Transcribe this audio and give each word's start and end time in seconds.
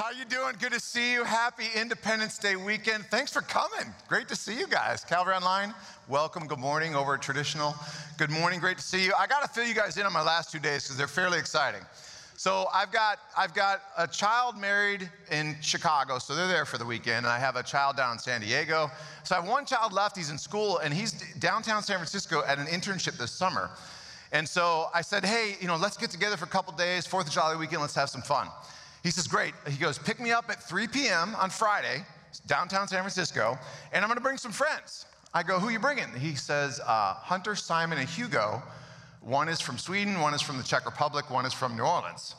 How 0.00 0.08
you 0.12 0.24
doing? 0.24 0.54
Good 0.58 0.72
to 0.72 0.80
see 0.80 1.12
you. 1.12 1.24
Happy 1.24 1.66
Independence 1.76 2.38
Day 2.38 2.56
weekend. 2.56 3.04
Thanks 3.10 3.30
for 3.34 3.42
coming. 3.42 3.92
Great 4.08 4.28
to 4.28 4.34
see 4.34 4.58
you 4.58 4.66
guys. 4.66 5.04
Calvary 5.04 5.34
Online, 5.34 5.74
welcome. 6.08 6.46
Good 6.46 6.58
morning 6.58 6.94
over 6.94 7.16
at 7.16 7.20
Traditional. 7.20 7.74
Good 8.16 8.30
morning. 8.30 8.60
Great 8.60 8.78
to 8.78 8.82
see 8.82 9.04
you. 9.04 9.12
I 9.18 9.26
got 9.26 9.42
to 9.42 9.48
fill 9.48 9.66
you 9.66 9.74
guys 9.74 9.98
in 9.98 10.06
on 10.06 10.12
my 10.14 10.22
last 10.22 10.50
two 10.50 10.58
days 10.58 10.84
because 10.84 10.96
they're 10.96 11.06
fairly 11.06 11.38
exciting. 11.38 11.82
So 12.38 12.66
I've 12.72 12.90
got 12.90 13.18
I've 13.36 13.52
got 13.52 13.82
a 13.98 14.08
child 14.08 14.56
married 14.56 15.10
in 15.30 15.54
Chicago, 15.60 16.18
so 16.18 16.34
they're 16.34 16.48
there 16.48 16.64
for 16.64 16.78
the 16.78 16.86
weekend, 16.86 17.26
and 17.26 17.26
I 17.26 17.38
have 17.38 17.56
a 17.56 17.62
child 17.62 17.98
down 17.98 18.14
in 18.14 18.18
San 18.18 18.40
Diego. 18.40 18.90
So 19.24 19.36
I 19.36 19.40
have 19.40 19.50
one 19.50 19.66
child 19.66 19.92
left. 19.92 20.16
He's 20.16 20.30
in 20.30 20.38
school, 20.38 20.78
and 20.78 20.94
he's 20.94 21.12
downtown 21.40 21.82
San 21.82 21.96
Francisco 21.96 22.42
at 22.46 22.58
an 22.58 22.68
internship 22.68 23.18
this 23.18 23.32
summer. 23.32 23.68
And 24.32 24.48
so 24.48 24.88
I 24.94 25.02
said, 25.02 25.26
hey, 25.26 25.56
you 25.60 25.66
know, 25.66 25.76
let's 25.76 25.98
get 25.98 26.08
together 26.10 26.38
for 26.38 26.46
a 26.46 26.48
couple 26.48 26.72
days, 26.72 27.06
Fourth 27.06 27.26
of 27.26 27.34
July 27.34 27.54
weekend. 27.54 27.82
Let's 27.82 27.96
have 27.96 28.08
some 28.08 28.22
fun. 28.22 28.48
He 29.02 29.10
says, 29.10 29.26
Great. 29.26 29.54
He 29.68 29.76
goes, 29.76 29.98
Pick 29.98 30.20
me 30.20 30.32
up 30.32 30.50
at 30.50 30.62
3 30.62 30.88
p.m. 30.88 31.34
on 31.36 31.50
Friday, 31.50 32.04
downtown 32.46 32.88
San 32.88 33.00
Francisco, 33.00 33.58
and 33.92 34.04
I'm 34.04 34.08
going 34.08 34.18
to 34.18 34.22
bring 34.22 34.36
some 34.36 34.52
friends. 34.52 35.06
I 35.32 35.42
go, 35.42 35.58
Who 35.58 35.70
you 35.70 35.78
bringing? 35.78 36.12
He 36.18 36.34
says, 36.34 36.80
uh, 36.80 37.14
Hunter, 37.14 37.54
Simon, 37.54 37.98
and 37.98 38.08
Hugo. 38.08 38.62
One 39.20 39.48
is 39.48 39.60
from 39.60 39.78
Sweden, 39.78 40.20
one 40.20 40.34
is 40.34 40.40
from 40.40 40.56
the 40.56 40.62
Czech 40.64 40.86
Republic, 40.86 41.30
one 41.30 41.44
is 41.44 41.52
from 41.52 41.76
New 41.76 41.82
Orleans. 41.82 42.34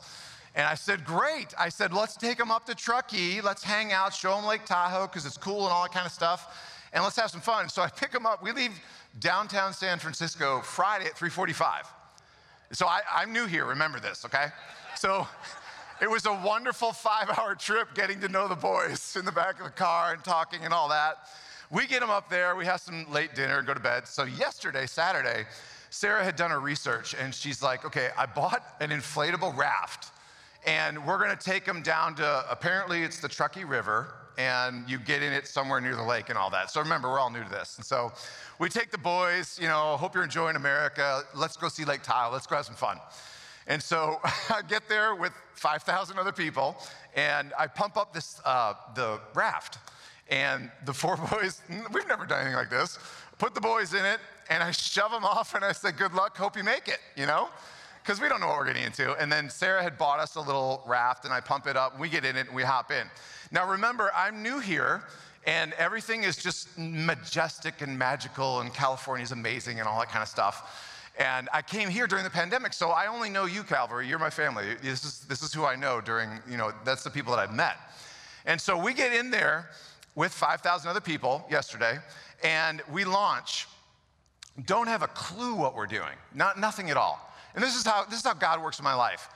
And 0.54 0.66
I 0.66 0.74
said, 0.74 1.04
Great. 1.04 1.54
I 1.58 1.68
said, 1.68 1.92
Let's 1.92 2.16
take 2.16 2.38
them 2.38 2.50
up 2.50 2.66
to 2.66 2.74
Truckee. 2.74 3.40
Let's 3.40 3.62
hang 3.62 3.92
out, 3.92 4.14
show 4.14 4.36
them 4.36 4.44
Lake 4.44 4.64
Tahoe 4.64 5.06
because 5.06 5.26
it's 5.26 5.36
cool 5.36 5.64
and 5.64 5.72
all 5.72 5.82
that 5.82 5.92
kind 5.92 6.06
of 6.06 6.12
stuff. 6.12 6.68
And 6.92 7.02
let's 7.02 7.16
have 7.16 7.30
some 7.30 7.40
fun. 7.40 7.68
So 7.68 7.80
I 7.82 7.88
pick 7.88 8.12
them 8.12 8.26
up. 8.26 8.42
We 8.42 8.52
leave 8.52 8.78
downtown 9.18 9.72
San 9.72 9.98
Francisco 9.98 10.60
Friday 10.60 11.06
at 11.06 11.16
345. 11.16 11.86
So 12.72 12.86
I, 12.86 13.00
I'm 13.14 13.32
new 13.32 13.46
here, 13.46 13.66
remember 13.66 14.00
this, 14.00 14.24
okay? 14.24 14.46
So 14.96 15.26
it 16.02 16.10
was 16.10 16.26
a 16.26 16.32
wonderful 16.32 16.92
five 16.92 17.30
hour 17.38 17.54
trip 17.54 17.94
getting 17.94 18.20
to 18.20 18.28
know 18.28 18.48
the 18.48 18.56
boys 18.56 19.16
in 19.16 19.24
the 19.24 19.30
back 19.30 19.60
of 19.60 19.64
the 19.64 19.70
car 19.70 20.12
and 20.12 20.24
talking 20.24 20.64
and 20.64 20.74
all 20.74 20.88
that. 20.88 21.28
We 21.70 21.86
get 21.86 22.00
them 22.00 22.10
up 22.10 22.28
there, 22.28 22.56
we 22.56 22.66
have 22.66 22.80
some 22.80 23.10
late 23.10 23.36
dinner, 23.36 23.62
go 23.62 23.72
to 23.72 23.80
bed. 23.80 24.08
So, 24.08 24.24
yesterday, 24.24 24.86
Saturday, 24.86 25.46
Sarah 25.90 26.24
had 26.24 26.34
done 26.34 26.50
her 26.50 26.58
research 26.58 27.14
and 27.14 27.32
she's 27.32 27.62
like, 27.62 27.84
okay, 27.84 28.08
I 28.18 28.26
bought 28.26 28.64
an 28.80 28.90
inflatable 28.90 29.56
raft 29.56 30.10
and 30.66 31.06
we're 31.06 31.18
gonna 31.18 31.36
take 31.36 31.64
them 31.64 31.82
down 31.82 32.16
to 32.16 32.44
apparently 32.50 33.04
it's 33.04 33.20
the 33.20 33.28
Truckee 33.28 33.64
River 33.64 34.12
and 34.36 34.88
you 34.90 34.98
get 34.98 35.22
in 35.22 35.32
it 35.32 35.46
somewhere 35.46 35.80
near 35.80 35.94
the 35.94 36.02
lake 36.02 36.30
and 36.30 36.36
all 36.36 36.50
that. 36.50 36.68
So, 36.72 36.80
remember, 36.80 37.10
we're 37.10 37.20
all 37.20 37.30
new 37.30 37.44
to 37.44 37.50
this. 37.50 37.76
And 37.76 37.86
so, 37.86 38.12
we 38.58 38.68
take 38.68 38.90
the 38.90 38.98
boys, 38.98 39.56
you 39.62 39.68
know, 39.68 39.96
hope 39.96 40.16
you're 40.16 40.24
enjoying 40.24 40.56
America. 40.56 41.22
Let's 41.32 41.56
go 41.56 41.68
see 41.68 41.84
Lake 41.84 42.02
Tahoe, 42.02 42.32
let's 42.32 42.48
go 42.48 42.56
have 42.56 42.66
some 42.66 42.74
fun. 42.74 42.98
And 43.66 43.82
so 43.82 44.20
I 44.24 44.62
get 44.68 44.88
there 44.88 45.14
with 45.14 45.32
5,000 45.54 46.18
other 46.18 46.32
people, 46.32 46.76
and 47.14 47.52
I 47.58 47.66
pump 47.66 47.96
up 47.96 48.12
this, 48.12 48.40
uh, 48.44 48.74
the 48.94 49.20
raft. 49.34 49.78
And 50.28 50.70
the 50.84 50.92
four 50.92 51.16
boys, 51.30 51.60
we've 51.92 52.08
never 52.08 52.26
done 52.26 52.40
anything 52.40 52.56
like 52.56 52.70
this, 52.70 52.98
put 53.38 53.54
the 53.54 53.60
boys 53.60 53.94
in 53.94 54.04
it, 54.04 54.20
and 54.50 54.62
I 54.62 54.70
shove 54.70 55.10
them 55.10 55.24
off, 55.24 55.54
and 55.54 55.64
I 55.64 55.72
say, 55.72 55.92
Good 55.92 56.14
luck, 56.14 56.36
hope 56.36 56.56
you 56.56 56.64
make 56.64 56.88
it, 56.88 56.98
you 57.16 57.26
know? 57.26 57.48
Because 58.02 58.20
we 58.20 58.28
don't 58.28 58.40
know 58.40 58.48
what 58.48 58.58
we're 58.58 58.66
getting 58.66 58.82
into. 58.82 59.14
And 59.14 59.30
then 59.30 59.48
Sarah 59.48 59.82
had 59.82 59.96
bought 59.96 60.18
us 60.18 60.34
a 60.34 60.40
little 60.40 60.82
raft, 60.86 61.24
and 61.24 61.32
I 61.32 61.40
pump 61.40 61.66
it 61.66 61.76
up, 61.76 61.98
we 61.98 62.08
get 62.08 62.24
in 62.24 62.36
it, 62.36 62.48
and 62.48 62.56
we 62.56 62.62
hop 62.62 62.90
in. 62.90 63.06
Now 63.52 63.70
remember, 63.70 64.10
I'm 64.16 64.42
new 64.42 64.58
here, 64.58 65.04
and 65.46 65.72
everything 65.74 66.24
is 66.24 66.36
just 66.36 66.76
majestic 66.78 67.80
and 67.80 67.96
magical, 67.96 68.60
and 68.60 68.72
California 68.74 69.22
is 69.22 69.32
amazing, 69.32 69.78
and 69.78 69.88
all 69.88 70.00
that 70.00 70.08
kind 70.08 70.22
of 70.22 70.28
stuff. 70.28 70.91
And 71.18 71.48
I 71.52 71.60
came 71.60 71.88
here 71.90 72.06
during 72.06 72.24
the 72.24 72.30
pandemic, 72.30 72.72
so 72.72 72.90
I 72.90 73.06
only 73.06 73.28
know 73.28 73.44
you, 73.44 73.62
Calvary. 73.62 74.08
You're 74.08 74.18
my 74.18 74.30
family. 74.30 74.64
This 74.82 75.04
is, 75.04 75.20
this 75.28 75.42
is 75.42 75.52
who 75.52 75.64
I 75.64 75.76
know 75.76 76.00
during, 76.00 76.30
you 76.48 76.56
know, 76.56 76.72
that's 76.84 77.04
the 77.04 77.10
people 77.10 77.34
that 77.36 77.38
I've 77.38 77.54
met. 77.54 77.76
And 78.46 78.60
so 78.60 78.78
we 78.78 78.94
get 78.94 79.12
in 79.12 79.30
there 79.30 79.68
with 80.14 80.32
5,000 80.32 80.88
other 80.88 81.00
people 81.00 81.44
yesterday, 81.50 81.98
and 82.42 82.82
we 82.90 83.04
launch. 83.04 83.68
Don't 84.66 84.86
have 84.86 85.02
a 85.02 85.08
clue 85.08 85.54
what 85.54 85.74
we're 85.74 85.86
doing, 85.86 86.16
not, 86.34 86.58
nothing 86.58 86.90
at 86.90 86.96
all. 86.96 87.32
And 87.54 87.62
this 87.62 87.76
is, 87.76 87.86
how, 87.86 88.04
this 88.04 88.18
is 88.18 88.24
how 88.24 88.34
God 88.34 88.62
works 88.62 88.78
in 88.78 88.84
my 88.84 88.94
life. 88.94 89.28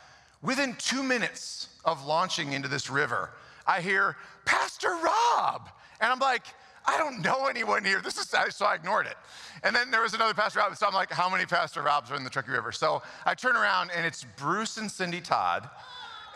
Within 0.43 0.75
two 0.79 1.03
minutes 1.03 1.69
of 1.85 2.05
launching 2.05 2.53
into 2.53 2.69
this 2.69 2.91
river, 2.91 3.31
I 3.67 3.81
hear, 3.81 4.17
Pastor 4.45 4.89
Rob. 4.89 5.69
And 6.01 6.13
I'm 6.13 6.19
like, 6.19 6.45
I 6.87 6.97
don't 6.99 7.23
know 7.23 7.47
anyone 7.47 7.85
here. 7.85 8.01
This 8.01 8.17
is 8.17 8.29
so 8.29 8.65
I 8.65 8.75
ignored 8.75 9.07
it. 9.07 9.17
And 9.65 9.75
then 9.75 9.91
there 9.91 10.03
was 10.03 10.15
another 10.15 10.35
Pastor 10.35 10.61
Rob. 10.61 10.77
So 10.77 10.87
I'm 10.87 10.95
like, 10.95 11.11
how 11.11 11.29
many 11.29 11.45
Pastor 11.47 11.83
Robs 11.83 12.11
are 12.11 12.17
in 12.17 12.25
the 12.25 12.31
Truckee 12.31 12.53
River? 12.53 12.71
So 12.71 13.03
I 13.25 13.35
turn 13.35 13.57
around 13.57 13.91
and 13.95 14.07
it's 14.07 14.25
Bruce 14.37 14.77
and 14.77 14.91
Cindy 14.91 15.21
Todd 15.21 15.69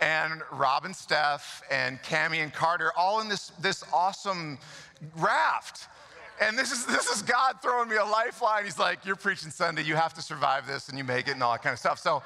and 0.01 0.43
Rob 0.51 0.85
and 0.85 0.97
Steph 0.97 1.63
and 1.71 2.03
Cami 2.03 2.39
and 2.39 2.53
Carter 2.53 2.93
all 2.97 3.21
in 3.21 3.29
this, 3.29 3.51
this 3.61 3.85
awesome 3.93 4.59
raft. 5.17 5.89
And 6.41 6.59
this 6.59 6.73
is, 6.73 6.87
this 6.87 7.07
is 7.11 7.23
God 7.23 7.57
throwing 7.63 7.89
me 7.89 7.97
a 7.97 8.05
lifeline. 8.05 8.65
He's 8.65 8.79
like, 8.79 9.05
You're 9.05 9.17
preaching 9.17 9.51
Sunday. 9.51 9.83
You 9.85 9.95
have 9.95 10.15
to 10.15 10.23
survive 10.23 10.67
this 10.67 10.89
and 10.89 10.97
you 10.97 11.05
make 11.05 11.29
it 11.29 11.33
and 11.33 11.43
all 11.43 11.53
that 11.53 11.63
kind 11.63 11.75
of 11.75 11.79
stuff. 11.79 11.99
So, 11.99 12.23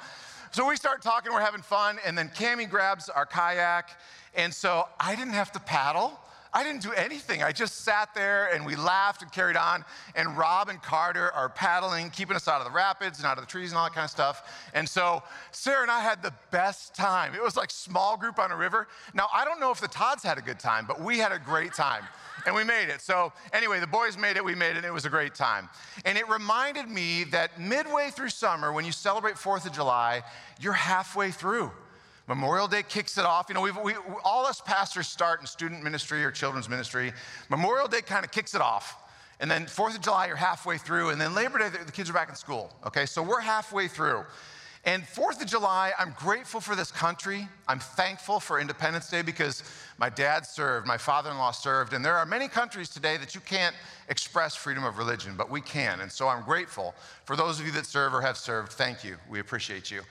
so 0.51 0.67
we 0.67 0.77
start 0.77 1.01
talking, 1.01 1.33
we're 1.33 1.41
having 1.41 1.61
fun. 1.61 1.99
And 2.05 2.17
then 2.17 2.29
Cami 2.29 2.69
grabs 2.69 3.09
our 3.09 3.25
kayak. 3.25 3.89
And 4.35 4.53
so 4.53 4.87
I 4.99 5.15
didn't 5.15 5.33
have 5.33 5.51
to 5.51 5.59
paddle. 5.59 6.17
I 6.55 6.63
didn't 6.63 6.83
do 6.83 6.93
anything. 6.93 7.43
I 7.43 7.51
just 7.51 7.81
sat 7.81 8.15
there 8.15 8.47
and 8.53 8.65
we 8.65 8.77
laughed 8.77 9.21
and 9.21 9.29
carried 9.29 9.57
on. 9.57 9.83
And 10.15 10.37
Rob 10.37 10.69
and 10.69 10.81
Carter 10.81 11.29
are 11.33 11.49
paddling, 11.49 12.09
keeping 12.11 12.33
us 12.33 12.47
out 12.47 12.61
of 12.61 12.65
the 12.65 12.71
rapids 12.71 13.19
and 13.19 13.27
out 13.27 13.37
of 13.37 13.43
the 13.43 13.49
trees 13.49 13.71
and 13.71 13.77
all 13.77 13.83
that 13.83 13.93
kind 13.93 14.05
of 14.05 14.09
stuff. 14.09 14.69
And 14.73 14.87
so 14.87 15.21
Sarah 15.51 15.81
and 15.81 15.91
I 15.91 15.99
had 15.99 16.23
the 16.23 16.33
best 16.51 16.95
time. 16.95 17.35
It 17.35 17.43
was 17.43 17.57
like 17.57 17.69
small 17.69 18.15
group 18.15 18.39
on 18.39 18.51
a 18.51 18.55
river. 18.55 18.87
Now, 19.13 19.27
I 19.33 19.43
don't 19.43 19.59
know 19.59 19.69
if 19.69 19.81
the 19.81 19.89
Todds 19.89 20.23
had 20.23 20.37
a 20.37 20.41
good 20.41 20.57
time, 20.57 20.85
but 20.87 21.01
we 21.01 21.17
had 21.17 21.33
a 21.33 21.39
great 21.39 21.73
time. 21.73 22.05
And 22.45 22.55
we 22.55 22.63
made 22.63 22.87
it. 22.87 23.01
So, 23.01 23.33
anyway, 23.51 23.81
the 23.81 23.87
boys 23.87 24.17
made 24.17 24.37
it, 24.37 24.45
we 24.45 24.55
made 24.55 24.71
it, 24.71 24.77
and 24.77 24.85
it 24.85 24.93
was 24.93 25.05
a 25.05 25.09
great 25.09 25.35
time. 25.35 25.67
And 26.05 26.17
it 26.17 26.29
reminded 26.29 26.87
me 26.87 27.25
that 27.31 27.59
midway 27.59 28.11
through 28.11 28.29
summer, 28.29 28.71
when 28.71 28.85
you 28.85 28.93
celebrate 28.93 29.35
4th 29.35 29.65
of 29.65 29.73
July, 29.73 30.23
you're 30.61 30.73
halfway 30.73 31.31
through. 31.31 31.71
Memorial 32.27 32.67
Day 32.67 32.83
kicks 32.83 33.17
it 33.17 33.25
off. 33.25 33.45
You 33.49 33.55
know, 33.55 33.61
we've, 33.61 33.77
we, 33.77 33.93
all 34.23 34.45
us 34.45 34.59
pastors 34.59 35.07
start 35.07 35.41
in 35.41 35.47
student 35.47 35.83
ministry 35.83 36.23
or 36.23 36.31
children's 36.31 36.67
ministry. 36.67 37.13
Memorial 37.49 37.87
Day 37.87 38.01
kind 38.01 38.25
of 38.25 38.31
kicks 38.31 38.55
it 38.55 38.61
off. 38.61 39.03
And 39.39 39.51
then 39.51 39.65
4th 39.65 39.95
of 39.95 40.01
July, 40.01 40.27
you're 40.27 40.35
halfway 40.35 40.77
through. 40.77 41.09
And 41.09 41.19
then 41.19 41.35
Labor 41.35 41.59
Day, 41.59 41.69
the 41.69 41.91
kids 41.91 42.09
are 42.09 42.13
back 42.13 42.29
in 42.29 42.35
school. 42.35 42.73
Okay, 42.85 43.05
so 43.05 43.21
we're 43.21 43.41
halfway 43.41 43.87
through. 43.87 44.23
And 44.85 45.03
4th 45.03 45.41
of 45.41 45.47
July, 45.47 45.93
I'm 45.97 46.15
grateful 46.17 46.61
for 46.61 46.75
this 46.75 46.91
country. 46.91 47.47
I'm 47.67 47.79
thankful 47.79 48.39
for 48.39 48.59
Independence 48.59 49.09
Day 49.09 49.23
because 49.23 49.63
my 49.97 50.09
dad 50.09 50.45
served, 50.45 50.85
my 50.85 50.97
father 50.97 51.31
in 51.31 51.37
law 51.37 51.51
served. 51.51 51.93
And 51.93 52.05
there 52.05 52.15
are 52.15 52.25
many 52.25 52.47
countries 52.47 52.89
today 52.89 53.17
that 53.17 53.33
you 53.33 53.41
can't 53.41 53.75
express 54.09 54.55
freedom 54.55 54.83
of 54.83 54.99
religion, 54.99 55.33
but 55.35 55.49
we 55.49 55.59
can. 55.59 56.01
And 56.01 56.11
so 56.11 56.27
I'm 56.27 56.43
grateful 56.43 56.93
for 57.25 57.35
those 57.35 57.59
of 57.59 57.65
you 57.65 57.71
that 57.73 57.87
serve 57.87 58.13
or 58.13 58.21
have 58.21 58.37
served. 58.37 58.73
Thank 58.73 59.03
you. 59.03 59.17
We 59.27 59.39
appreciate 59.39 59.89
you. 59.89 60.01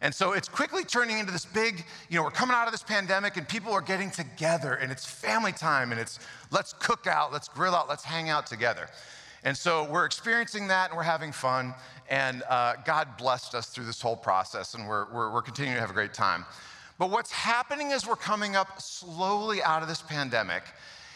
And 0.00 0.14
so 0.14 0.32
it's 0.32 0.48
quickly 0.48 0.84
turning 0.84 1.18
into 1.18 1.32
this 1.32 1.44
big, 1.44 1.84
you 2.08 2.16
know, 2.16 2.22
we're 2.22 2.30
coming 2.30 2.54
out 2.54 2.66
of 2.66 2.72
this 2.72 2.84
pandemic 2.84 3.36
and 3.36 3.48
people 3.48 3.72
are 3.72 3.80
getting 3.80 4.10
together 4.10 4.74
and 4.74 4.92
it's 4.92 5.04
family 5.04 5.52
time 5.52 5.90
and 5.90 6.00
it's 6.00 6.20
let's 6.52 6.72
cook 6.74 7.06
out, 7.06 7.32
let's 7.32 7.48
grill 7.48 7.74
out, 7.74 7.88
let's 7.88 8.04
hang 8.04 8.28
out 8.28 8.46
together. 8.46 8.88
And 9.44 9.56
so 9.56 9.84
we're 9.90 10.04
experiencing 10.04 10.68
that 10.68 10.90
and 10.90 10.96
we're 10.96 11.02
having 11.02 11.32
fun. 11.32 11.74
And 12.08 12.42
uh, 12.48 12.74
God 12.84 13.16
blessed 13.16 13.54
us 13.54 13.66
through 13.68 13.86
this 13.86 14.00
whole 14.00 14.16
process 14.16 14.74
and 14.74 14.88
we're, 14.88 15.12
we're, 15.12 15.32
we're 15.32 15.42
continuing 15.42 15.76
to 15.76 15.80
have 15.80 15.90
a 15.90 15.94
great 15.94 16.14
time. 16.14 16.44
But 16.98 17.10
what's 17.10 17.32
happening 17.32 17.92
as 17.92 18.06
we're 18.06 18.16
coming 18.16 18.56
up 18.56 18.80
slowly 18.80 19.62
out 19.62 19.82
of 19.82 19.88
this 19.88 20.02
pandemic 20.02 20.62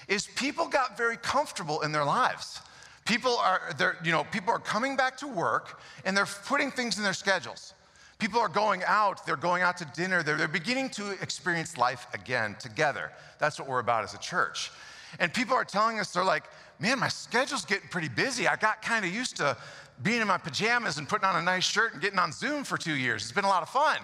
is 0.09 0.27
people 0.37 0.69
got 0.69 0.97
very 0.97 1.17
comfortable 1.17 1.83
in 1.83 1.93
their 1.93 2.05
lives. 2.05 2.61
People 3.05 3.37
are, 3.39 3.73
you 4.05 4.13
know, 4.13 4.25
people 4.25 4.53
are 4.53 4.61
coming 4.61 4.97
back 4.97 5.17
to 5.19 5.27
work 5.27 5.81
and 6.05 6.17
they're 6.17 6.27
putting 6.47 6.71
things 6.71 6.99
in 6.99 7.05
their 7.05 7.13
schedules. 7.13 7.75
People 8.23 8.39
are 8.39 8.49
going 8.49 8.85
out, 8.87 9.27
they're 9.27 9.35
going 9.35 9.65
out 9.65 9.77
to 9.79 9.85
dinner, 9.97 10.23
they're, 10.23 10.37
they're 10.37 10.47
beginning 10.47 10.91
to 10.91 11.11
experience 11.21 11.77
life 11.77 12.07
again 12.15 12.55
together. 12.61 13.11
That's 13.41 13.59
what 13.59 13.67
we're 13.67 13.81
about 13.81 14.05
as 14.05 14.15
a 14.15 14.19
church. 14.19 14.71
And 15.19 15.35
people 15.35 15.57
are 15.57 15.65
telling 15.65 15.99
us, 15.99 16.13
they're 16.13 16.23
like, 16.23 16.45
man, 16.79 17.01
my 17.01 17.09
schedule's 17.09 17.65
getting 17.65 17.89
pretty 17.89 18.09
busy. 18.09 18.47
I 18.47 18.55
got 18.55 18.81
kind 18.81 19.05
of 19.05 19.13
used 19.13 19.39
to 19.39 19.57
being 20.05 20.21
in 20.21 20.29
my 20.29 20.39
pajamas 20.39 20.99
and 20.99 21.09
putting 21.09 21.25
on 21.25 21.35
a 21.35 21.43
nice 21.43 21.65
shirt 21.65 21.95
and 21.95 22.01
getting 22.01 22.21
on 22.21 22.31
Zoom 22.31 22.63
for 22.63 22.79
two 22.79 22.95
years. 22.95 23.23
It's 23.23 23.33
been 23.33 23.45
a 23.45 23.49
lot 23.49 23.65
of 23.65 23.71
fun. 23.71 23.99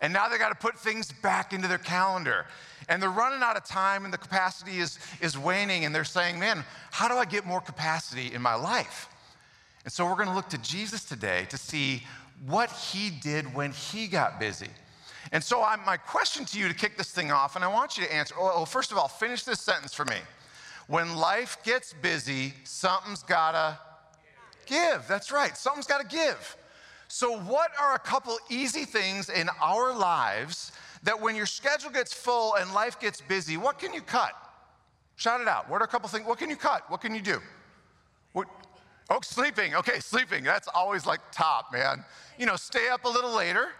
And 0.00 0.12
now 0.12 0.28
they 0.28 0.36
got 0.36 0.48
to 0.48 0.56
put 0.56 0.76
things 0.76 1.12
back 1.12 1.52
into 1.52 1.68
their 1.68 1.78
calendar. 1.78 2.46
And 2.88 3.00
they're 3.00 3.08
running 3.08 3.40
out 3.40 3.56
of 3.56 3.64
time 3.64 4.04
and 4.04 4.12
the 4.12 4.18
capacity 4.18 4.78
is, 4.78 4.98
is 5.20 5.38
waning. 5.38 5.84
And 5.84 5.94
they're 5.94 6.02
saying, 6.02 6.40
man, 6.40 6.64
how 6.90 7.06
do 7.06 7.14
I 7.14 7.24
get 7.24 7.46
more 7.46 7.60
capacity 7.60 8.34
in 8.34 8.42
my 8.42 8.56
life? 8.56 9.06
And 9.84 9.92
so 9.92 10.04
we're 10.06 10.16
going 10.16 10.28
to 10.28 10.34
look 10.34 10.48
to 10.48 10.58
Jesus 10.58 11.04
today 11.04 11.46
to 11.50 11.56
see 11.56 12.02
what 12.46 12.70
he 12.70 13.10
did 13.10 13.54
when 13.54 13.72
he 13.72 14.06
got 14.06 14.40
busy. 14.40 14.68
And 15.32 15.42
so, 15.44 15.62
I, 15.62 15.76
my 15.84 15.96
question 15.96 16.44
to 16.46 16.58
you 16.58 16.68
to 16.68 16.74
kick 16.74 16.96
this 16.96 17.10
thing 17.10 17.30
off, 17.30 17.56
and 17.56 17.64
I 17.64 17.68
want 17.68 17.96
you 17.96 18.04
to 18.04 18.12
answer 18.12 18.34
well, 18.38 18.66
first 18.66 18.90
of 18.90 18.98
all, 18.98 19.08
finish 19.08 19.44
this 19.44 19.60
sentence 19.60 19.94
for 19.94 20.04
me. 20.04 20.16
When 20.86 21.16
life 21.16 21.58
gets 21.62 21.92
busy, 21.92 22.54
something's 22.64 23.22
gotta 23.22 23.78
give. 24.66 25.04
That's 25.06 25.30
right, 25.30 25.56
something's 25.56 25.86
gotta 25.86 26.06
give. 26.06 26.56
So, 27.06 27.38
what 27.38 27.70
are 27.78 27.94
a 27.94 27.98
couple 27.98 28.38
easy 28.48 28.84
things 28.84 29.30
in 29.30 29.48
our 29.60 29.94
lives 29.94 30.72
that 31.02 31.20
when 31.20 31.36
your 31.36 31.46
schedule 31.46 31.90
gets 31.90 32.12
full 32.12 32.54
and 32.56 32.72
life 32.72 32.98
gets 32.98 33.20
busy, 33.20 33.56
what 33.56 33.78
can 33.78 33.92
you 33.92 34.00
cut? 34.00 34.32
Shout 35.16 35.40
it 35.40 35.48
out. 35.48 35.68
What 35.68 35.80
are 35.82 35.84
a 35.84 35.88
couple 35.88 36.08
things? 36.08 36.26
What 36.26 36.38
can 36.38 36.50
you 36.50 36.56
cut? 36.56 36.90
What 36.90 37.00
can 37.00 37.14
you 37.14 37.20
do? 37.20 37.40
Oh, 39.10 39.18
sleeping. 39.22 39.74
Okay, 39.74 39.98
sleeping. 39.98 40.44
That's 40.44 40.68
always 40.72 41.04
like 41.04 41.20
top, 41.32 41.72
man. 41.72 42.04
You 42.38 42.46
know, 42.46 42.54
stay 42.54 42.88
up 42.88 43.04
a 43.04 43.08
little 43.08 43.34
later. 43.34 43.70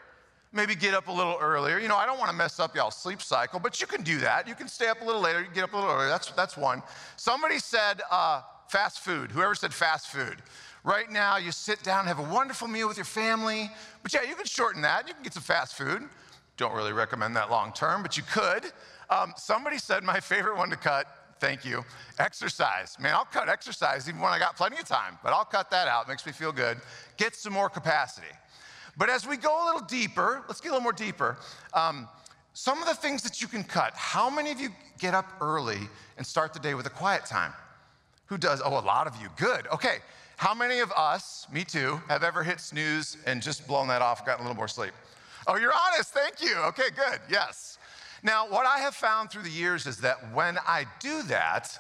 Maybe 0.53 0.75
get 0.75 0.93
up 0.93 1.07
a 1.07 1.13
little 1.13 1.39
earlier. 1.41 1.79
You 1.79 1.87
know, 1.87 1.97
I 1.97 2.05
don't 2.05 2.19
want 2.19 2.31
to 2.31 2.37
mess 2.37 2.59
up 2.59 2.75
y'all's 2.75 2.97
sleep 2.97 3.23
cycle, 3.23 3.61
but 3.61 3.81
you 3.81 3.87
can 3.87 4.03
do 4.03 4.19
that. 4.19 4.49
You 4.49 4.57
can 4.57 4.67
stay 4.67 4.89
up 4.89 5.01
a 5.01 5.05
little 5.05 5.21
later, 5.21 5.47
get 5.55 5.63
up 5.63 5.73
a 5.73 5.77
little 5.77 5.93
earlier. 5.93 6.09
That's, 6.09 6.33
that's 6.33 6.57
one. 6.57 6.83
Somebody 7.17 7.61
said 7.61 8.03
uh, 8.11 8.43
fast 8.69 8.99
food. 9.01 9.31
Whoever 9.31 9.55
said 9.55 9.73
fast 9.73 10.09
food. 10.09 10.39
Right 10.83 11.09
now, 11.09 11.37
you 11.37 11.53
sit 11.53 11.81
down, 11.85 12.07
have 12.07 12.19
a 12.19 12.35
wonderful 12.35 12.67
meal 12.67 12.89
with 12.89 12.97
your 12.97 13.05
family. 13.05 13.71
But 14.03 14.13
yeah, 14.13 14.23
you 14.23 14.35
can 14.35 14.47
shorten 14.47 14.83
that. 14.83 15.07
You 15.07 15.15
can 15.15 15.23
get 15.23 15.35
some 15.35 15.45
fast 15.45 15.77
food. 15.77 16.09
Don't 16.57 16.75
really 16.75 16.93
recommend 16.93 17.37
that 17.37 17.51
long 17.51 17.73
term, 17.73 18.03
but 18.03 18.17
you 18.17 18.25
could. 18.25 18.73
Um, 19.09 19.33
somebody 19.37 19.79
said 19.79 20.03
my 20.03 20.19
favorite 20.19 20.57
one 20.57 20.71
to 20.71 20.77
cut 20.77 21.07
Thank 21.41 21.65
you. 21.65 21.85
Exercise. 22.19 22.99
Man, 23.01 23.15
I'll 23.15 23.25
cut 23.25 23.49
exercise 23.49 24.09
even 24.09 24.21
when 24.21 24.31
I 24.31 24.39
got 24.39 24.57
plenty 24.57 24.77
of 24.77 24.85
time, 24.85 25.19
but 25.23 25.33
I'll 25.33 25.45
cut 25.45 25.71
that 25.71 25.89
out. 25.89 26.07
Makes 26.07 26.27
me 26.27 26.33
feel 26.33 26.53
good. 26.53 26.79
Get 27.17 27.35
some 27.35 27.53
more 27.53 27.71
capacity. 27.71 28.27
But 28.97 29.09
as 29.09 29.27
we 29.27 29.37
go 29.39 29.65
a 29.65 29.67
little 29.67 29.87
deeper, 29.87 30.43
let's 30.49 30.61
get 30.61 30.69
a 30.69 30.73
little 30.73 30.83
more 30.83 30.93
deeper. 30.93 31.39
Um, 31.73 32.09
some 32.53 32.83
of 32.83 32.89
the 32.89 32.95
things 32.95 33.23
that 33.23 33.41
you 33.41 33.49
can 33.49 33.65
cut. 33.65 33.95
How 33.95 34.29
many 34.29 34.51
of 34.51 34.61
you 34.61 34.69
get 34.99 35.15
up 35.15 35.27
early 35.41 35.79
and 36.19 36.27
start 36.27 36.53
the 36.53 36.59
day 36.61 36.75
with 36.75 36.87
a 36.87 36.91
quiet 36.91 37.25
time? 37.25 37.53
Who 38.27 38.37
does? 38.37 38.61
Oh, 38.63 38.79
a 38.79 38.81
lot 38.81 39.07
of 39.07 39.21
you. 39.21 39.29
Good. 39.37 39.67
Okay. 39.69 39.99
How 40.37 40.55
many 40.55 40.81
of 40.81 40.91
us, 40.93 41.47
me 41.53 41.65
too, 41.65 42.01
have 42.09 42.25
ever 42.25 42.43
hit 42.43 42.61
snooze 42.61 43.17
and 43.27 43.43
just 43.43 43.67
blown 43.67 43.89
that 43.89 44.03
off, 44.03 44.25
gotten 44.25 44.45
a 44.45 44.49
little 44.49 44.57
more 44.57 44.69
sleep? 44.69 44.93
Oh, 45.47 45.57
you're 45.57 45.73
honest. 45.73 46.13
Thank 46.15 46.43
you. 46.43 46.57
Okay, 46.69 46.91
good. 46.95 47.21
Yes. 47.31 47.79
Now, 48.23 48.49
what 48.49 48.67
I 48.67 48.79
have 48.79 48.95
found 48.95 49.31
through 49.31 49.45
the 49.45 49.51
years 49.51 49.87
is 49.87 49.99
that 49.99 50.35
when 50.35 50.59
I 50.67 50.85
do 51.01 51.23
that, 51.25 51.79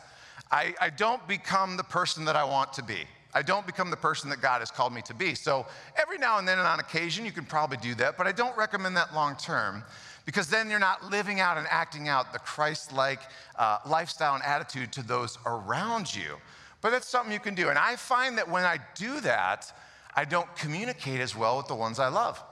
I, 0.51 0.75
I, 0.81 0.91
don't 0.91 1.27
become 1.29 1.77
the 1.77 1.85
person 1.85 2.25
that 2.25 2.35
I 2.35 2.45
want 2.45 2.73
to 2.75 2.83
be. 2.83 3.05
I 3.33 3.43
don't 3.43 3.67
become 3.67 3.91
the 3.91 3.97
person 3.97 4.31
that 4.31 4.41
God 4.41 4.61
has 4.61 4.71
called 4.71 4.93
me 4.93 5.03
to 5.03 5.15
be. 5.15 5.35
So 5.35 5.67
every 5.97 6.19
now 6.19 6.39
and 6.39 6.49
then 6.49 6.59
and 6.59 6.67
on 6.67 6.81
occasion, 6.81 7.25
you 7.25 7.31
can 7.31 7.45
probably 7.45 7.77
do 7.77 7.95
that, 7.97 8.17
but 8.17 8.27
I 8.27 8.33
don't 8.33 8.57
recommend 8.57 8.97
that 8.97 9.15
long 9.15 9.37
term 9.37 9.85
because 10.27 10.49
then 10.49 10.69
you're 10.69 10.81
not 10.81 11.11
living 11.11 11.41
out 11.41 11.57
and 11.57 11.67
acting 11.71 12.09
out 12.09 12.33
the 12.33 12.39
Christ 12.41 12.93
like 12.93 13.21
uh, 13.57 13.79
lifestyle 13.87 14.35
and 14.35 14.43
attitude 14.43 14.93
to 14.93 15.03
those 15.03 15.39
around 15.47 16.15
you. 16.15 16.37
But 16.81 16.91
that's 16.91 17.09
something 17.09 17.33
you 17.33 17.39
can 17.39 17.55
do. 17.55 17.69
And 17.69 17.79
I 17.79 17.97
find 17.97 18.39
that 18.39 18.49
when 18.49 18.65
I 18.65 18.79
do 18.95 19.21
that, 19.21 19.73
I 20.17 20.25
don't 20.25 20.53
communicate 20.57 21.21
as 21.21 21.37
well 21.37 21.59
with 21.59 21.69
the 21.69 21.75
ones 21.75 21.99
I 21.99 22.09
love. 22.09 22.43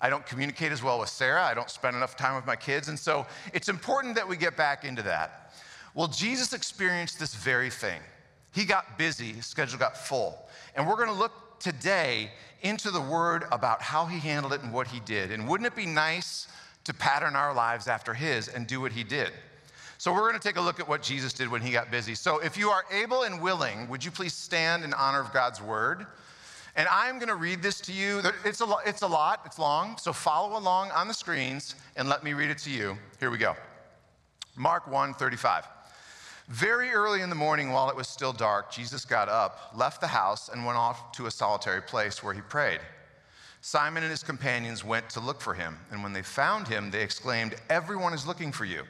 I 0.00 0.10
don't 0.10 0.24
communicate 0.26 0.72
as 0.72 0.82
well 0.82 1.00
with 1.00 1.08
Sarah. 1.08 1.42
I 1.44 1.54
don't 1.54 1.70
spend 1.70 1.96
enough 1.96 2.16
time 2.16 2.36
with 2.36 2.46
my 2.46 2.56
kids. 2.56 2.88
And 2.88 2.98
so 2.98 3.26
it's 3.52 3.68
important 3.68 4.14
that 4.14 4.28
we 4.28 4.36
get 4.36 4.56
back 4.56 4.84
into 4.84 5.02
that. 5.02 5.52
Well, 5.94 6.06
Jesus 6.06 6.52
experienced 6.52 7.18
this 7.18 7.34
very 7.34 7.70
thing. 7.70 8.00
He 8.52 8.64
got 8.64 8.96
busy, 8.96 9.32
his 9.32 9.46
schedule 9.46 9.78
got 9.78 9.96
full. 9.96 10.48
And 10.74 10.86
we're 10.86 10.96
going 10.96 11.08
to 11.08 11.14
look 11.14 11.58
today 11.58 12.30
into 12.62 12.90
the 12.90 13.00
word 13.00 13.44
about 13.50 13.82
how 13.82 14.06
he 14.06 14.18
handled 14.18 14.52
it 14.52 14.62
and 14.62 14.72
what 14.72 14.86
he 14.86 15.00
did. 15.00 15.32
And 15.32 15.48
wouldn't 15.48 15.66
it 15.66 15.76
be 15.76 15.86
nice 15.86 16.46
to 16.84 16.94
pattern 16.94 17.36
our 17.36 17.52
lives 17.52 17.88
after 17.88 18.14
his 18.14 18.48
and 18.48 18.66
do 18.66 18.80
what 18.80 18.92
he 18.92 19.02
did? 19.02 19.32
So 19.98 20.12
we're 20.12 20.28
going 20.28 20.40
to 20.40 20.48
take 20.48 20.56
a 20.56 20.60
look 20.60 20.78
at 20.78 20.88
what 20.88 21.02
Jesus 21.02 21.32
did 21.32 21.48
when 21.50 21.60
he 21.60 21.72
got 21.72 21.90
busy. 21.90 22.14
So 22.14 22.38
if 22.38 22.56
you 22.56 22.68
are 22.70 22.84
able 22.92 23.24
and 23.24 23.42
willing, 23.42 23.88
would 23.88 24.04
you 24.04 24.12
please 24.12 24.32
stand 24.32 24.84
in 24.84 24.94
honor 24.94 25.20
of 25.20 25.32
God's 25.32 25.60
word? 25.60 26.06
And 26.78 26.86
I'm 26.92 27.16
going 27.16 27.28
to 27.28 27.34
read 27.34 27.60
this 27.60 27.80
to 27.82 27.92
you. 27.92 28.22
It's 28.44 28.60
a, 28.60 28.76
it's 28.86 29.02
a 29.02 29.06
lot, 29.06 29.40
it's 29.44 29.58
long, 29.58 29.98
so 29.98 30.12
follow 30.12 30.56
along 30.56 30.92
on 30.92 31.08
the 31.08 31.12
screens 31.12 31.74
and 31.96 32.08
let 32.08 32.22
me 32.22 32.34
read 32.34 32.50
it 32.50 32.58
to 32.58 32.70
you. 32.70 32.96
Here 33.18 33.32
we 33.32 33.36
go. 33.36 33.56
Mark 34.54 34.86
1 34.86 35.14
35. 35.14 35.64
Very 36.46 36.90
early 36.90 37.20
in 37.20 37.30
the 37.30 37.34
morning, 37.34 37.72
while 37.72 37.90
it 37.90 37.96
was 37.96 38.06
still 38.06 38.32
dark, 38.32 38.70
Jesus 38.70 39.04
got 39.04 39.28
up, 39.28 39.72
left 39.74 40.00
the 40.00 40.06
house, 40.06 40.48
and 40.48 40.64
went 40.64 40.78
off 40.78 41.10
to 41.12 41.26
a 41.26 41.30
solitary 41.32 41.82
place 41.82 42.22
where 42.22 42.32
he 42.32 42.40
prayed. 42.42 42.80
Simon 43.60 44.04
and 44.04 44.10
his 44.10 44.22
companions 44.22 44.84
went 44.84 45.10
to 45.10 45.20
look 45.20 45.40
for 45.40 45.54
him, 45.54 45.76
and 45.90 46.00
when 46.00 46.12
they 46.12 46.22
found 46.22 46.68
him, 46.68 46.92
they 46.92 47.02
exclaimed, 47.02 47.56
Everyone 47.68 48.14
is 48.14 48.24
looking 48.24 48.52
for 48.52 48.64
you. 48.64 48.84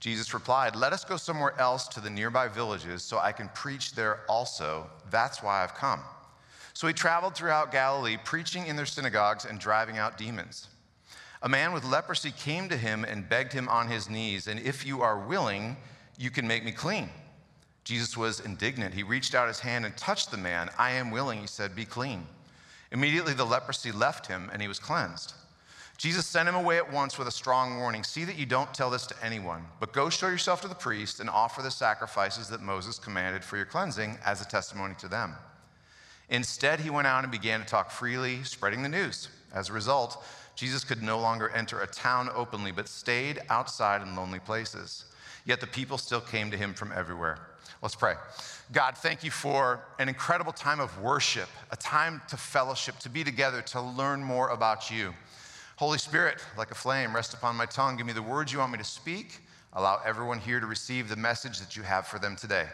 Jesus 0.00 0.32
replied, 0.32 0.74
Let 0.74 0.94
us 0.94 1.04
go 1.04 1.18
somewhere 1.18 1.52
else 1.60 1.88
to 1.88 2.00
the 2.00 2.10
nearby 2.10 2.48
villages 2.48 3.02
so 3.02 3.18
I 3.18 3.32
can 3.32 3.50
preach 3.50 3.92
there 3.92 4.20
also. 4.30 4.88
That's 5.10 5.42
why 5.42 5.62
I've 5.62 5.74
come. 5.74 6.00
So 6.78 6.86
he 6.86 6.92
traveled 6.92 7.34
throughout 7.34 7.72
Galilee, 7.72 8.18
preaching 8.22 8.68
in 8.68 8.76
their 8.76 8.86
synagogues 8.86 9.44
and 9.44 9.58
driving 9.58 9.98
out 9.98 10.16
demons. 10.16 10.68
A 11.42 11.48
man 11.48 11.72
with 11.72 11.82
leprosy 11.84 12.30
came 12.30 12.68
to 12.68 12.76
him 12.76 13.02
and 13.02 13.28
begged 13.28 13.52
him 13.52 13.68
on 13.68 13.88
his 13.88 14.08
knees, 14.08 14.46
and 14.46 14.60
if 14.60 14.86
you 14.86 15.02
are 15.02 15.18
willing, 15.18 15.76
you 16.18 16.30
can 16.30 16.46
make 16.46 16.64
me 16.64 16.70
clean. 16.70 17.10
Jesus 17.82 18.16
was 18.16 18.38
indignant. 18.38 18.94
He 18.94 19.02
reached 19.02 19.34
out 19.34 19.48
his 19.48 19.58
hand 19.58 19.86
and 19.86 19.96
touched 19.96 20.30
the 20.30 20.36
man. 20.36 20.70
I 20.78 20.92
am 20.92 21.10
willing, 21.10 21.40
he 21.40 21.48
said, 21.48 21.74
be 21.74 21.84
clean. 21.84 22.24
Immediately 22.92 23.34
the 23.34 23.44
leprosy 23.44 23.90
left 23.90 24.28
him 24.28 24.48
and 24.52 24.62
he 24.62 24.68
was 24.68 24.78
cleansed. 24.78 25.34
Jesus 25.96 26.26
sent 26.26 26.48
him 26.48 26.54
away 26.54 26.76
at 26.76 26.92
once 26.92 27.18
with 27.18 27.26
a 27.26 27.32
strong 27.32 27.78
warning 27.78 28.04
See 28.04 28.22
that 28.22 28.38
you 28.38 28.46
don't 28.46 28.72
tell 28.72 28.88
this 28.88 29.08
to 29.08 29.16
anyone, 29.20 29.64
but 29.80 29.92
go 29.92 30.08
show 30.10 30.28
yourself 30.28 30.60
to 30.60 30.68
the 30.68 30.76
priest 30.76 31.18
and 31.18 31.28
offer 31.28 31.60
the 31.60 31.72
sacrifices 31.72 32.48
that 32.50 32.62
Moses 32.62 33.00
commanded 33.00 33.42
for 33.42 33.56
your 33.56 33.66
cleansing 33.66 34.16
as 34.24 34.40
a 34.40 34.46
testimony 34.46 34.94
to 35.00 35.08
them. 35.08 35.34
Instead, 36.30 36.80
he 36.80 36.90
went 36.90 37.06
out 37.06 37.24
and 37.24 37.32
began 37.32 37.60
to 37.60 37.66
talk 37.66 37.90
freely, 37.90 38.42
spreading 38.42 38.82
the 38.82 38.88
news. 38.88 39.28
As 39.54 39.70
a 39.70 39.72
result, 39.72 40.24
Jesus 40.54 40.84
could 40.84 41.02
no 41.02 41.18
longer 41.18 41.48
enter 41.50 41.80
a 41.80 41.86
town 41.86 42.28
openly, 42.34 42.72
but 42.72 42.88
stayed 42.88 43.40
outside 43.48 44.02
in 44.02 44.14
lonely 44.16 44.38
places. 44.38 45.04
Yet 45.44 45.60
the 45.60 45.66
people 45.66 45.96
still 45.96 46.20
came 46.20 46.50
to 46.50 46.56
him 46.56 46.74
from 46.74 46.92
everywhere. 46.92 47.38
Let's 47.80 47.94
pray. 47.94 48.14
God, 48.72 48.98
thank 48.98 49.22
you 49.22 49.30
for 49.30 49.80
an 49.98 50.08
incredible 50.08 50.52
time 50.52 50.80
of 50.80 51.00
worship, 51.00 51.48
a 51.70 51.76
time 51.76 52.20
to 52.28 52.36
fellowship, 52.36 52.98
to 52.98 53.08
be 53.08 53.24
together, 53.24 53.62
to 53.62 53.80
learn 53.80 54.22
more 54.22 54.50
about 54.50 54.90
you. 54.90 55.14
Holy 55.76 55.98
Spirit, 55.98 56.44
like 56.58 56.72
a 56.72 56.74
flame, 56.74 57.14
rest 57.14 57.34
upon 57.34 57.54
my 57.54 57.66
tongue. 57.66 57.96
Give 57.96 58.04
me 58.04 58.12
the 58.12 58.20
words 58.20 58.52
you 58.52 58.58
want 58.58 58.72
me 58.72 58.78
to 58.78 58.84
speak. 58.84 59.40
Allow 59.74 60.00
everyone 60.04 60.40
here 60.40 60.58
to 60.58 60.66
receive 60.66 61.08
the 61.08 61.16
message 61.16 61.60
that 61.60 61.76
you 61.76 61.84
have 61.84 62.06
for 62.06 62.18
them 62.18 62.34
today. 62.34 62.66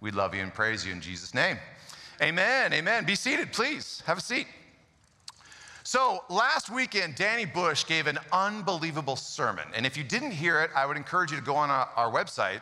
We 0.00 0.10
love 0.10 0.34
you 0.34 0.42
and 0.42 0.52
praise 0.52 0.84
you 0.84 0.92
in 0.92 1.00
Jesus' 1.00 1.32
name. 1.32 1.56
Amen. 2.22 2.72
Amen. 2.72 3.04
Be 3.04 3.16
seated, 3.16 3.52
please. 3.52 4.00
Have 4.06 4.18
a 4.18 4.20
seat. 4.20 4.46
So, 5.82 6.22
last 6.30 6.70
weekend, 6.70 7.16
Danny 7.16 7.44
Bush 7.44 7.84
gave 7.84 8.06
an 8.06 8.20
unbelievable 8.30 9.16
sermon. 9.16 9.66
And 9.74 9.84
if 9.84 9.96
you 9.96 10.04
didn't 10.04 10.30
hear 10.30 10.60
it, 10.62 10.70
I 10.76 10.86
would 10.86 10.96
encourage 10.96 11.32
you 11.32 11.36
to 11.36 11.42
go 11.42 11.56
on 11.56 11.68
our, 11.68 12.12
website 12.12 12.60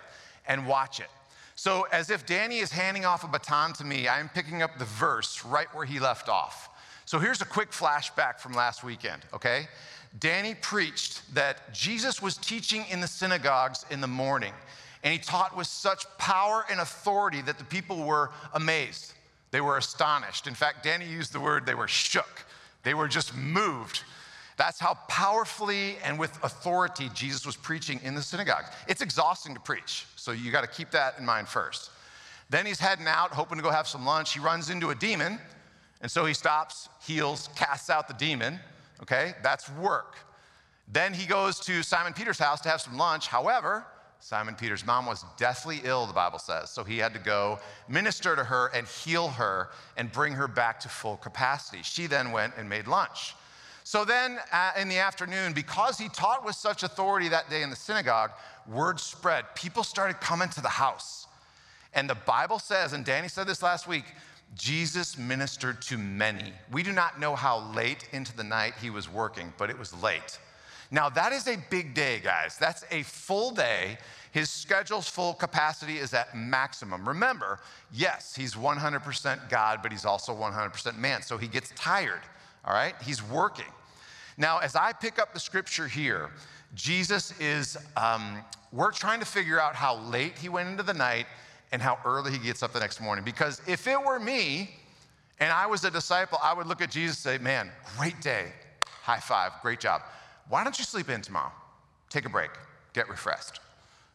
and 0.49 0.67
watch 0.67 0.99
it. 0.99 1.09
So, 1.57 1.87
as 1.93 2.09
if 2.09 2.25
Danny 2.25 2.61
is 2.61 2.73
handing 2.73 3.05
off 3.05 3.23
a 3.23 3.29
baton 3.29 3.75
to 3.75 3.85
me, 3.85 4.09
I 4.09 4.19
am 4.19 4.31
picking 4.31 4.63
up 4.63 4.79
the 4.79 4.87
verse 4.87 5.45
right 5.45 5.73
where 5.75 5.85
he 5.85 6.01
left 6.01 6.31
off. 6.31 6.71
So, 7.05 7.19
here's 7.19 7.43
a 7.43 7.45
quick 7.45 7.71
flashback 7.71 8.41
from 8.41 8.55
last 8.55 8.83
weekend, 8.83 9.27
okay? 9.35 9.69
Danny 10.19 10.55
preached 10.55 11.35
that 11.35 11.75
Jesus 11.75 12.23
was 12.23 12.39
teaching 12.39 12.87
in 12.91 13.03
the 13.03 13.07
synagogues 13.07 13.85
in 13.91 14.01
the 14.01 14.09
morning, 14.09 14.55
and 15.05 15.13
he 15.13 15.19
taught 15.19 15.55
with 15.55 15.67
such 15.67 16.07
power 16.17 16.65
and 16.71 16.81
authority 16.81 17.43
that 17.43 17.59
the 17.59 17.65
people 17.65 18.05
were 18.05 18.31
amazed. 18.55 19.13
They 19.51 19.61
were 19.61 19.77
astonished. 19.77 20.47
In 20.47 20.55
fact, 20.55 20.85
Danny 20.85 21.07
used 21.07 21.33
the 21.33 21.41
word 21.41 21.67
they 21.67 21.75
were 21.75 21.89
shook. 21.89 22.45
They 22.83 22.95
were 22.95 23.09
just 23.09 23.35
moved. 23.37 24.05
That's 24.57 24.79
how 24.79 24.99
powerfully 25.09 25.97
and 26.05 26.19
with 26.19 26.39
authority 26.43 27.11
Jesus 27.15 27.47
was 27.47 27.57
preaching 27.57 27.99
in 28.03 28.15
the 28.15 28.23
synagogue. 28.23 28.65
It's 28.89 29.01
exhausting 29.01 29.55
to 29.55 29.61
preach, 29.61 30.07
so 30.17 30.33
you 30.33 30.51
got 30.51 30.61
to 30.63 30.67
keep 30.67 30.91
that 30.91 31.19
in 31.19 31.25
mind 31.25 31.49
first. 31.49 31.91
Then 32.51 32.67
he's 32.67 32.81
heading 32.81 33.07
out, 33.07 33.31
hoping 33.31 33.57
to 33.57 33.63
go 33.63 33.71
have 33.71 33.89
some 33.89 34.05
lunch. 34.05 34.35
He 34.35 34.41
runs 34.41 34.71
into 34.71 34.91
a 34.91 34.95
demon, 34.95 35.39
and 36.03 36.11
so 36.11 36.27
he 36.27 36.35
stops, 36.35 36.89
heals, 37.01 37.49
casts 37.57 37.89
out 37.91 38.07
the 38.09 38.15
demon. 38.15 38.59
Okay, 39.03 39.35
that's 39.43 39.71
work. 39.71 40.17
Then 40.93 41.15
he 41.15 41.27
goes 41.27 41.61
to 41.61 41.83
Simon 41.83 42.13
Peter's 42.13 42.39
house 42.39 42.61
to 42.63 42.69
have 42.69 42.81
some 42.81 42.99
lunch. 42.99 43.29
However, 43.29 43.87
Simon 44.21 44.55
Peter's 44.55 44.87
mom 44.87 45.07
was 45.07 45.25
deathly 45.37 45.81
ill, 45.83 46.07
the 46.07 46.13
Bible 46.13 46.39
says. 46.39 46.71
So 46.71 46.85
he 46.85 46.99
had 46.99 47.15
to 47.15 47.19
go 47.19 47.59
minister 47.89 48.37
to 48.37 48.45
her 48.45 48.71
and 48.75 48.87
heal 48.87 49.29
her 49.29 49.71
and 49.97 50.13
bring 50.13 50.35
her 50.35 50.47
back 50.47 50.79
to 50.81 50.89
full 50.89 51.17
capacity. 51.17 51.83
She 51.83 52.07
then 52.07 52.31
went 52.31 52.53
and 52.57 52.69
made 52.69 52.87
lunch. 52.87 53.35
So 53.83 54.05
then 54.05 54.39
uh, 54.53 54.73
in 54.79 54.89
the 54.89 54.99
afternoon, 54.99 55.53
because 55.53 55.99
he 55.99 56.09
taught 56.11 56.45
with 56.45 56.55
such 56.55 56.83
authority 56.83 57.29
that 57.29 57.49
day 57.51 57.63
in 57.63 57.71
the 57.71 57.77
synagogue, 57.77 58.31
word 58.69 59.01
spread. 59.01 59.47
People 59.55 59.83
started 59.83 60.21
coming 60.21 60.49
to 60.51 60.61
the 60.61 60.69
house. 60.69 61.27
And 61.95 62.09
the 62.09 62.15
Bible 62.15 62.59
says, 62.59 62.93
and 62.93 63.05
Danny 63.05 63.27
said 63.27 63.47
this 63.47 63.63
last 63.63 63.89
week, 63.89 64.05
Jesus 64.55 65.17
ministered 65.17 65.81
to 65.83 65.97
many. 65.97 66.53
We 66.71 66.83
do 66.83 66.93
not 66.93 67.19
know 67.19 67.35
how 67.35 67.73
late 67.75 68.09
into 68.13 68.37
the 68.37 68.45
night 68.45 68.75
he 68.81 68.91
was 68.91 69.09
working, 69.09 69.53
but 69.59 69.71
it 69.71 69.79
was 69.79 69.93
late. 70.03 70.39
Now, 70.91 71.09
that 71.11 71.33
is 71.33 71.47
a 71.47 71.57
big 71.71 71.95
day, 71.95 72.21
guys. 72.23 72.57
That's 72.59 72.85
a 72.91 73.03
full 73.05 73.53
day. 73.53 73.99
His 74.33 74.51
schedule's 74.51 75.09
full 75.09 75.35
capacity 75.35 75.99
is 75.99 76.15
at 76.15 76.37
maximum. 76.37 77.07
Remember, 77.07 77.61
yes, 77.93 78.35
he's 78.35 78.55
100% 78.55 79.49
God, 79.49 79.81
but 79.83 79.93
he's 79.93 80.05
also 80.05 80.35
100% 80.35 80.99
man. 80.99 81.23
So 81.23 81.37
he 81.37 81.47
gets 81.47 81.73
tired, 81.77 82.21
all 82.65 82.75
right? 82.75 82.95
He's 83.03 83.23
working. 83.23 83.73
Now, 84.37 84.59
as 84.59 84.75
I 84.75 84.93
pick 84.93 85.19
up 85.19 85.35
the 85.35 85.41
scripture 85.41 85.87
here, 85.87 86.31
Jesus 86.75 87.39
is, 87.41 87.77
um, 87.97 88.39
we're 88.73 88.93
trying 88.93 89.21
to 89.21 89.27
figure 89.27 89.61
out 89.61 89.75
how 89.75 89.97
late 89.97 90.39
he 90.39 90.49
went 90.49 90.69
into 90.69 90.83
the 90.83 90.95
night 90.95 91.27
and 91.73 91.83
how 91.83 91.99
early 92.05 92.33
he 92.33 92.39
gets 92.39 92.63
up 92.63 92.73
the 92.73 92.81
next 92.81 93.01
morning. 93.01 93.25
Because 93.25 93.61
if 93.67 93.87
it 93.87 94.01
were 94.01 94.19
me 94.19 94.71
and 95.41 95.53
I 95.53 95.67
was 95.67 95.85
a 95.85 95.91
disciple, 95.91 96.39
I 96.43 96.53
would 96.53 96.67
look 96.67 96.81
at 96.81 96.91
Jesus 96.91 97.25
and 97.25 97.41
say, 97.41 97.43
Man, 97.43 97.71
great 97.97 98.21
day. 98.21 98.53
High 99.03 99.21
five, 99.21 99.53
great 99.63 99.81
job. 99.81 100.03
Why 100.49 100.65
don't 100.65 100.79
you 100.79 100.85
sleep 100.85 101.09
in 101.09 101.23
tomorrow? 101.23 101.53
Take 102.09 102.25
a 102.25 102.29
break, 102.29 102.51
get 102.93 103.09
refreshed. 103.09 103.61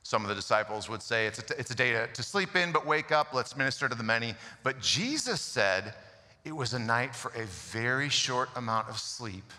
Some 0.03 0.21
of 0.21 0.29
the 0.29 0.35
disciples 0.35 0.87
would 0.87 1.01
say 1.01 1.25
it's 1.25 1.39
a, 1.39 1.59
it's 1.59 1.71
a 1.71 1.75
day 1.75 1.93
to, 1.93 2.07
to 2.07 2.23
sleep 2.23 2.55
in, 2.55 2.71
but 2.71 2.85
wake 2.85 3.11
up, 3.11 3.33
let's 3.33 3.57
minister 3.57 3.89
to 3.89 3.95
the 3.95 4.03
many. 4.03 4.35
But 4.61 4.79
Jesus 4.79 5.41
said 5.41 5.95
it 6.43 6.55
was 6.55 6.73
a 6.73 6.79
night 6.79 7.15
for 7.15 7.31
a 7.31 7.45
very 7.45 8.09
short 8.09 8.49
amount 8.55 8.87
of 8.87 8.99
sleep 8.99 9.51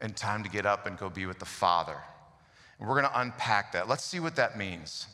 and 0.00 0.16
time 0.16 0.44
to 0.44 0.48
get 0.48 0.64
up 0.64 0.86
and 0.86 0.96
go 0.96 1.10
be 1.10 1.26
with 1.26 1.40
the 1.40 1.44
Father. 1.44 1.96
And 2.78 2.88
we're 2.88 3.00
going 3.00 3.12
to 3.12 3.20
unpack 3.20 3.72
that. 3.72 3.88
Let's 3.88 4.04
see 4.04 4.20
what 4.20 4.36
that 4.36 4.56
means. 4.56 5.08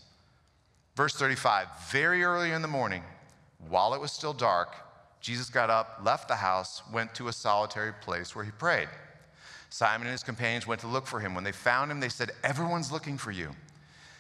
Verse 0.95 1.15
35 1.15 1.69
Very 1.91 2.23
early 2.23 2.53
in 2.53 2.63
the 2.63 2.69
morning, 2.69 3.03
while 3.69 3.95
it 3.95 4.01
was 4.01 4.13
still 4.13 4.35
dark, 4.35 4.77
Jesus 5.21 5.49
got 5.49 5.71
up, 5.71 6.01
left 6.05 6.29
the 6.29 6.37
house, 6.37 6.83
went 6.93 7.15
to 7.15 7.29
a 7.29 7.33
solitary 7.33 7.95
place 8.03 8.37
where 8.37 8.45
he 8.45 8.51
prayed. 8.51 8.89
Simon 9.75 10.07
and 10.07 10.13
his 10.13 10.23
companions 10.23 10.69
went 10.69 10.81
to 10.83 10.87
look 10.87 11.05
for 11.05 11.19
him. 11.19 11.35
When 11.35 11.43
they 11.43 11.51
found 11.51 11.91
him, 11.91 11.99
they 11.99 12.09
said, 12.09 12.31
Everyone's 12.45 12.93
looking 12.93 13.19
for 13.19 13.33
you. 13.33 13.51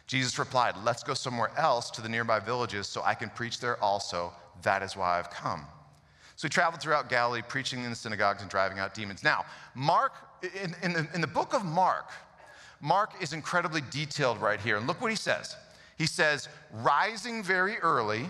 Jesus 0.08 0.37
replied, 0.37 0.75
Let's 0.82 1.04
go 1.04 1.14
somewhere 1.14 1.52
else 1.56 1.92
to 1.92 2.00
the 2.00 2.08
nearby 2.08 2.40
villages 2.40 2.88
so 2.88 3.02
I 3.04 3.14
can 3.14 3.30
preach 3.30 3.61
there 3.61 3.80
also. 3.80 4.32
That 4.62 4.82
is 4.82 4.96
why 4.96 5.16
I've 5.16 5.30
come. 5.30 5.64
So 6.34 6.49
he 6.49 6.50
traveled 6.50 6.82
throughout 6.82 7.08
Galilee, 7.08 7.40
preaching 7.46 7.84
in 7.84 7.90
the 7.90 7.94
synagogues 7.94 8.42
and 8.42 8.50
driving 8.50 8.80
out 8.80 8.94
demons. 8.94 9.23
Now, 9.23 9.44
Mark, 9.76 10.14
in, 10.42 10.75
in, 10.82 10.92
the, 10.92 11.06
in 11.14 11.20
the 11.20 11.28
book 11.28 11.54
of 11.54 11.64
Mark, 11.64 12.11
Mark 12.80 13.12
is 13.23 13.32
incredibly 13.32 13.82
detailed 13.92 14.40
right 14.40 14.58
here. 14.58 14.76
And 14.76 14.88
look 14.88 15.00
what 15.00 15.12
he 15.12 15.16
says. 15.16 15.54
He 15.96 16.06
says, 16.06 16.49
rising 16.73 17.44
very 17.44 17.76
early 17.76 18.26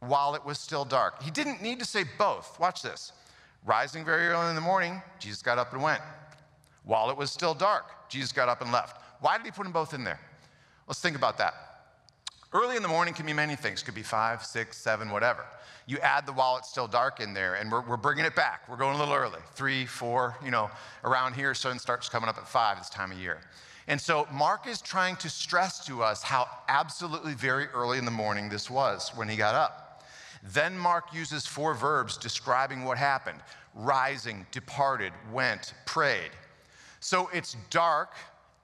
while 0.00 0.34
it 0.34 0.44
was 0.44 0.58
still 0.58 0.84
dark. 0.84 1.22
He 1.22 1.30
didn't 1.30 1.62
need 1.62 1.78
to 1.78 1.84
say 1.84 2.02
both. 2.18 2.58
Watch 2.58 2.82
this. 2.82 3.12
Rising 3.64 4.04
very 4.04 4.26
early 4.26 4.48
in 4.48 4.56
the 4.56 4.60
morning, 4.60 5.00
Jesus 5.20 5.40
got 5.40 5.56
up 5.56 5.72
and 5.72 5.80
went. 5.80 6.02
While 6.84 7.10
it 7.10 7.16
was 7.16 7.30
still 7.30 7.54
dark, 7.54 8.08
Jesus 8.08 8.32
got 8.32 8.48
up 8.48 8.60
and 8.60 8.72
left. 8.72 9.00
Why 9.20 9.36
did 9.36 9.46
he 9.46 9.52
put 9.52 9.64
them 9.64 9.72
both 9.72 9.94
in 9.94 10.04
there? 10.04 10.20
Let's 10.86 11.00
think 11.00 11.16
about 11.16 11.38
that. 11.38 11.54
Early 12.52 12.76
in 12.76 12.82
the 12.82 12.88
morning 12.88 13.14
can 13.14 13.24
be 13.24 13.32
many 13.32 13.56
things, 13.56 13.82
could 13.82 13.94
be 13.94 14.02
five, 14.02 14.44
six, 14.44 14.76
seven, 14.76 15.10
whatever. 15.10 15.46
You 15.86 15.98
add 15.98 16.26
the 16.26 16.32
while 16.32 16.58
it's 16.58 16.68
still 16.68 16.86
dark 16.86 17.18
in 17.20 17.32
there, 17.32 17.54
and 17.54 17.72
we're, 17.72 17.80
we're 17.80 17.96
bringing 17.96 18.24
it 18.24 18.36
back. 18.36 18.68
We're 18.68 18.76
going 18.76 18.96
a 18.96 18.98
little 18.98 19.14
early, 19.14 19.40
three, 19.54 19.86
four, 19.86 20.36
you 20.44 20.50
know, 20.50 20.70
around 21.02 21.34
here, 21.34 21.54
sun 21.54 21.78
starts 21.78 22.08
coming 22.08 22.28
up 22.28 22.36
at 22.36 22.46
five 22.46 22.78
this 22.78 22.90
time 22.90 23.10
of 23.10 23.18
year. 23.18 23.40
And 23.88 24.00
so 24.00 24.28
Mark 24.30 24.66
is 24.68 24.80
trying 24.80 25.16
to 25.16 25.30
stress 25.30 25.84
to 25.86 26.02
us 26.02 26.22
how 26.22 26.46
absolutely 26.68 27.34
very 27.34 27.66
early 27.68 27.98
in 27.98 28.04
the 28.04 28.10
morning 28.10 28.48
this 28.48 28.70
was 28.70 29.10
when 29.14 29.28
he 29.28 29.36
got 29.36 29.54
up. 29.54 30.04
Then 30.42 30.76
Mark 30.76 31.12
uses 31.14 31.46
four 31.46 31.74
verbs 31.74 32.16
describing 32.16 32.84
what 32.84 32.98
happened 32.98 33.40
rising, 33.74 34.44
departed, 34.50 35.14
went, 35.32 35.72
prayed. 35.86 36.30
So 37.02 37.28
it's 37.32 37.56
dark, 37.68 38.14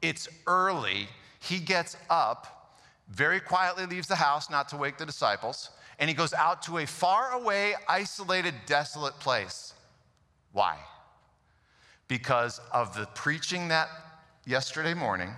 it's 0.00 0.28
early, 0.46 1.08
he 1.40 1.58
gets 1.58 1.96
up, 2.08 2.76
very 3.08 3.40
quietly 3.40 3.84
leaves 3.84 4.06
the 4.06 4.14
house, 4.14 4.48
not 4.48 4.68
to 4.68 4.76
wake 4.76 4.96
the 4.96 5.04
disciples, 5.04 5.70
and 5.98 6.08
he 6.08 6.14
goes 6.14 6.32
out 6.32 6.62
to 6.62 6.78
a 6.78 6.86
far 6.86 7.32
away, 7.32 7.74
isolated, 7.88 8.54
desolate 8.64 9.18
place. 9.18 9.74
Why? 10.52 10.78
Because 12.06 12.60
of 12.72 12.94
the 12.96 13.06
preaching 13.16 13.66
that 13.68 13.88
yesterday 14.46 14.94
morning, 14.94 15.30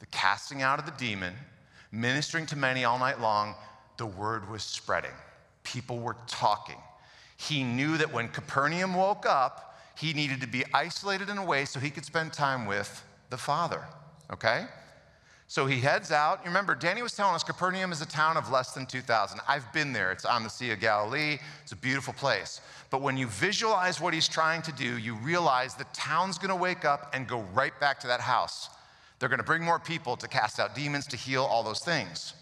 the 0.00 0.06
casting 0.06 0.62
out 0.62 0.80
of 0.80 0.84
the 0.84 0.98
demon, 0.98 1.32
ministering 1.92 2.44
to 2.46 2.56
many 2.56 2.84
all 2.84 2.98
night 2.98 3.20
long, 3.20 3.54
the 3.98 4.06
word 4.06 4.50
was 4.50 4.64
spreading. 4.64 5.14
People 5.62 6.00
were 6.00 6.16
talking. 6.26 6.78
He 7.36 7.62
knew 7.62 7.96
that 7.98 8.12
when 8.12 8.26
Capernaum 8.30 8.94
woke 8.94 9.26
up, 9.26 9.66
he 9.96 10.12
needed 10.12 10.40
to 10.42 10.46
be 10.46 10.64
isolated 10.74 11.28
in 11.28 11.38
a 11.38 11.44
way 11.44 11.64
so 11.64 11.80
he 11.80 11.90
could 11.90 12.04
spend 12.04 12.32
time 12.32 12.66
with 12.66 13.04
the 13.30 13.36
Father. 13.36 13.82
Okay? 14.30 14.66
So 15.48 15.66
he 15.66 15.80
heads 15.80 16.10
out. 16.10 16.40
You 16.42 16.48
remember, 16.48 16.74
Danny 16.74 17.02
was 17.02 17.14
telling 17.14 17.34
us 17.34 17.44
Capernaum 17.44 17.92
is 17.92 18.00
a 18.00 18.06
town 18.06 18.36
of 18.36 18.50
less 18.50 18.72
than 18.72 18.84
2,000. 18.84 19.40
I've 19.46 19.72
been 19.72 19.92
there. 19.92 20.10
It's 20.10 20.24
on 20.24 20.42
the 20.42 20.50
Sea 20.50 20.72
of 20.72 20.80
Galilee. 20.80 21.38
It's 21.62 21.72
a 21.72 21.76
beautiful 21.76 22.12
place. 22.14 22.60
But 22.90 23.00
when 23.00 23.16
you 23.16 23.28
visualize 23.28 24.00
what 24.00 24.12
he's 24.12 24.28
trying 24.28 24.62
to 24.62 24.72
do, 24.72 24.98
you 24.98 25.14
realize 25.16 25.74
the 25.74 25.86
town's 25.92 26.36
going 26.36 26.50
to 26.50 26.56
wake 26.56 26.84
up 26.84 27.14
and 27.14 27.28
go 27.28 27.42
right 27.54 27.78
back 27.78 28.00
to 28.00 28.06
that 28.08 28.20
house. 28.20 28.70
They're 29.18 29.28
going 29.28 29.38
to 29.38 29.44
bring 29.44 29.62
more 29.62 29.78
people 29.78 30.16
to 30.16 30.28
cast 30.28 30.58
out 30.58 30.74
demons, 30.74 31.06
to 31.08 31.16
heal, 31.16 31.44
all 31.44 31.62
those 31.62 31.80
things. 31.80 32.34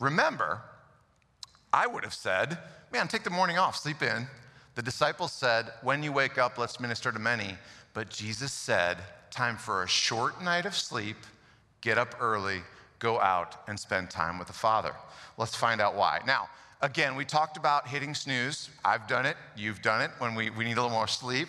Remember, 0.00 0.60
I 1.72 1.86
would 1.86 2.04
have 2.04 2.14
said, 2.14 2.58
man, 2.90 3.06
take 3.06 3.22
the 3.22 3.30
morning 3.30 3.58
off, 3.58 3.76
sleep 3.76 4.02
in. 4.02 4.26
The 4.74 4.82
disciples 4.82 5.32
said, 5.32 5.72
when 5.82 6.02
you 6.02 6.12
wake 6.12 6.36
up, 6.38 6.58
let's 6.58 6.80
minister 6.80 7.12
to 7.12 7.18
many. 7.18 7.56
But 7.92 8.10
Jesus 8.10 8.52
said, 8.52 8.98
time 9.30 9.56
for 9.56 9.82
a 9.82 9.88
short 9.88 10.42
night 10.42 10.66
of 10.66 10.74
sleep 10.74 11.16
get 11.80 11.98
up 11.98 12.16
early, 12.18 12.62
go 12.98 13.20
out, 13.20 13.56
and 13.68 13.78
spend 13.78 14.08
time 14.08 14.38
with 14.38 14.46
the 14.46 14.54
Father. 14.54 14.94
Let's 15.36 15.54
find 15.54 15.82
out 15.82 15.94
why. 15.94 16.20
Now, 16.26 16.48
again, 16.80 17.14
we 17.14 17.26
talked 17.26 17.58
about 17.58 17.86
hitting 17.86 18.14
snooze. 18.14 18.70
I've 18.84 19.06
done 19.06 19.26
it, 19.26 19.36
you've 19.54 19.82
done 19.82 20.00
it 20.00 20.10
when 20.18 20.34
we, 20.34 20.48
we 20.48 20.64
need 20.64 20.78
a 20.78 20.82
little 20.82 20.88
more 20.88 21.06
sleep. 21.06 21.46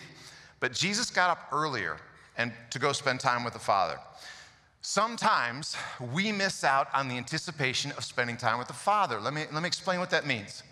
But 0.60 0.74
Jesus 0.74 1.10
got 1.10 1.30
up 1.30 1.48
earlier 1.52 1.96
and 2.36 2.52
to 2.70 2.78
go 2.78 2.92
spend 2.92 3.18
time 3.18 3.44
with 3.44 3.54
the 3.54 3.58
Father. 3.58 3.98
Sometimes 4.82 5.74
we 6.12 6.30
miss 6.32 6.62
out 6.64 6.88
on 6.94 7.08
the 7.08 7.16
anticipation 7.16 7.92
of 7.92 8.04
spending 8.04 8.36
time 8.36 8.58
with 8.58 8.68
the 8.68 8.74
Father. 8.74 9.18
Let 9.18 9.32
me, 9.32 9.44
let 9.52 9.62
me 9.62 9.66
explain 9.66 10.00
what 10.00 10.10
that 10.10 10.26
means. 10.26 10.62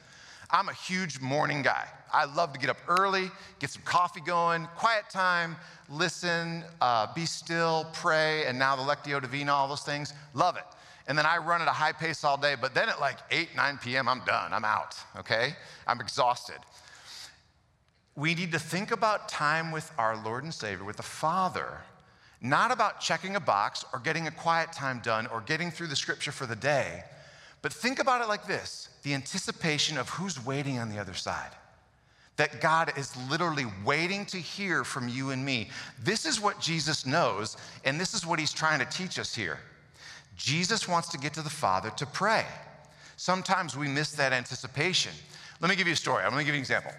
I'm 0.51 0.69
a 0.69 0.75
huge 0.75 1.21
morning 1.21 1.63
guy. 1.63 1.89
I 2.15 2.27
love 2.27 2.53
to 2.53 2.61
get 2.61 2.71
up 2.71 2.77
early, 2.87 3.29
get 3.59 3.71
some 3.71 3.83
coffee 3.83 4.21
going, 4.21 4.69
quiet 4.77 5.11
time, 5.11 5.57
listen, 5.91 6.63
uh, 6.81 7.13
be 7.13 7.27
still, 7.27 7.89
pray, 7.93 8.47
and 8.47 8.57
now 8.57 8.77
the 8.77 8.83
Lectio 8.83 9.21
Divina, 9.21 9.53
all 9.53 9.67
those 9.67 9.83
things. 9.83 10.13
Love 10.33 10.57
it. 10.57 10.63
And 11.09 11.19
then 11.19 11.27
I 11.27 11.39
run 11.39 11.61
at 11.61 11.67
a 11.67 11.73
high 11.73 11.93
pace 11.93 12.23
all 12.23 12.37
day, 12.37 12.55
but 12.59 12.73
then 12.73 12.89
at 12.89 13.01
like 13.01 13.19
8, 13.33 13.49
9 13.57 13.79
p.m., 13.79 14.09
I'm 14.09 14.25
done. 14.25 14.53
I'm 14.53 14.65
out, 14.65 14.97
okay? 15.19 15.55
I'm 15.89 16.01
exhausted. 16.01 16.59
We 18.15 18.37
need 18.37 18.53
to 18.53 18.61
think 18.61 18.93
about 18.93 19.29
time 19.29 19.73
with 19.73 19.91
our 19.99 20.17
Lord 20.25 20.45
and 20.45 20.55
Savior, 20.55 20.85
with 20.85 20.99
the 20.99 21.03
Father, 21.03 21.81
not 22.41 22.71
about 22.71 23.01
checking 23.01 23.35
a 23.35 23.41
box 23.41 23.85
or 23.93 23.99
getting 23.99 24.29
a 24.29 24.31
quiet 24.31 24.73
time 24.73 25.01
done 25.01 25.27
or 25.27 25.41
getting 25.41 25.73
through 25.73 25.89
the 25.89 25.97
scripture 25.97 26.31
for 26.31 26.47
the 26.47 26.55
day, 26.55 27.03
but 27.61 27.73
think 27.73 27.99
about 27.99 28.23
it 28.23 28.29
like 28.29 28.47
this 28.47 28.89
the 29.03 29.15
anticipation 29.15 29.99
of 29.99 30.09
who's 30.11 30.45
waiting 30.47 30.79
on 30.79 30.91
the 30.91 30.99
other 30.99 31.15
side 31.15 31.51
that 32.37 32.61
God 32.61 32.93
is 32.97 33.17
literally 33.31 33.67
waiting 33.85 34.27
to 34.27 34.39
hear 34.39 34.85
from 34.85 35.09
you 35.09 35.31
and 35.31 35.45
me. 35.45 35.71
This 36.03 36.27
is 36.27 36.41
what 36.41 36.61
Jesus 36.61 37.07
knows, 37.07 37.57
and 37.85 38.01
this 38.01 38.15
is 38.15 38.27
what 38.27 38.39
he's 38.39 38.53
trying 38.53 38.81
to 38.81 38.87
teach 38.87 39.19
us 39.19 39.35
here. 39.35 39.59
Jesus 40.37 40.89
wants 40.89 41.09
to 41.11 41.19
get 41.19 41.33
to 41.35 41.43
the 41.43 41.51
Father 41.51 41.91
to 41.91 42.07
pray. 42.07 42.45
Sometimes 43.17 43.77
we 43.77 43.87
miss 43.87 44.13
that 44.13 44.33
anticipation. 44.33 45.13
Let 45.61 45.71
me 45.71 45.77
give 45.77 45.87
you 45.87 45.93
a 45.93 45.97
story. 45.97 46.25
I'm 46.25 46.31
going 46.31 46.41
to 46.41 46.45
give 46.45 46.55
you 46.55 46.59
an 46.59 46.63
example. 46.63 46.91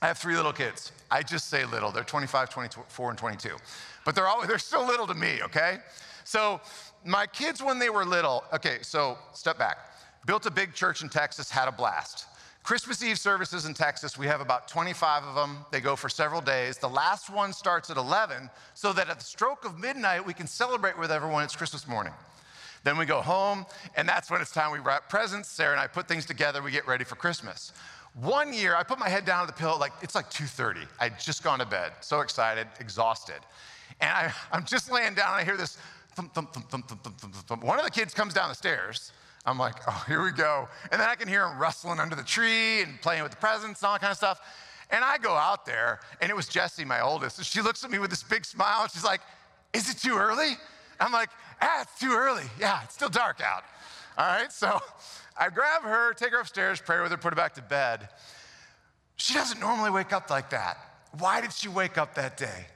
I 0.00 0.06
have 0.06 0.18
three 0.18 0.36
little 0.36 0.52
kids. 0.52 0.92
I 1.10 1.22
just 1.22 1.48
say 1.48 1.64
little. 1.64 1.90
They're 1.90 2.04
25, 2.04 2.50
24, 2.50 3.10
and 3.10 3.18
22. 3.18 3.50
But 4.04 4.14
they're 4.14 4.26
all 4.26 4.46
they're 4.46 4.58
still 4.58 4.86
little 4.86 5.06
to 5.06 5.14
me, 5.14 5.40
okay? 5.42 5.78
So 6.24 6.60
my 7.04 7.26
kids 7.26 7.62
when 7.62 7.78
they 7.78 7.90
were 7.90 8.04
little, 8.04 8.44
okay, 8.52 8.78
so 8.82 9.18
step 9.32 9.58
back. 9.58 9.78
Built 10.26 10.46
a 10.46 10.50
big 10.50 10.74
church 10.74 11.02
in 11.02 11.08
Texas, 11.08 11.50
had 11.50 11.68
a 11.68 11.72
blast. 11.72 12.26
Christmas 12.66 13.00
Eve 13.00 13.16
services 13.16 13.64
in 13.64 13.74
Texas, 13.74 14.18
we 14.18 14.26
have 14.26 14.40
about 14.40 14.66
25 14.66 15.22
of 15.22 15.36
them. 15.36 15.58
They 15.70 15.80
go 15.80 15.94
for 15.94 16.08
several 16.08 16.40
days. 16.40 16.78
The 16.78 16.88
last 16.88 17.30
one 17.30 17.52
starts 17.52 17.90
at 17.90 17.96
11 17.96 18.50
so 18.74 18.92
that 18.92 19.08
at 19.08 19.20
the 19.20 19.24
stroke 19.24 19.64
of 19.64 19.78
midnight, 19.78 20.26
we 20.26 20.34
can 20.34 20.48
celebrate 20.48 20.98
with 20.98 21.12
everyone. 21.12 21.44
It's 21.44 21.54
Christmas 21.54 21.86
morning. 21.86 22.12
Then 22.82 22.98
we 22.98 23.06
go 23.06 23.22
home, 23.22 23.66
and 23.94 24.08
that's 24.08 24.32
when 24.32 24.40
it's 24.40 24.50
time 24.50 24.72
we 24.72 24.80
wrap 24.80 25.08
presents. 25.08 25.48
Sarah 25.48 25.70
and 25.70 25.80
I 25.80 25.86
put 25.86 26.08
things 26.08 26.26
together, 26.26 26.60
we 26.60 26.72
get 26.72 26.88
ready 26.88 27.04
for 27.04 27.14
Christmas. 27.14 27.72
One 28.14 28.52
year, 28.52 28.74
I 28.74 28.82
put 28.82 28.98
my 28.98 29.08
head 29.08 29.24
down 29.24 29.42
on 29.42 29.46
the 29.46 29.52
pillow, 29.52 29.78
like 29.78 29.92
it's 30.02 30.16
like 30.16 30.28
2:30. 30.28 30.88
I'd 30.98 31.20
just 31.20 31.44
gone 31.44 31.60
to 31.60 31.66
bed, 31.66 31.92
so 32.00 32.20
excited, 32.20 32.66
exhausted. 32.80 33.38
And 34.00 34.10
I, 34.10 34.32
am 34.56 34.64
just 34.64 34.90
laying 34.90 35.14
down, 35.14 35.34
and 35.34 35.40
I 35.40 35.44
hear 35.44 35.56
this 35.56 35.78
thump, 36.16 36.34
thump, 36.34 36.52
thump, 36.52 36.68
thump, 36.68 36.88
thump, 36.88 37.00
thump, 37.04 37.34
thump. 37.34 37.62
One 37.62 37.78
of 37.78 37.84
the 37.84 37.92
kids 37.92 38.12
comes 38.12 38.34
down 38.34 38.48
the 38.48 38.56
stairs. 38.56 39.12
I'm 39.46 39.58
like, 39.58 39.76
oh, 39.86 40.04
here 40.08 40.22
we 40.22 40.32
go. 40.32 40.68
And 40.90 41.00
then 41.00 41.08
I 41.08 41.14
can 41.14 41.28
hear 41.28 41.46
him 41.46 41.58
rustling 41.58 42.00
under 42.00 42.16
the 42.16 42.24
tree 42.24 42.82
and 42.82 43.00
playing 43.00 43.22
with 43.22 43.30
the 43.30 43.38
presents 43.38 43.80
and 43.80 43.86
all 43.86 43.94
that 43.94 44.00
kind 44.00 44.10
of 44.10 44.16
stuff. 44.16 44.40
And 44.90 45.04
I 45.04 45.18
go 45.18 45.34
out 45.34 45.66
there, 45.66 46.00
and 46.20 46.30
it 46.30 46.36
was 46.36 46.48
Jessie, 46.48 46.84
my 46.84 47.00
oldest. 47.00 47.38
And 47.38 47.46
she 47.46 47.60
looks 47.60 47.84
at 47.84 47.90
me 47.90 47.98
with 47.98 48.10
this 48.10 48.22
big 48.22 48.44
smile, 48.44 48.82
and 48.82 48.90
she's 48.90 49.04
like, 49.04 49.20
Is 49.72 49.88
it 49.90 49.98
too 49.98 50.16
early? 50.16 50.56
I'm 51.00 51.12
like, 51.12 51.30
Ah, 51.60 51.82
it's 51.82 51.98
too 51.98 52.12
early. 52.12 52.44
Yeah, 52.60 52.82
it's 52.84 52.94
still 52.94 53.08
dark 53.08 53.40
out. 53.40 53.62
All 54.18 54.26
right, 54.26 54.52
so 54.52 54.80
I 55.38 55.48
grab 55.48 55.82
her, 55.82 56.12
take 56.14 56.30
her 56.30 56.40
upstairs, 56.40 56.80
pray 56.80 57.00
with 57.00 57.10
her, 57.10 57.16
put 57.16 57.32
her 57.32 57.36
back 57.36 57.54
to 57.54 57.62
bed. 57.62 58.08
She 59.16 59.34
doesn't 59.34 59.60
normally 59.60 59.90
wake 59.90 60.12
up 60.12 60.30
like 60.30 60.50
that. 60.50 60.78
Why 61.18 61.40
did 61.40 61.52
she 61.52 61.68
wake 61.68 61.98
up 61.98 62.14
that 62.14 62.36
day? 62.36 62.66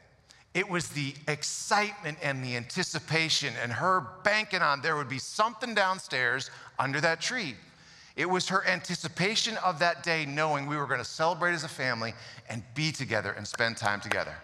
It 0.60 0.68
was 0.68 0.88
the 0.88 1.14
excitement 1.26 2.18
and 2.20 2.44
the 2.44 2.54
anticipation, 2.54 3.54
and 3.62 3.72
her 3.72 4.06
banking 4.24 4.60
on 4.60 4.82
there 4.82 4.94
would 4.94 5.08
be 5.08 5.18
something 5.18 5.74
downstairs 5.74 6.50
under 6.78 7.00
that 7.00 7.22
tree. 7.22 7.54
It 8.14 8.28
was 8.28 8.46
her 8.50 8.66
anticipation 8.68 9.56
of 9.64 9.78
that 9.78 10.02
day, 10.02 10.26
knowing 10.26 10.66
we 10.66 10.76
were 10.76 10.84
going 10.84 11.00
to 11.00 11.04
celebrate 11.04 11.54
as 11.54 11.64
a 11.64 11.68
family 11.68 12.12
and 12.50 12.62
be 12.74 12.92
together 12.92 13.32
and 13.32 13.48
spend 13.48 13.78
time 13.78 14.02
together. 14.02 14.34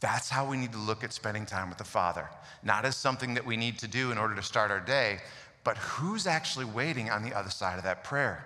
That's 0.00 0.28
how 0.28 0.50
we 0.50 0.56
need 0.56 0.72
to 0.72 0.78
look 0.78 1.04
at 1.04 1.12
spending 1.12 1.46
time 1.46 1.68
with 1.68 1.78
the 1.78 1.84
Father, 1.84 2.28
not 2.64 2.84
as 2.84 2.96
something 2.96 3.34
that 3.34 3.46
we 3.46 3.56
need 3.56 3.78
to 3.78 3.86
do 3.86 4.10
in 4.10 4.18
order 4.18 4.34
to 4.34 4.42
start 4.42 4.72
our 4.72 4.80
day, 4.80 5.20
but 5.62 5.78
who's 5.78 6.26
actually 6.26 6.64
waiting 6.64 7.08
on 7.08 7.22
the 7.22 7.32
other 7.38 7.50
side 7.50 7.78
of 7.78 7.84
that 7.84 8.02
prayer? 8.02 8.44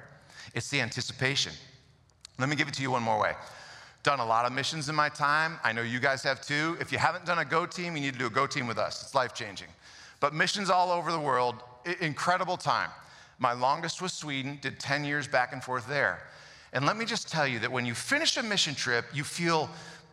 It's 0.53 0.69
the 0.69 0.83
anticipation. 0.83 1.55
Let 2.39 2.51
me 2.51 2.57
give 2.57 2.69
it 2.69 2.75
to 2.75 2.83
you 2.83 2.91
one 2.91 3.03
more 3.03 3.19
way. 3.19 3.33
Done 4.05 4.21
a 4.21 4.25
lot 4.25 4.45
of 4.45 4.53
missions 4.53 4.89
in 4.89 4.95
my 4.95 5.09
time. 5.09 5.59
I 5.65 5.73
know 5.73 5.83
you 5.83 5.99
guys 5.99 6.23
have 6.23 6.41
too. 6.41 6.77
If 6.79 6.93
you 6.93 6.99
haven't 6.99 7.25
done 7.25 7.39
a 7.39 7.45
Go 7.45 7.67
team, 7.67 7.97
you 7.97 8.03
need 8.03 8.13
to 8.13 8.19
do 8.19 8.27
a 8.27 8.31
Go 8.31 8.47
team 8.47 8.67
with 8.67 8.79
us. 8.79 9.03
It's 9.03 9.15
life 9.15 9.35
changing. 9.35 9.69
But 10.21 10.35
missions 10.35 10.71
all 10.71 10.93
over 10.93 11.11
the 11.11 11.19
world, 11.19 11.57
incredible 12.01 12.59
time. 12.59 12.91
My 13.39 13.53
longest 13.53 14.01
was 14.01 14.13
Sweden, 14.13 14.59
did 14.61 14.79
10 14.79 15.05
years 15.05 15.27
back 15.27 15.53
and 15.53 15.65
forth 15.65 15.89
there. 15.89 16.21
And 16.75 16.85
let 16.85 16.97
me 16.97 17.05
just 17.05 17.29
tell 17.29 17.47
you 17.47 17.59
that 17.61 17.73
when 17.73 17.87
you 17.87 17.95
finish 17.95 18.37
a 18.37 18.43
mission 18.43 18.75
trip, 18.75 19.07
you 19.15 19.25
feel 19.25 19.71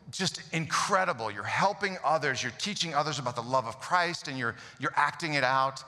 just 0.09 0.41
incredible. 0.53 1.29
You're 1.29 1.43
helping 1.43 1.97
others, 2.03 2.41
you're 2.41 2.53
teaching 2.57 2.95
others 2.95 3.19
about 3.19 3.35
the 3.35 3.43
love 3.43 3.67
of 3.67 3.79
Christ, 3.79 4.27
and 4.27 4.37
you're, 4.37 4.55
you're 4.79 4.93
acting 4.95 5.33
it 5.33 5.43
out. 5.43 5.83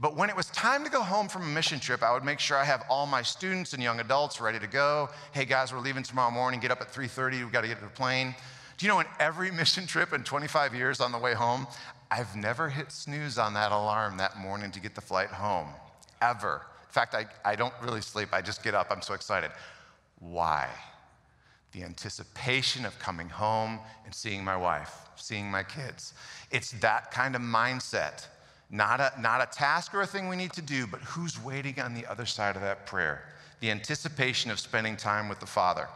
But 0.00 0.16
when 0.16 0.30
it 0.30 0.36
was 0.36 0.46
time 0.46 0.82
to 0.84 0.90
go 0.90 1.02
home 1.02 1.28
from 1.28 1.42
a 1.42 1.46
mission 1.46 1.78
trip, 1.78 2.02
I 2.02 2.10
would 2.14 2.24
make 2.24 2.40
sure 2.40 2.56
I 2.56 2.64
have 2.64 2.84
all 2.88 3.06
my 3.06 3.20
students 3.20 3.74
and 3.74 3.82
young 3.82 4.00
adults 4.00 4.40
ready 4.40 4.58
to 4.58 4.66
go. 4.66 5.10
Hey 5.32 5.44
guys, 5.44 5.74
we're 5.74 5.80
leaving 5.80 6.02
tomorrow 6.02 6.30
morning. 6.30 6.58
Get 6.58 6.70
up 6.70 6.80
at 6.80 6.90
3:30. 6.90 7.40
We've 7.40 7.52
got 7.52 7.60
to 7.60 7.68
get 7.68 7.78
to 7.80 7.84
the 7.84 7.90
plane. 7.90 8.34
Do 8.78 8.86
you 8.86 8.90
know 8.90 9.00
in 9.00 9.06
every 9.18 9.50
mission 9.62 9.86
trip 9.86 10.14
in 10.14 10.24
25 10.24 10.74
years 10.74 11.00
on 11.00 11.12
the 11.12 11.18
way 11.18 11.34
home, 11.34 11.66
I've 12.10 12.34
never 12.34 12.70
hit 12.70 12.90
snooze 12.90 13.36
on 13.36 13.52
that 13.54 13.72
alarm 13.72 14.16
that 14.16 14.38
morning 14.38 14.70
to 14.70 14.80
get 14.80 14.94
the 14.94 15.02
flight 15.02 15.28
home, 15.28 15.68
ever. 16.22 16.62
In 16.88 16.92
fact, 16.92 17.14
I, 17.14 17.26
I 17.44 17.54
don't 17.54 17.74
really 17.82 18.00
sleep. 18.00 18.30
I 18.32 18.40
just 18.40 18.64
get 18.64 18.74
up. 18.74 18.86
I'm 18.90 19.02
so 19.02 19.12
excited. 19.12 19.50
Why? 20.18 20.66
The 21.72 21.84
anticipation 21.84 22.86
of 22.86 22.98
coming 22.98 23.28
home 23.28 23.78
and 24.06 24.14
seeing 24.14 24.42
my 24.42 24.56
wife, 24.56 24.92
seeing 25.16 25.50
my 25.50 25.62
kids. 25.62 26.14
It's 26.50 26.72
that 26.80 27.10
kind 27.10 27.36
of 27.36 27.42
mindset 27.42 28.26
not 28.70 29.00
a, 29.00 29.12
not 29.20 29.42
a 29.42 29.46
task 29.46 29.94
or 29.94 30.02
a 30.02 30.06
thing 30.06 30.28
we 30.28 30.36
need 30.36 30.52
to 30.52 30.62
do, 30.62 30.86
but 30.86 31.00
who's 31.00 31.42
waiting 31.42 31.80
on 31.80 31.94
the 31.94 32.06
other 32.06 32.26
side 32.26 32.56
of 32.56 32.62
that 32.62 32.86
prayer? 32.86 33.24
The 33.60 33.70
anticipation 33.70 34.50
of 34.50 34.60
spending 34.60 34.96
time 34.96 35.28
with 35.28 35.40
the 35.40 35.46
Father. 35.46 35.88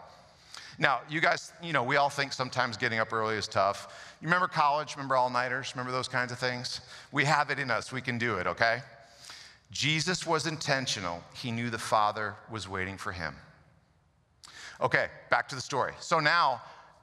Now, 0.79 1.01
you 1.09 1.21
guys, 1.21 1.53
you 1.63 1.73
know, 1.73 1.85
we 1.85 1.97
all 1.97 2.11
think 2.11 2.33
sometimes 2.33 2.77
getting 2.77 2.99
up 2.99 3.13
early 3.13 3.37
is 3.37 3.47
tough. 3.47 4.17
You 4.21 4.27
remember 4.27 4.49
college? 4.49 4.97
Remember 4.97 5.15
all 5.15 5.31
nighters? 5.31 5.73
Remember 5.75 5.93
those 5.93 6.09
kinds 6.09 6.33
of 6.33 6.39
things? 6.39 6.81
We 7.13 7.25
have 7.25 7.51
it 7.51 7.59
in 7.61 7.71
us. 7.71 7.93
We 7.93 8.01
can 8.01 8.19
do 8.19 8.37
it, 8.37 8.47
okay? 8.49 8.81
Jesus 9.71 10.27
was 10.27 10.47
intentional. 10.47 11.23
He 11.33 11.53
knew 11.53 11.71
the 11.71 11.79
Father 11.79 12.35
was 12.51 12.69
waiting 12.69 12.97
for 12.97 13.13
him. 13.13 13.35
Okay, 14.81 15.07
back 15.31 15.49
to 15.49 15.55
the 15.55 15.61
story. 15.61 15.93
So 16.01 16.19
now 16.19 16.61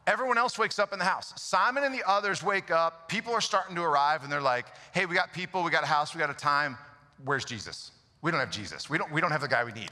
Everyone 0.08 0.38
else 0.38 0.58
wakes 0.58 0.80
up 0.80 0.94
in 0.94 1.00
the 1.00 1.06
house. 1.06 1.34
Simon 1.40 1.84
and 1.84 1.94
the 1.94 2.04
others 2.08 2.42
wake 2.42 2.72
up. 2.72 3.08
People 3.08 3.34
are 3.34 3.42
starting 3.42 3.76
to 3.76 3.84
arrive, 3.84 4.24
and 4.24 4.32
they're 4.32 4.42
like, 4.42 4.66
hey, 4.94 5.06
we 5.06 5.14
got 5.14 5.32
people, 5.32 5.64
we 5.64 5.70
got 5.70 5.84
a 5.84 5.88
house, 5.88 6.16
we 6.16 6.20
got 6.20 6.30
a 6.30 6.34
time. 6.34 6.78
Where's 7.24 7.46
Jesus? 7.46 7.92
We 8.22 8.32
don't 8.32 8.40
have 8.40 8.52
Jesus. 8.52 8.90
We 8.90 8.98
don't, 8.98 9.12
we 9.12 9.22
don't 9.22 9.32
have 9.32 9.42
the 9.42 9.48
guy 9.48 9.64
we 9.64 9.72
need. 9.74 9.92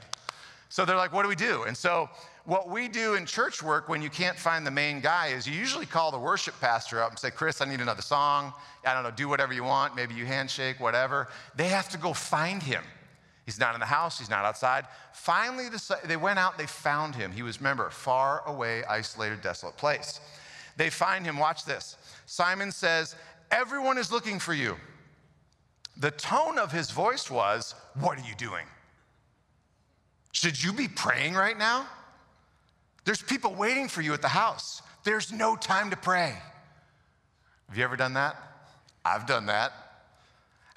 So 0.68 0.84
they're 0.84 0.96
like, 0.96 1.12
what 1.12 1.22
do 1.22 1.28
we 1.28 1.36
do? 1.36 1.64
And 1.64 1.76
so, 1.76 2.08
what 2.44 2.70
we 2.70 2.88
do 2.88 3.14
in 3.14 3.26
church 3.26 3.62
work 3.62 3.88
when 3.88 4.00
you 4.00 4.08
can't 4.08 4.36
find 4.36 4.66
the 4.66 4.70
main 4.70 5.00
guy 5.00 5.28
is 5.28 5.46
you 5.46 5.52
usually 5.52 5.84
call 5.84 6.10
the 6.10 6.18
worship 6.18 6.58
pastor 6.60 7.02
up 7.02 7.10
and 7.10 7.18
say, 7.18 7.30
Chris, 7.30 7.60
I 7.60 7.66
need 7.66 7.80
another 7.80 8.02
song. 8.02 8.52
I 8.84 8.94
don't 8.94 9.02
know, 9.02 9.10
do 9.10 9.28
whatever 9.28 9.52
you 9.52 9.62
want. 9.62 9.94
Maybe 9.94 10.14
you 10.14 10.24
handshake, 10.24 10.80
whatever. 10.80 11.28
They 11.54 11.68
have 11.68 11.88
to 11.90 11.98
go 11.98 12.12
find 12.12 12.62
him. 12.62 12.82
He's 13.50 13.58
not 13.58 13.74
in 13.74 13.80
the 13.80 13.86
house, 13.86 14.16
he's 14.16 14.30
not 14.30 14.44
outside. 14.44 14.84
Finally, 15.12 15.70
they 16.04 16.16
went 16.16 16.38
out, 16.38 16.56
they 16.56 16.66
found 16.66 17.16
him. 17.16 17.32
He 17.32 17.42
was, 17.42 17.58
remember, 17.58 17.90
far 17.90 18.44
away, 18.46 18.84
isolated, 18.84 19.42
desolate 19.42 19.76
place. 19.76 20.20
They 20.76 20.88
find 20.88 21.24
him, 21.26 21.36
watch 21.36 21.64
this. 21.64 21.96
Simon 22.26 22.70
says, 22.70 23.16
Everyone 23.50 23.98
is 23.98 24.12
looking 24.12 24.38
for 24.38 24.54
you. 24.54 24.76
The 25.96 26.12
tone 26.12 26.60
of 26.60 26.70
his 26.70 26.92
voice 26.92 27.28
was, 27.28 27.74
What 27.98 28.18
are 28.18 28.24
you 28.24 28.36
doing? 28.36 28.66
Should 30.30 30.62
you 30.62 30.72
be 30.72 30.86
praying 30.86 31.34
right 31.34 31.58
now? 31.58 31.88
There's 33.04 33.20
people 33.20 33.56
waiting 33.56 33.88
for 33.88 34.00
you 34.00 34.14
at 34.14 34.22
the 34.22 34.28
house. 34.28 34.80
There's 35.02 35.32
no 35.32 35.56
time 35.56 35.90
to 35.90 35.96
pray. 35.96 36.36
Have 37.68 37.76
you 37.76 37.82
ever 37.82 37.96
done 37.96 38.14
that? 38.14 38.36
I've 39.04 39.26
done 39.26 39.46
that. 39.46 39.72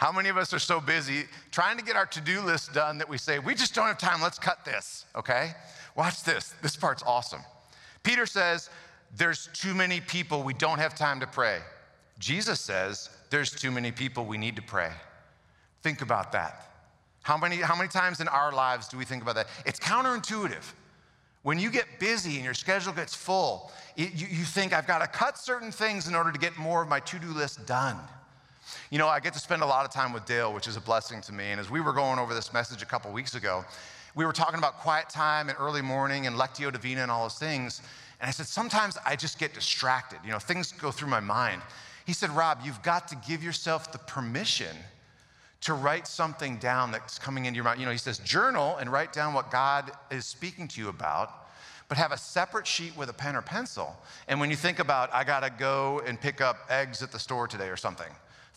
How 0.03 0.11
many 0.11 0.27
of 0.27 0.35
us 0.35 0.53
are 0.53 0.59
so 0.59 0.81
busy 0.81 1.23
trying 1.49 1.77
to 1.77 1.83
get 1.85 1.95
our 1.95 2.05
to 2.07 2.19
do 2.19 2.41
list 2.41 2.73
done 2.73 2.97
that 2.97 3.07
we 3.07 3.17
say, 3.17 3.39
we 3.39 3.55
just 3.55 3.73
don't 3.73 3.87
have 3.87 3.97
time, 3.97 4.21
let's 4.21 4.37
cut 4.37 4.65
this, 4.65 5.05
okay? 5.15 5.51
Watch 5.95 6.25
this. 6.25 6.53
This 6.61 6.75
part's 6.75 7.01
awesome. 7.03 7.39
Peter 8.03 8.25
says, 8.25 8.69
there's 9.15 9.47
too 9.53 9.73
many 9.73 10.01
people, 10.01 10.43
we 10.43 10.55
don't 10.55 10.77
have 10.77 10.93
time 10.93 11.21
to 11.21 11.27
pray. 11.27 11.59
Jesus 12.19 12.59
says, 12.59 13.11
there's 13.29 13.49
too 13.49 13.71
many 13.71 13.93
people, 13.93 14.25
we 14.25 14.37
need 14.37 14.57
to 14.57 14.61
pray. 14.61 14.91
Think 15.83 16.01
about 16.01 16.33
that. 16.33 16.67
How 17.21 17.37
many, 17.37 17.55
how 17.55 17.77
many 17.77 17.87
times 17.87 18.19
in 18.19 18.27
our 18.27 18.51
lives 18.51 18.89
do 18.89 18.97
we 18.97 19.05
think 19.05 19.21
about 19.21 19.35
that? 19.35 19.47
It's 19.65 19.79
counterintuitive. 19.79 20.65
When 21.43 21.57
you 21.57 21.71
get 21.71 21.85
busy 22.01 22.35
and 22.35 22.43
your 22.43 22.55
schedule 22.55 22.91
gets 22.91 23.15
full, 23.15 23.71
it, 23.95 24.13
you, 24.13 24.27
you 24.27 24.43
think, 24.43 24.73
I've 24.73 24.85
got 24.85 24.99
to 24.99 25.07
cut 25.07 25.37
certain 25.37 25.71
things 25.71 26.09
in 26.09 26.13
order 26.13 26.33
to 26.33 26.39
get 26.39 26.57
more 26.57 26.81
of 26.81 26.89
my 26.89 26.99
to 26.99 27.19
do 27.19 27.27
list 27.27 27.65
done. 27.65 27.97
You 28.89 28.97
know, 28.99 29.07
I 29.07 29.19
get 29.19 29.33
to 29.33 29.39
spend 29.39 29.61
a 29.61 29.65
lot 29.65 29.85
of 29.85 29.91
time 29.91 30.13
with 30.13 30.25
Dale, 30.25 30.53
which 30.53 30.67
is 30.67 30.75
a 30.75 30.81
blessing 30.81 31.21
to 31.21 31.33
me. 31.33 31.51
And 31.51 31.59
as 31.59 31.69
we 31.69 31.81
were 31.81 31.93
going 31.93 32.19
over 32.19 32.33
this 32.33 32.53
message 32.53 32.81
a 32.81 32.85
couple 32.85 33.11
weeks 33.11 33.35
ago, 33.35 33.65
we 34.15 34.25
were 34.25 34.33
talking 34.33 34.59
about 34.59 34.77
quiet 34.77 35.09
time 35.09 35.49
and 35.49 35.57
early 35.59 35.81
morning 35.81 36.27
and 36.27 36.35
Lectio 36.35 36.71
Divina 36.71 37.01
and 37.01 37.11
all 37.11 37.23
those 37.23 37.39
things. 37.39 37.81
And 38.19 38.27
I 38.27 38.31
said, 38.31 38.45
sometimes 38.45 38.97
I 39.05 39.15
just 39.15 39.39
get 39.39 39.53
distracted. 39.53 40.19
You 40.23 40.31
know, 40.31 40.39
things 40.39 40.71
go 40.71 40.91
through 40.91 41.09
my 41.09 41.19
mind. 41.19 41.61
He 42.05 42.13
said, 42.13 42.29
Rob, 42.31 42.59
you've 42.63 42.81
got 42.83 43.07
to 43.09 43.15
give 43.27 43.43
yourself 43.43 43.91
the 43.91 43.97
permission 43.97 44.75
to 45.61 45.73
write 45.73 46.07
something 46.07 46.57
down 46.57 46.91
that's 46.91 47.17
coming 47.17 47.45
into 47.45 47.55
your 47.55 47.63
mind. 47.63 47.79
You 47.79 47.85
know, 47.85 47.91
he 47.91 47.97
says, 47.97 48.19
journal 48.19 48.75
and 48.77 48.91
write 48.91 49.13
down 49.13 49.33
what 49.33 49.49
God 49.49 49.91
is 50.11 50.25
speaking 50.25 50.67
to 50.67 50.81
you 50.81 50.89
about, 50.89 51.31
but 51.87 51.97
have 51.97 52.11
a 52.11 52.17
separate 52.17 52.67
sheet 52.67 52.95
with 52.97 53.09
a 53.09 53.13
pen 53.13 53.35
or 53.35 53.41
pencil. 53.41 53.95
And 54.27 54.39
when 54.41 54.49
you 54.49 54.57
think 54.57 54.79
about, 54.79 55.13
I 55.13 55.23
got 55.23 55.39
to 55.39 55.49
go 55.49 56.01
and 56.05 56.19
pick 56.19 56.41
up 56.41 56.57
eggs 56.69 57.01
at 57.01 57.13
the 57.13 57.19
store 57.19 57.47
today 57.47 57.69
or 57.69 57.77
something, 57.77 58.11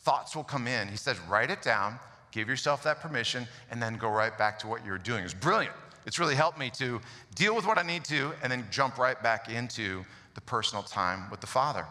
thoughts 0.07 0.37
will 0.37 0.45
come 0.45 0.69
in. 0.69 0.87
He 0.87 0.97
says, 0.97 1.19
write 1.29 1.51
it 1.51 1.63
down, 1.63 1.99
give 2.31 2.49
yourself 2.49 2.85
that 2.85 3.01
permission, 3.01 3.49
and 3.73 3.83
then 3.83 3.97
go 3.97 4.09
right 4.09 4.39
back 4.39 4.57
to 4.61 4.69
what 4.69 4.87
you're 4.87 4.99
doing. 4.99 5.25
It's 5.25 5.35
brilliant. 5.35 5.75
It's 6.07 6.21
really 6.21 6.37
helped 6.37 6.61
me 6.61 6.71
to 6.75 7.01
deal 7.35 7.57
with 7.57 7.67
what 7.67 7.77
I 7.77 7.83
need 7.83 8.05
to 8.05 8.33
and 8.41 8.53
then 8.53 8.65
jump 8.71 8.99
right 8.99 9.21
back 9.21 9.51
into 9.51 10.05
the 10.37 10.41
personal 10.43 10.85
time 10.85 11.29
with 11.29 11.41
the 11.41 11.49
Father. 11.49 11.85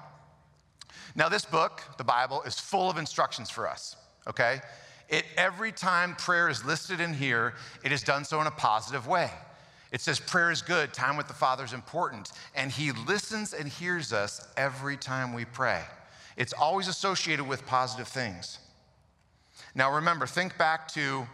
Now, 1.13 1.27
this 1.27 1.43
book, 1.43 1.81
the 1.97 2.05
Bible, 2.05 2.41
is 2.43 2.57
full 2.57 2.89
of 2.89 2.97
instructions 2.97 3.49
for 3.49 3.67
us, 3.67 3.97
okay? 4.29 4.61
It, 5.09 5.25
every 5.35 5.73
time 5.73 6.15
prayer 6.15 6.47
is 6.47 6.63
listed 6.63 7.01
in 7.01 7.13
here, 7.13 7.55
it 7.83 7.91
is 7.91 8.01
done 8.01 8.23
so 8.23 8.39
in 8.39 8.47
a 8.47 8.51
positive 8.51 9.07
way. 9.07 9.29
It 9.91 9.99
says 9.99 10.21
prayer 10.21 10.51
is 10.51 10.61
good, 10.61 10.93
time 10.93 11.17
with 11.17 11.27
the 11.27 11.33
Father 11.33 11.65
is 11.65 11.73
important, 11.73 12.31
and 12.55 12.71
He 12.71 12.93
listens 12.93 13.53
and 13.53 13.67
hears 13.67 14.13
us 14.13 14.47
every 14.55 14.95
time 14.95 15.33
we 15.33 15.43
pray. 15.43 15.83
It's 16.37 16.53
always 16.53 16.87
associated 16.87 17.47
with 17.47 17.65
positive 17.65 18.07
things. 18.07 18.59
Now, 19.73 19.91
remember, 19.91 20.25
think 20.25 20.57
back 20.57 20.87
to 20.89 21.27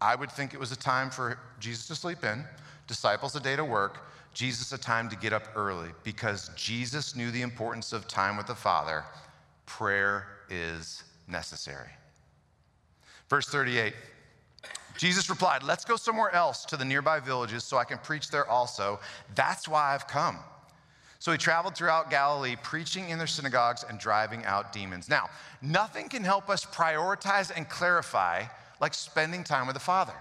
I 0.00 0.14
would 0.14 0.32
think 0.32 0.52
it 0.52 0.60
was 0.60 0.72
a 0.72 0.76
time 0.76 1.10
for 1.10 1.38
Jesus 1.60 1.86
to 1.88 1.94
sleep 1.94 2.24
in, 2.24 2.44
disciples 2.86 3.36
a 3.36 3.40
day 3.40 3.54
to 3.56 3.64
work, 3.64 4.08
Jesus 4.34 4.72
a 4.72 4.78
time 4.78 5.08
to 5.10 5.16
get 5.16 5.32
up 5.32 5.44
early 5.54 5.90
because 6.02 6.50
Jesus 6.56 7.14
knew 7.14 7.30
the 7.30 7.42
importance 7.42 7.92
of 7.92 8.08
time 8.08 8.36
with 8.36 8.46
the 8.46 8.54
Father. 8.54 9.04
Prayer 9.66 10.26
is 10.50 11.04
necessary. 11.28 11.90
Verse 13.28 13.48
38 13.48 13.94
Jesus 14.98 15.30
replied, 15.30 15.62
Let's 15.62 15.84
go 15.84 15.96
somewhere 15.96 16.34
else 16.34 16.64
to 16.66 16.76
the 16.76 16.84
nearby 16.84 17.18
villages 17.18 17.64
so 17.64 17.78
I 17.78 17.84
can 17.84 17.98
preach 17.98 18.30
there 18.30 18.46
also. 18.46 19.00
That's 19.34 19.66
why 19.66 19.94
I've 19.94 20.06
come. 20.06 20.38
So 21.22 21.30
he 21.30 21.38
traveled 21.38 21.76
throughout 21.76 22.10
Galilee, 22.10 22.56
preaching 22.64 23.10
in 23.10 23.16
their 23.16 23.28
synagogues 23.28 23.84
and 23.88 23.96
driving 23.96 24.44
out 24.44 24.72
demons. 24.72 25.08
Now, 25.08 25.30
nothing 25.62 26.08
can 26.08 26.24
help 26.24 26.50
us 26.50 26.64
prioritize 26.64 27.52
and 27.56 27.68
clarify 27.68 28.42
like 28.80 28.92
spending 28.92 29.44
time 29.44 29.68
with 29.68 29.74
the 29.74 29.80
Father. 29.80 30.14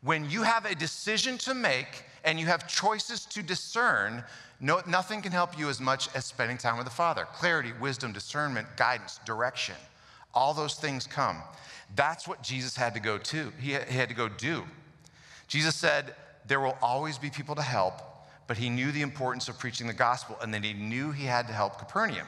When 0.00 0.30
you 0.30 0.42
have 0.42 0.64
a 0.64 0.74
decision 0.74 1.36
to 1.36 1.52
make 1.52 2.04
and 2.24 2.40
you 2.40 2.46
have 2.46 2.66
choices 2.66 3.26
to 3.26 3.42
discern, 3.42 4.24
no, 4.58 4.80
nothing 4.86 5.20
can 5.20 5.32
help 5.32 5.58
you 5.58 5.68
as 5.68 5.82
much 5.82 6.08
as 6.14 6.24
spending 6.24 6.56
time 6.56 6.78
with 6.78 6.86
the 6.86 6.90
Father. 6.90 7.26
Clarity, 7.34 7.72
wisdom, 7.78 8.10
discernment, 8.10 8.66
guidance, 8.78 9.20
direction. 9.26 9.74
All 10.32 10.54
those 10.54 10.76
things 10.76 11.06
come. 11.06 11.42
That's 11.94 12.26
what 12.26 12.42
Jesus 12.42 12.74
had 12.74 12.94
to 12.94 13.00
go 13.00 13.18
to. 13.18 13.52
He 13.60 13.72
had 13.72 14.08
to 14.08 14.14
go 14.14 14.30
do. 14.30 14.64
Jesus 15.46 15.74
said, 15.74 16.14
There 16.46 16.60
will 16.60 16.78
always 16.80 17.18
be 17.18 17.28
people 17.28 17.54
to 17.54 17.60
help, 17.60 18.00
but 18.52 18.58
he 18.58 18.68
knew 18.68 18.92
the 18.92 19.00
importance 19.00 19.48
of 19.48 19.58
preaching 19.58 19.86
the 19.86 19.94
gospel 19.94 20.36
and 20.42 20.52
then 20.52 20.62
he 20.62 20.74
knew 20.74 21.10
he 21.10 21.24
had 21.24 21.46
to 21.46 21.54
help 21.54 21.78
Capernaum. 21.78 22.26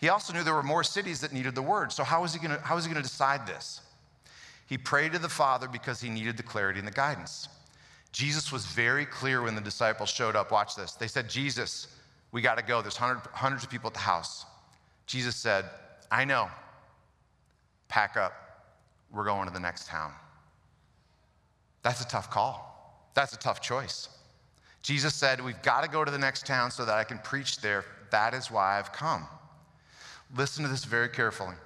He 0.00 0.08
also 0.08 0.32
knew 0.32 0.42
there 0.42 0.54
were 0.54 0.62
more 0.62 0.82
cities 0.82 1.20
that 1.20 1.34
needed 1.34 1.54
the 1.54 1.60
word. 1.60 1.92
So, 1.92 2.02
how 2.02 2.22
was 2.22 2.32
he 2.32 2.40
going 2.40 2.56
to, 2.58 3.02
decide 3.02 3.46
this? 3.46 3.82
He 4.66 4.78
prayed 4.78 5.12
to 5.12 5.18
the 5.18 5.28
Father 5.28 5.68
because 5.68 6.00
he 6.00 6.08
needed 6.08 6.38
the 6.38 6.42
clarity 6.42 6.78
and 6.78 6.88
the 6.88 6.92
guidance. 6.92 7.50
Jesus 8.10 8.50
was 8.50 8.64
very 8.64 9.04
clear 9.04 9.42
when 9.42 9.54
the 9.54 9.60
disciples 9.60 10.08
showed 10.08 10.34
up. 10.34 10.50
Watch 10.50 10.76
this. 10.76 10.92
They 10.92 11.08
said, 11.08 11.28
Jesus, 11.28 11.88
we 12.32 12.40
got 12.40 12.56
to 12.56 12.64
go. 12.64 12.80
There's 12.80 12.96
hundred, 12.96 13.20
hundreds 13.34 13.62
of 13.62 13.68
people 13.68 13.88
at 13.88 13.92
the 13.92 14.00
house. 14.00 14.46
Jesus 15.04 15.36
said, 15.36 15.66
I 16.10 16.24
know. 16.24 16.48
Pack 17.88 18.16
up. 18.16 18.32
We're 19.12 19.26
going 19.26 19.46
to 19.46 19.52
the 19.52 19.60
next 19.60 19.88
town. 19.88 20.14
That's 21.82 22.00
a 22.00 22.08
tough 22.08 22.30
call. 22.30 23.10
That's 23.12 23.34
a 23.34 23.38
tough 23.38 23.60
choice. 23.60 24.08
Jesus 24.82 25.14
said, 25.14 25.40
We've 25.40 25.60
got 25.62 25.82
to 25.82 25.90
go 25.90 26.04
to 26.04 26.10
the 26.10 26.18
next 26.18 26.46
town 26.46 26.70
so 26.70 26.84
that 26.84 26.94
I 26.94 27.04
can 27.04 27.18
preach 27.18 27.60
there. 27.60 27.84
That 28.10 28.34
is 28.34 28.50
why 28.50 28.78
I've 28.78 28.92
come. 28.92 29.26
Listen 30.36 30.64
to 30.64 30.70
this 30.70 30.84
very 30.84 31.08
carefully. 31.08 31.56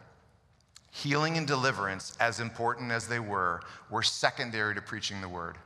Healing 0.91 1.37
and 1.37 1.47
deliverance, 1.47 2.17
as 2.21 2.41
important 2.41 2.93
as 2.93 3.09
they 3.09 3.19
were, 3.19 3.61
were 3.91 4.03
secondary 4.03 4.75
to 4.75 4.81
preaching 4.81 5.21
the 5.21 5.29
word. 5.29 5.57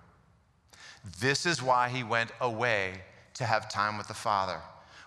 This 1.21 1.47
is 1.47 1.63
why 1.63 1.89
he 1.89 2.03
went 2.03 2.33
away 2.41 3.03
to 3.35 3.45
have 3.45 3.71
time 3.71 3.99
with 3.99 4.09
the 4.09 4.15
Father, 4.15 4.61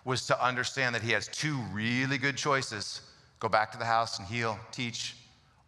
was 0.06 0.26
to 0.28 0.44
understand 0.44 0.96
that 0.96 1.02
he 1.02 1.12
has 1.12 1.28
two 1.28 1.58
really 1.74 2.18
good 2.18 2.38
choices 2.38 3.02
go 3.40 3.50
back 3.50 3.72
to 3.72 3.78
the 3.78 3.86
house 3.86 4.20
and 4.20 4.28
heal, 4.28 4.58
teach, 4.72 5.16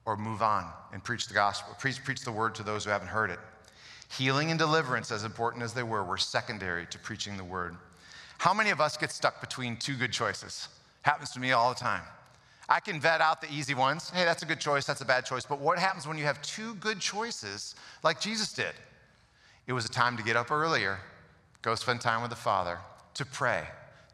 or 0.06 0.16
move 0.16 0.42
on 0.42 0.70
and 0.92 1.04
preach 1.04 1.28
the 1.28 1.34
gospel, 1.34 1.76
preach, 1.80 2.04
preach 2.04 2.22
the 2.22 2.32
word 2.32 2.54
to 2.56 2.64
those 2.64 2.86
who 2.86 2.92
haven't 2.92 3.08
heard 3.08 3.32
it. 3.32 3.40
Healing 4.18 4.52
and 4.52 4.60
deliverance, 4.60 5.12
as 5.12 5.24
important 5.24 5.64
as 5.64 5.74
they 5.74 5.84
were, 5.84 6.04
were 6.04 6.18
secondary 6.18 6.86
to 6.88 7.00
preaching 7.00 7.36
the 7.36 7.44
word. 7.44 7.76
How 8.38 8.54
many 8.54 8.70
of 8.70 8.80
us 8.80 8.96
get 8.98 9.12
stuck 9.12 9.42
between 9.42 9.78
two 9.78 9.96
good 9.96 10.12
choices? 10.12 10.68
Happens 11.02 11.32
to 11.32 11.40
me 11.40 11.52
all 11.52 11.74
the 11.74 11.80
time. 11.80 12.04
I 12.70 12.80
can 12.80 13.00
vet 13.00 13.22
out 13.22 13.42
the 13.42 13.52
easy 13.52 13.74
ones. 13.74 14.10
Hey, 14.10 14.24
that's 14.24 14.44
a 14.44 14.46
good 14.46 14.60
choice, 14.60 14.86
that's 14.86 15.02
a 15.02 15.06
bad 15.06 15.26
choice. 15.26 15.46
But 15.46 15.60
what 15.60 15.80
happens 15.80 16.08
when 16.08 16.18
you 16.18 16.26
have 16.26 16.42
two 16.42 16.76
good 16.76 17.00
choices, 17.00 17.76
like 18.04 18.22
Jesus 18.22 18.54
did? 18.54 18.74
It 19.66 19.74
was 19.74 19.86
a 19.86 19.90
time 19.90 20.16
to 20.18 20.24
get 20.24 20.36
up 20.36 20.52
earlier, 20.52 21.00
go 21.62 21.74
spend 21.76 22.02
time 22.02 22.22
with 22.22 22.30
the 22.30 22.38
Father, 22.38 22.80
to 23.16 23.26
pray, 23.26 23.64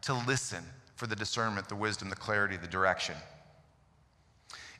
to 0.02 0.14
listen 0.14 0.64
for 0.96 1.06
the 1.06 1.16
discernment, 1.16 1.68
the 1.68 1.76
wisdom, 1.76 2.08
the 2.08 2.16
clarity, 2.16 2.56
the 2.56 2.66
direction. 2.66 3.16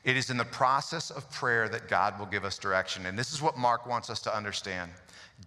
It 0.03 0.17
is 0.17 0.29
in 0.29 0.37
the 0.37 0.45
process 0.45 1.11
of 1.11 1.29
prayer 1.31 1.69
that 1.69 1.87
God 1.87 2.17
will 2.17 2.25
give 2.25 2.43
us 2.43 2.57
direction. 2.57 3.05
And 3.05 3.17
this 3.17 3.31
is 3.31 3.41
what 3.41 3.57
Mark 3.57 3.85
wants 3.85 4.09
us 4.09 4.19
to 4.21 4.35
understand 4.35 4.91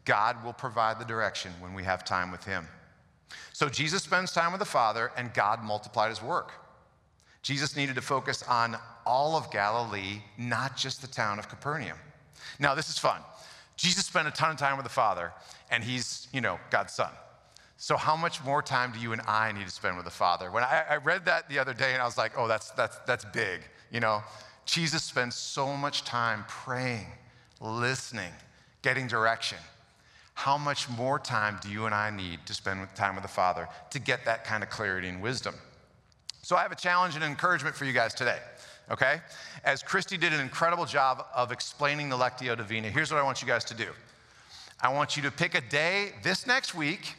God 0.04 0.44
will 0.44 0.52
provide 0.52 0.98
the 0.98 1.04
direction 1.04 1.52
when 1.60 1.72
we 1.72 1.84
have 1.84 2.04
time 2.04 2.30
with 2.30 2.44
Him. 2.44 2.66
So 3.52 3.68
Jesus 3.68 4.02
spends 4.02 4.32
time 4.32 4.52
with 4.52 4.58
the 4.58 4.64
Father, 4.64 5.12
and 5.16 5.32
God 5.32 5.62
multiplied 5.62 6.10
His 6.10 6.22
work. 6.22 6.52
Jesus 7.42 7.76
needed 7.76 7.94
to 7.94 8.00
focus 8.00 8.42
on 8.42 8.76
all 9.06 9.36
of 9.36 9.50
Galilee, 9.50 10.22
not 10.38 10.76
just 10.76 11.00
the 11.00 11.06
town 11.06 11.38
of 11.38 11.48
Capernaum. 11.48 11.98
Now, 12.58 12.74
this 12.74 12.88
is 12.88 12.98
fun. 12.98 13.20
Jesus 13.76 14.06
spent 14.06 14.26
a 14.26 14.30
ton 14.30 14.50
of 14.50 14.56
time 14.56 14.76
with 14.76 14.84
the 14.84 14.90
Father, 14.90 15.32
and 15.70 15.84
He's, 15.84 16.26
you 16.32 16.40
know, 16.40 16.58
God's 16.70 16.92
Son. 16.92 17.10
So, 17.76 17.96
how 17.96 18.16
much 18.16 18.42
more 18.44 18.62
time 18.62 18.92
do 18.92 18.98
you 18.98 19.12
and 19.12 19.22
I 19.22 19.52
need 19.52 19.66
to 19.66 19.72
spend 19.72 19.96
with 19.96 20.06
the 20.06 20.10
Father? 20.10 20.50
When 20.50 20.62
I, 20.62 20.84
I 20.90 20.96
read 20.96 21.24
that 21.26 21.48
the 21.48 21.58
other 21.58 21.74
day, 21.74 21.92
and 21.92 22.00
I 22.00 22.04
was 22.06 22.16
like, 22.16 22.32
oh, 22.36 22.48
that's, 22.48 22.70
that's, 22.70 22.96
that's 23.06 23.24
big. 23.26 23.60
You 23.94 24.00
know, 24.00 24.24
Jesus 24.66 25.04
spends 25.04 25.36
so 25.36 25.76
much 25.76 26.02
time 26.02 26.44
praying, 26.48 27.06
listening, 27.60 28.32
getting 28.82 29.06
direction. 29.06 29.58
How 30.34 30.58
much 30.58 30.88
more 30.88 31.20
time 31.20 31.60
do 31.62 31.70
you 31.70 31.86
and 31.86 31.94
I 31.94 32.10
need 32.10 32.40
to 32.46 32.54
spend 32.54 32.88
time 32.96 33.14
with 33.14 33.22
the 33.22 33.28
Father 33.28 33.68
to 33.90 34.00
get 34.00 34.24
that 34.24 34.44
kind 34.44 34.64
of 34.64 34.68
clarity 34.68 35.06
and 35.06 35.22
wisdom? 35.22 35.54
So, 36.42 36.56
I 36.56 36.62
have 36.62 36.72
a 36.72 36.76
challenge 36.76 37.14
and 37.14 37.22
encouragement 37.22 37.76
for 37.76 37.84
you 37.84 37.92
guys 37.92 38.14
today, 38.14 38.38
okay? 38.90 39.20
As 39.64 39.80
Christy 39.80 40.16
did 40.16 40.32
an 40.32 40.40
incredible 40.40 40.86
job 40.86 41.26
of 41.32 41.52
explaining 41.52 42.08
the 42.08 42.16
Lectio 42.16 42.56
Divina, 42.56 42.88
here's 42.90 43.12
what 43.12 43.20
I 43.20 43.22
want 43.22 43.42
you 43.42 43.46
guys 43.46 43.64
to 43.66 43.74
do 43.74 43.90
I 44.80 44.92
want 44.92 45.16
you 45.16 45.22
to 45.22 45.30
pick 45.30 45.54
a 45.54 45.60
day 45.60 46.14
this 46.24 46.48
next 46.48 46.74
week 46.74 47.14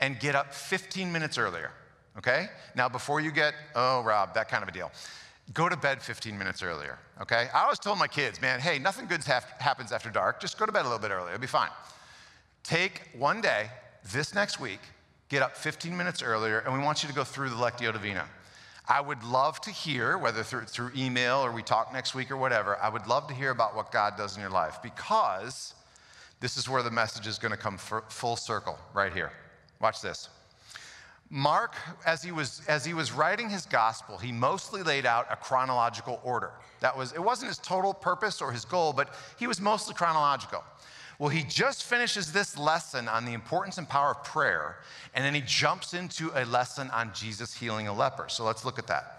and 0.00 0.18
get 0.18 0.34
up 0.34 0.52
15 0.52 1.12
minutes 1.12 1.38
earlier, 1.38 1.70
okay? 2.18 2.48
Now, 2.74 2.88
before 2.88 3.20
you 3.20 3.30
get, 3.30 3.54
oh, 3.76 4.02
Rob, 4.02 4.34
that 4.34 4.48
kind 4.48 4.64
of 4.64 4.68
a 4.68 4.72
deal 4.72 4.90
go 5.54 5.68
to 5.68 5.76
bed 5.76 6.02
15 6.02 6.36
minutes 6.36 6.62
earlier, 6.62 6.98
okay? 7.20 7.48
I 7.54 7.62
always 7.62 7.78
told 7.78 7.98
my 7.98 8.08
kids, 8.08 8.40
man, 8.40 8.60
hey, 8.60 8.78
nothing 8.78 9.06
good 9.06 9.24
happens 9.24 9.92
after 9.92 10.10
dark. 10.10 10.40
Just 10.40 10.58
go 10.58 10.66
to 10.66 10.72
bed 10.72 10.82
a 10.82 10.88
little 10.88 10.98
bit 10.98 11.10
earlier, 11.10 11.34
it'll 11.34 11.40
be 11.40 11.46
fine. 11.46 11.70
Take 12.62 13.02
one 13.16 13.40
day, 13.40 13.70
this 14.12 14.34
next 14.34 14.60
week, 14.60 14.80
get 15.28 15.42
up 15.42 15.56
15 15.56 15.96
minutes 15.96 16.22
earlier, 16.22 16.58
and 16.60 16.72
we 16.72 16.80
want 16.80 17.02
you 17.02 17.08
to 17.08 17.14
go 17.14 17.24
through 17.24 17.50
the 17.50 17.56
Lectio 17.56 17.92
Divina. 17.92 18.26
I 18.88 19.00
would 19.02 19.22
love 19.22 19.60
to 19.62 19.70
hear, 19.70 20.16
whether 20.16 20.42
through, 20.42 20.64
through 20.64 20.92
email 20.96 21.38
or 21.38 21.52
we 21.52 21.62
talk 21.62 21.92
next 21.92 22.14
week 22.14 22.30
or 22.30 22.38
whatever, 22.38 22.78
I 22.78 22.88
would 22.88 23.06
love 23.06 23.26
to 23.28 23.34
hear 23.34 23.50
about 23.50 23.76
what 23.76 23.92
God 23.92 24.16
does 24.16 24.34
in 24.36 24.40
your 24.40 24.50
life 24.50 24.78
because 24.82 25.74
this 26.40 26.56
is 26.56 26.68
where 26.68 26.82
the 26.82 26.90
message 26.90 27.26
is 27.26 27.38
going 27.38 27.50
to 27.50 27.58
come 27.58 27.76
full 27.76 28.36
circle 28.36 28.78
right 28.94 29.12
here. 29.12 29.32
Watch 29.80 30.00
this. 30.00 30.30
Mark, 31.30 31.74
as 32.06 32.22
he, 32.22 32.32
was, 32.32 32.62
as 32.68 32.86
he 32.86 32.94
was 32.94 33.12
writing 33.12 33.50
his 33.50 33.66
gospel, 33.66 34.16
he 34.16 34.32
mostly 34.32 34.82
laid 34.82 35.04
out 35.04 35.26
a 35.30 35.36
chronological 35.36 36.20
order. 36.24 36.52
That 36.80 36.96
was, 36.96 37.12
it 37.12 37.22
wasn't 37.22 37.48
his 37.48 37.58
total 37.58 37.92
purpose 37.92 38.40
or 38.40 38.50
his 38.50 38.64
goal, 38.64 38.94
but 38.94 39.12
he 39.38 39.46
was 39.46 39.60
mostly 39.60 39.94
chronological. 39.94 40.64
Well, 41.18 41.28
he 41.28 41.42
just 41.42 41.84
finishes 41.84 42.32
this 42.32 42.56
lesson 42.56 43.08
on 43.08 43.24
the 43.24 43.34
importance 43.34 43.76
and 43.76 43.88
power 43.88 44.12
of 44.12 44.24
prayer, 44.24 44.76
and 45.14 45.24
then 45.24 45.34
he 45.34 45.42
jumps 45.42 45.92
into 45.92 46.30
a 46.34 46.46
lesson 46.46 46.88
on 46.90 47.12
Jesus 47.12 47.54
healing 47.54 47.88
a 47.88 47.92
leper. 47.92 48.28
So 48.28 48.44
let's 48.44 48.64
look 48.64 48.78
at 48.78 48.86
that. 48.86 49.18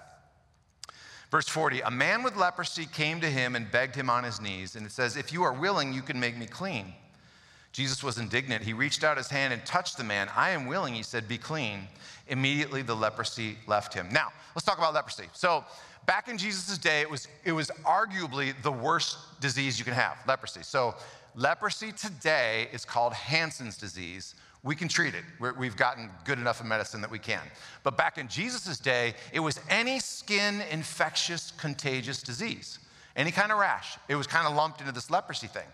Verse 1.30 1.48
40 1.48 1.82
A 1.82 1.92
man 1.92 2.24
with 2.24 2.36
leprosy 2.36 2.86
came 2.86 3.22
to 3.22 3.28
him 3.28 3.56
and 3.56 3.70
begged 3.70 3.96
him 3.96 4.10
on 4.10 4.24
his 4.24 4.42
knees, 4.42 4.76
and 4.76 4.86
it 4.86 4.92
says, 4.92 5.16
If 5.16 5.32
you 5.32 5.44
are 5.44 5.54
willing, 5.54 5.94
you 5.94 6.02
can 6.02 6.20
make 6.20 6.38
me 6.38 6.48
clean. 6.48 6.94
Jesus 7.72 8.04
was 8.04 8.18
indignant. 8.18 8.64
He 8.64 8.74
reached 8.74 9.04
out 9.04 9.18
his 9.18 9.30
hand 9.30 9.54
and 9.54 9.64
touched 9.66 9.98
the 9.98 10.04
man. 10.04 10.30
I 10.36 10.50
am 10.52 10.66
willing, 10.66 10.94
he 10.94 11.04
said, 11.04 11.28
be 11.28 11.38
clean. 11.38 11.88
Immediately 12.28 12.82
the 12.82 12.96
leprosy 12.96 13.58
left 13.68 13.94
him. 13.94 14.08
Now, 14.12 14.30
let's 14.56 14.66
talk 14.66 14.78
about 14.78 14.94
leprosy. 14.94 15.26
So, 15.34 15.64
back 16.06 16.28
in 16.28 16.38
Jesus' 16.38 16.78
day, 16.78 17.02
it 17.02 17.10
was, 17.10 17.28
it 17.46 17.52
was 17.52 17.70
arguably 17.86 18.60
the 18.64 18.72
worst 18.72 19.18
disease 19.40 19.78
you 19.78 19.86
can 19.86 19.94
have 19.94 20.18
leprosy. 20.28 20.62
So, 20.64 20.96
leprosy 21.36 21.92
today 21.92 22.68
is 22.74 22.86
called 22.86 23.14
Hansen's 23.14 23.78
disease. 23.78 24.36
We 24.64 24.76
can 24.76 24.88
treat 24.88 25.14
it. 25.14 25.24
we 25.58 25.68
have 25.68 25.78
gotten 25.78 26.10
good 26.26 26.38
enough 26.38 26.60
in 26.60 26.68
medicine 26.68 27.02
that 27.02 27.12
we 27.12 27.20
can. 27.20 27.42
But 27.84 27.96
back 27.96 28.18
in 28.18 28.28
Jesus' 28.28 28.78
day, 28.80 29.14
it 29.32 29.40
was 29.40 29.60
any 29.70 30.00
skin 30.00 30.62
infectious, 30.70 31.54
contagious 31.58 32.22
disease, 32.22 32.80
any 33.16 33.32
kind 33.32 33.52
of 33.52 33.58
rash. 33.58 33.98
It 34.10 34.16
was 34.16 34.28
kind 34.28 34.48
of 34.48 34.56
lumped 34.56 34.82
into 34.82 34.92
this 34.92 35.10
leprosy 35.10 35.48
thing. 35.48 35.68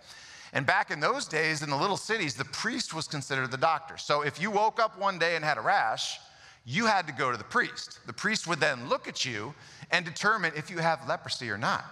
And 0.55 0.65
back 0.65 0.89
in 0.89 1.01
those 1.01 1.27
days, 1.27 1.61
in 1.61 1.69
the 1.69 1.75
little 1.75 1.97
cities, 1.97 2.33
the 2.33 2.45
priest 2.45 2.93
was 2.93 3.09
considered 3.09 3.51
the 3.51 3.57
doctor. 3.57 3.97
So 3.97 4.21
if 4.21 4.41
you 4.41 4.49
woke 4.49 4.79
up 4.79 4.97
one 4.97 5.19
day 5.19 5.35
and 5.35 5.43
had 5.43 5.57
a 5.57 5.61
rash, 5.61 6.17
you 6.63 6.85
had 6.85 7.05
to 7.07 7.13
go 7.13 7.29
to 7.29 7.37
the 7.37 7.43
priest. 7.43 7.99
The 8.07 8.13
priest 8.13 8.47
would 8.47 8.61
then 8.61 8.87
look 8.87 9.05
at 9.09 9.25
you 9.25 9.53
and 9.91 10.05
determine 10.05 10.53
if 10.55 10.71
you 10.71 10.77
have 10.77 11.05
leprosy 11.09 11.51
or 11.51 11.57
not. 11.57 11.83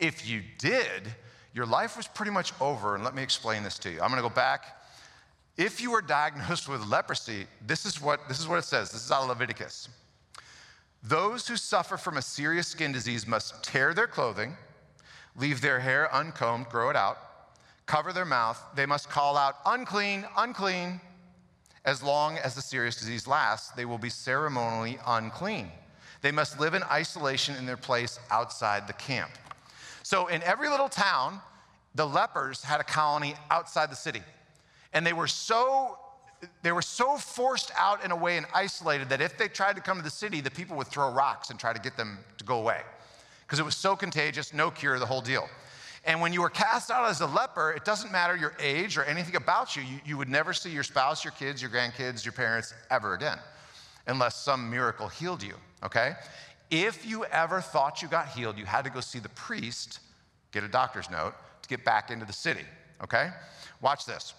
If 0.00 0.28
you 0.28 0.42
did, 0.58 1.14
your 1.54 1.64
life 1.64 1.96
was 1.96 2.08
pretty 2.08 2.32
much 2.32 2.52
over. 2.60 2.96
And 2.96 3.04
let 3.04 3.14
me 3.14 3.22
explain 3.22 3.62
this 3.62 3.78
to 3.78 3.90
you. 3.90 4.00
I'm 4.02 4.10
going 4.10 4.20
to 4.20 4.28
go 4.28 4.34
back. 4.34 4.84
If 5.56 5.80
you 5.80 5.92
were 5.92 6.02
diagnosed 6.18 6.68
with 6.68 6.84
leprosy, 6.84 7.46
this 7.64 7.86
is 7.86 8.02
what, 8.02 8.26
this 8.26 8.40
is 8.40 8.48
what 8.48 8.58
it 8.58 8.64
says. 8.64 8.90
This 8.90 9.04
is 9.04 9.12
out 9.12 9.22
of 9.22 9.28
Leviticus. 9.28 9.88
Those 11.04 11.46
who 11.46 11.56
suffer 11.56 11.96
from 11.96 12.16
a 12.16 12.22
serious 12.22 12.66
skin 12.66 12.90
disease 12.90 13.28
must 13.28 13.62
tear 13.62 13.94
their 13.94 14.08
clothing, 14.08 14.56
leave 15.36 15.60
their 15.60 15.78
hair 15.78 16.12
uncombed, 16.12 16.68
grow 16.68 16.90
it 16.90 16.96
out 16.96 17.16
cover 17.86 18.12
their 18.12 18.24
mouth. 18.24 18.62
They 18.74 18.86
must 18.86 19.08
call 19.10 19.36
out, 19.36 19.56
unclean, 19.66 20.26
unclean. 20.36 21.00
As 21.84 22.02
long 22.02 22.38
as 22.38 22.54
the 22.54 22.62
serious 22.62 22.96
disease 22.96 23.26
lasts, 23.26 23.70
they 23.72 23.84
will 23.84 23.98
be 23.98 24.08
ceremonially 24.08 24.98
unclean. 25.06 25.70
They 26.20 26.30
must 26.30 26.60
live 26.60 26.74
in 26.74 26.84
isolation 26.84 27.56
in 27.56 27.66
their 27.66 27.76
place 27.76 28.20
outside 28.30 28.86
the 28.86 28.92
camp. 28.92 29.30
So, 30.04 30.28
in 30.28 30.42
every 30.44 30.68
little 30.68 30.88
town, 30.88 31.40
the 31.94 32.06
lepers 32.06 32.62
had 32.62 32.80
a 32.80 32.84
colony 32.84 33.34
outside 33.50 33.90
the 33.90 33.96
city. 33.96 34.22
And 34.92 35.04
they 35.04 35.12
were 35.12 35.26
so 35.26 35.98
they 36.62 36.72
were 36.72 36.82
so 36.82 37.16
forced 37.16 37.70
out 37.76 38.04
in 38.04 38.10
a 38.10 38.16
way 38.16 38.36
and 38.36 38.46
isolated 38.52 39.08
that 39.10 39.20
if 39.20 39.38
they 39.38 39.48
tried 39.48 39.76
to 39.76 39.82
come 39.82 39.96
to 39.98 40.02
the 40.02 40.10
city, 40.10 40.40
the 40.40 40.50
people 40.50 40.76
would 40.76 40.88
throw 40.88 41.10
rocks 41.12 41.50
and 41.50 41.58
try 41.58 41.72
to 41.72 41.80
get 41.80 41.96
them 41.96 42.18
to 42.38 42.44
go 42.44 42.58
away. 42.58 42.80
Because 43.46 43.58
it 43.58 43.64
was 43.64 43.76
so 43.76 43.94
contagious, 43.94 44.52
no 44.52 44.70
cure, 44.70 44.98
the 44.98 45.06
whole 45.06 45.20
deal. 45.20 45.48
And 46.04 46.20
when 46.20 46.32
you 46.32 46.42
were 46.42 46.50
cast 46.50 46.90
out 46.90 47.08
as 47.08 47.20
a 47.20 47.26
leper, 47.26 47.72
it 47.72 47.84
doesn't 47.84 48.10
matter 48.10 48.36
your 48.36 48.54
age 48.58 48.96
or 48.96 49.04
anything 49.04 49.36
about 49.36 49.76
you. 49.76 49.82
you. 49.82 50.00
You 50.04 50.18
would 50.18 50.28
never 50.28 50.52
see 50.52 50.70
your 50.70 50.82
spouse, 50.82 51.24
your 51.24 51.32
kids, 51.32 51.62
your 51.62 51.70
grandkids, 51.70 52.24
your 52.24 52.32
parents 52.32 52.74
ever 52.90 53.14
again, 53.14 53.38
unless 54.06 54.36
some 54.36 54.68
miracle 54.68 55.08
healed 55.08 55.42
you, 55.42 55.54
okay? 55.84 56.14
If 56.70 57.06
you 57.06 57.24
ever 57.26 57.60
thought 57.60 58.02
you 58.02 58.08
got 58.08 58.28
healed, 58.28 58.58
you 58.58 58.64
had 58.64 58.84
to 58.84 58.90
go 58.90 59.00
see 59.00 59.20
the 59.20 59.28
priest, 59.30 60.00
get 60.50 60.64
a 60.64 60.68
doctor's 60.68 61.08
note, 61.08 61.34
to 61.62 61.68
get 61.68 61.84
back 61.84 62.10
into 62.10 62.24
the 62.24 62.32
city, 62.32 62.64
okay? 63.02 63.30
Watch 63.80 64.04
this. 64.04 64.34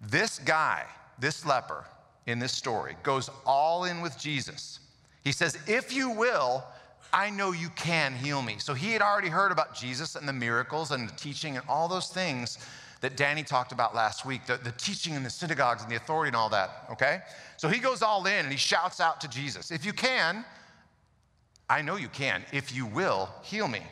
This 0.00 0.38
guy, 0.40 0.84
this 1.18 1.46
leper 1.46 1.84
in 2.26 2.38
this 2.40 2.52
story, 2.52 2.96
goes 3.02 3.30
all 3.44 3.84
in 3.84 4.00
with 4.00 4.18
Jesus. 4.18 4.80
He 5.22 5.32
says, 5.32 5.58
If 5.66 5.92
you 5.92 6.10
will, 6.10 6.64
I 7.12 7.30
know 7.30 7.52
you 7.52 7.70
can 7.70 8.14
heal 8.14 8.42
me. 8.42 8.56
So 8.58 8.74
he 8.74 8.92
had 8.92 9.02
already 9.02 9.28
heard 9.28 9.52
about 9.52 9.74
Jesus 9.74 10.16
and 10.16 10.28
the 10.28 10.32
miracles 10.32 10.90
and 10.90 11.08
the 11.08 11.14
teaching 11.14 11.56
and 11.56 11.66
all 11.68 11.88
those 11.88 12.08
things 12.08 12.58
that 13.00 13.16
Danny 13.16 13.42
talked 13.42 13.72
about 13.72 13.94
last 13.94 14.24
week 14.24 14.46
the, 14.46 14.56
the 14.56 14.72
teaching 14.72 15.14
in 15.14 15.22
the 15.22 15.30
synagogues 15.30 15.82
and 15.82 15.90
the 15.90 15.96
authority 15.96 16.28
and 16.28 16.36
all 16.36 16.48
that, 16.50 16.86
okay? 16.90 17.20
So 17.56 17.68
he 17.68 17.78
goes 17.78 18.02
all 18.02 18.26
in 18.26 18.44
and 18.44 18.50
he 18.50 18.56
shouts 18.56 19.00
out 19.00 19.20
to 19.20 19.28
Jesus, 19.28 19.70
If 19.70 19.84
you 19.84 19.92
can, 19.92 20.44
I 21.68 21.82
know 21.82 21.96
you 21.96 22.08
can. 22.08 22.44
If 22.52 22.74
you 22.74 22.86
will, 22.86 23.28
heal 23.42 23.68
me. 23.68 23.82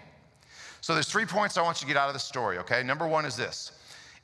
So 0.81 0.95
there's 0.95 1.09
three 1.09 1.27
points 1.27 1.57
I 1.57 1.63
want 1.63 1.81
you 1.81 1.87
to 1.87 1.93
get 1.95 2.01
out 2.01 2.09
of 2.09 2.15
the 2.15 2.21
story, 2.21 2.59
okay? 2.59 2.83
Number 2.83 3.07
one 3.07 3.25
is 3.25 3.37
this. 3.37 3.73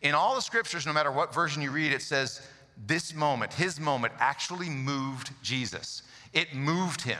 In 0.03 0.14
all 0.14 0.35
the 0.35 0.42
scriptures, 0.42 0.87
no 0.87 0.92
matter 0.92 1.11
what 1.11 1.35
version 1.35 1.62
you 1.62 1.70
read, 1.70 1.92
it 1.92 2.03
says 2.03 2.46
this 2.87 3.14
moment, 3.14 3.53
his 3.53 3.81
moment, 3.81 4.12
actually 4.18 4.70
moved 4.70 5.31
Jesus. 5.42 6.03
It 6.33 6.55
moved 6.55 7.03
him. 7.03 7.18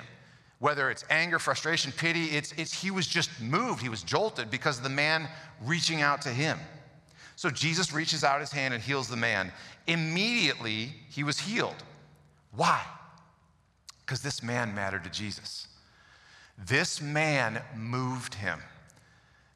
Whether 0.61 0.90
it's 0.90 1.05
anger, 1.11 1.38
frustration, 1.38 1.90
pity, 1.90 2.27
it's, 2.27 2.53
it's 2.53 2.73
he 2.73 2.90
was 2.90 3.07
just 3.07 3.31
moved. 3.40 3.83
He 3.83 3.88
was 3.88 4.03
jolted 4.03 4.51
because 4.51 4.77
of 4.77 4.85
the 4.85 4.90
man 4.90 5.29
reaching 5.62 6.03
out 6.03 6.23
to 6.23 6.29
him. 6.29 6.59
So 7.35 7.49
Jesus 7.49 7.92
reaches 7.92 8.23
out 8.23 8.40
his 8.40 8.53
hand 8.53 8.75
and 8.75 8.83
heals 8.83 9.09
the 9.09 9.16
man. 9.16 9.51
Immediately, 9.87 10.92
he 11.09 11.25
was 11.25 11.38
healed. 11.38 11.83
Why? 12.55 12.83
Because 14.05 14.20
this 14.20 14.42
man 14.42 14.75
mattered 14.75 15.05
to 15.05 15.11
Jesus. 15.11 15.66
This 16.59 17.01
man 17.01 17.62
moved 17.75 18.35
him. 18.35 18.61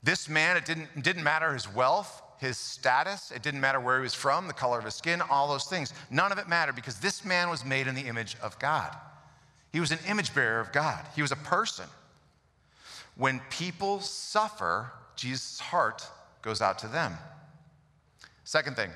This 0.03 0.29
man, 0.29 0.57
it 0.57 0.64
didn't, 0.64 1.03
didn't 1.03 1.23
matter 1.23 1.53
his 1.53 1.73
wealth, 1.73 2.23
his 2.38 2.57
status, 2.57 3.31
it 3.31 3.43
didn't 3.43 3.61
matter 3.61 3.81
where 3.81 3.99
he 3.99 4.03
was 4.03 4.14
from, 4.14 4.47
the 4.47 4.55
color 4.55 4.79
of 4.79 4.85
his 4.87 4.95
skin, 4.95 5.21
all 5.21 5.49
those 5.49 5.64
things. 5.64 5.93
None 6.11 6.33
of 6.33 6.38
it 6.38 6.49
mattered 6.49 6.77
because 6.77 6.99
this 6.99 7.25
man 7.25 7.51
was 7.51 7.64
made 7.64 7.87
in 7.87 7.95
the 7.95 8.03
image 8.03 8.37
of 8.43 8.59
God. 8.59 8.97
He 9.74 9.80
was 9.80 9.90
an 9.90 9.98
image 10.08 10.32
bearer 10.32 10.60
of 10.60 10.70
God, 10.70 11.04
he 11.16 11.20
was 11.20 11.32
a 11.32 11.37
person. 11.37 11.87
When 13.16 13.40
people 13.50 13.98
suffer, 13.98 14.92
Jesus' 15.16 15.58
heart 15.58 16.08
goes 16.42 16.62
out 16.62 16.78
to 16.78 16.87
them. 16.87 17.12
Second 18.44 18.76
thing, 18.76 18.90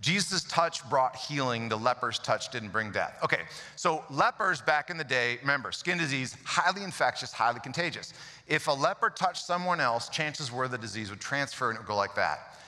Jesus' 0.00 0.42
touch 0.42 0.88
brought 0.90 1.14
healing, 1.14 1.68
the 1.68 1.76
leper's 1.76 2.18
touch 2.18 2.50
didn't 2.50 2.70
bring 2.70 2.90
death. 2.90 3.16
Okay, 3.22 3.42
so 3.76 4.02
lepers 4.10 4.60
back 4.60 4.90
in 4.90 4.96
the 4.96 5.04
day, 5.04 5.38
remember, 5.40 5.70
skin 5.70 5.98
disease, 5.98 6.36
highly 6.44 6.82
infectious, 6.82 7.32
highly 7.32 7.60
contagious. 7.60 8.12
If 8.48 8.66
a 8.66 8.72
leper 8.72 9.10
touched 9.10 9.46
someone 9.46 9.78
else, 9.78 10.08
chances 10.08 10.50
were 10.50 10.66
the 10.66 10.78
disease 10.78 11.10
would 11.10 11.20
transfer 11.20 11.70
and 11.70 11.76
it 11.76 11.82
would 11.82 11.86
go 11.86 11.94
like 11.94 12.16
that. 12.16 12.58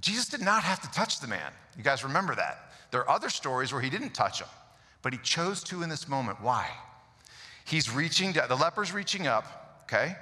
Jesus 0.00 0.26
did 0.26 0.40
not 0.40 0.64
have 0.64 0.80
to 0.80 0.90
touch 0.90 1.20
the 1.20 1.28
man. 1.28 1.52
You 1.76 1.84
guys 1.84 2.02
remember 2.02 2.34
that. 2.34 2.72
There 2.90 3.02
are 3.02 3.10
other 3.10 3.30
stories 3.30 3.72
where 3.72 3.80
he 3.80 3.90
didn't 3.90 4.12
touch 4.12 4.40
him, 4.40 4.48
but 5.02 5.12
he 5.12 5.20
chose 5.20 5.62
to 5.64 5.84
in 5.84 5.88
this 5.88 6.08
moment. 6.08 6.40
Why? 6.40 6.68
He's 7.66 7.90
reaching 7.90 8.32
down, 8.32 8.48
the 8.48 8.56
leper's 8.56 8.92
reaching 8.92 9.26
up, 9.26 9.82
okay? 9.84 10.14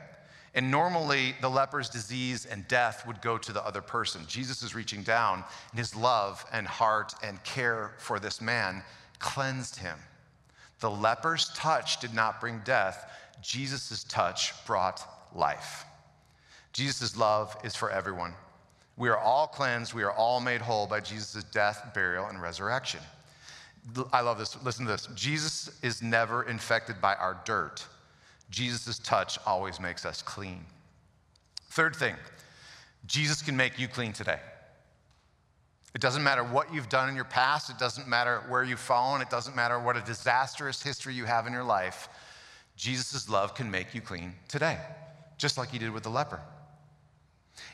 And 0.55 0.71
normally 0.71 1.35
the 1.43 1.51
leper's 1.51 1.91
disease 1.91 2.47
and 2.47 2.67
death 2.69 3.07
would 3.07 3.21
go 3.21 3.37
to 3.37 3.53
the 3.53 3.65
other 3.67 3.83
person. 3.83 4.23
Jesus 4.27 4.63
is 4.63 4.75
reaching 4.75 5.03
down, 5.03 5.45
and 5.71 5.79
his 5.79 5.95
love 5.95 6.45
and 6.53 6.67
heart 6.67 7.13
and 7.23 7.43
care 7.45 7.93
for 7.99 8.19
this 8.19 8.41
man 8.41 8.83
cleansed 9.19 9.77
him. 9.77 9.99
The 10.81 10.91
leper's 10.91 11.51
touch 11.55 12.01
did 12.01 12.15
not 12.15 12.41
bring 12.41 12.61
death, 12.65 13.11
Jesus' 13.43 14.05
touch 14.05 14.55
brought 14.65 15.03
life. 15.35 15.85
Jesus' 16.73 17.15
love 17.17 17.57
is 17.63 17.77
for 17.77 17.91
everyone. 17.91 18.33
We 18.97 19.11
are 19.11 19.19
all 19.19 19.49
cleansed, 19.49 19.93
we 19.93 20.03
are 20.03 20.13
all 20.13 20.41
made 20.41 20.63
whole 20.63 20.87
by 20.87 21.01
Jesus' 21.01 21.45
death, 21.45 21.91
burial, 21.95 22.27
and 22.27 22.41
resurrection. 22.41 23.01
I 24.13 24.21
love 24.21 24.39
this. 24.39 24.57
Listen 24.63 24.87
to 24.87 24.93
this. 24.93 25.09
Jesus 25.15 25.71
is 25.83 26.03
never 26.03 26.45
infected 26.45 27.01
by 27.01 27.15
our 27.15 27.41
dirt. 27.45 27.87
Jesus' 28.51 28.99
touch 28.99 29.39
always 29.47 29.81
makes 29.81 30.07
us 30.07 30.23
clean. 30.23 30.65
Third 31.71 31.97
thing, 31.97 32.15
Jesus 33.07 33.43
can 33.43 33.57
make 33.57 33.79
you 33.79 33.89
clean 33.89 34.13
today. 34.13 34.39
It 35.95 36.01
doesn't 36.01 36.25
matter 36.25 36.43
what 36.43 36.73
you've 36.73 36.89
done 36.89 37.09
in 37.09 37.15
your 37.15 37.25
past, 37.25 37.71
it 37.71 37.79
doesn't 37.79 38.09
matter 38.09 38.43
where 38.49 38.65
you've 38.65 38.81
fallen, 38.81 39.23
it 39.23 39.31
doesn't 39.31 39.55
matter 39.55 39.79
what 39.79 39.97
a 39.97 40.01
disastrous 40.01 40.83
history 40.83 41.15
you 41.15 41.25
have 41.25 41.47
in 41.47 41.53
your 41.53 41.65
life. 41.65 42.09
Jesus' 42.77 43.29
love 43.29 43.55
can 43.55 43.71
make 43.71 43.95
you 43.95 44.01
clean 44.01 44.35
today, 44.49 44.79
just 45.39 45.57
like 45.57 45.71
he 45.71 45.79
did 45.79 45.91
with 45.91 46.03
the 46.03 46.11
leper. 46.11 46.41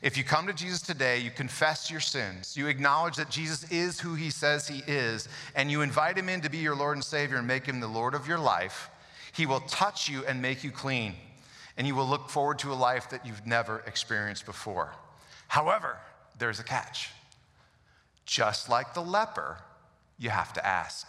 If 0.03 0.17
you 0.17 0.25
come 0.25 0.47
to 0.47 0.53
Jesus 0.53 0.81
today, 0.81 1.19
you 1.19 1.31
confess 1.31 1.91
your 1.91 2.01
sins, 2.01 2.57
you 2.57 2.69
acknowledge 2.69 3.17
that 3.17 3.31
Jesus 3.31 3.71
is 3.71 4.01
who 4.01 4.15
he 4.15 4.31
says 4.31 4.67
he 4.67 4.83
is, 4.87 5.29
and 5.55 5.71
you 5.71 5.83
invite 5.83 6.17
him 6.17 6.29
in 6.29 6.41
to 6.41 6.51
be 6.51 6.59
your 6.59 6.75
Lord 6.75 6.97
and 6.97 7.05
Savior 7.05 7.37
and 7.37 7.47
make 7.47 7.67
him 7.67 7.81
the 7.81 7.87
Lord 7.87 8.15
of 8.15 8.27
your 8.27 8.39
life, 8.39 8.91
he 9.33 9.47
will 9.47 9.61
touch 9.61 10.09
you 10.09 10.25
and 10.27 10.41
make 10.41 10.65
you 10.65 10.71
clean, 10.71 11.15
and 11.77 11.87
you 11.87 11.95
will 11.95 12.07
look 12.07 12.31
forward 12.31 12.59
to 12.61 12.73
a 12.73 12.75
life 12.75 13.11
that 13.11 13.27
you've 13.27 13.47
never 13.47 13.83
experienced 13.87 14.47
before. 14.47 14.93
However, 15.49 15.99
there's 16.39 16.61
a 16.61 16.65
catch. 16.65 17.11
Just 18.25 18.69
like 18.69 18.95
the 18.95 19.03
leper, 19.03 19.59
you 20.19 20.31
have 20.31 20.53
to 20.55 20.67
ask. 20.67 21.09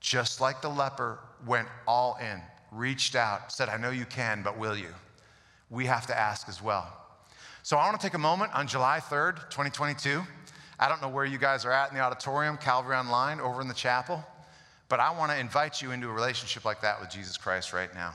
Just 0.00 0.40
like 0.40 0.62
the 0.62 0.68
leper 0.68 1.18
went 1.46 1.68
all 1.86 2.16
in, 2.20 2.40
reached 2.70 3.16
out, 3.16 3.52
said, 3.52 3.68
I 3.68 3.76
know 3.76 3.90
you 3.90 4.04
can, 4.04 4.42
but 4.42 4.56
will 4.56 4.76
you? 4.76 4.94
We 5.70 5.86
have 5.86 6.06
to 6.06 6.18
ask 6.18 6.48
as 6.48 6.62
well. 6.62 7.07
So 7.62 7.76
I 7.76 7.86
want 7.86 8.00
to 8.00 8.06
take 8.06 8.14
a 8.14 8.18
moment 8.18 8.54
on 8.54 8.66
July 8.66 9.00
3rd, 9.00 9.50
2022. 9.50 10.22
I 10.80 10.88
don't 10.88 11.02
know 11.02 11.08
where 11.08 11.24
you 11.24 11.38
guys 11.38 11.64
are 11.64 11.72
at 11.72 11.90
in 11.90 11.96
the 11.96 12.02
auditorium, 12.02 12.56
Calvary 12.56 12.96
Online, 12.96 13.40
over 13.40 13.60
in 13.60 13.68
the 13.68 13.74
chapel, 13.74 14.24
but 14.88 15.00
I 15.00 15.10
want 15.10 15.32
to 15.32 15.38
invite 15.38 15.82
you 15.82 15.90
into 15.90 16.08
a 16.08 16.12
relationship 16.12 16.64
like 16.64 16.80
that 16.82 17.00
with 17.00 17.10
Jesus 17.10 17.36
Christ 17.36 17.72
right 17.72 17.92
now. 17.94 18.14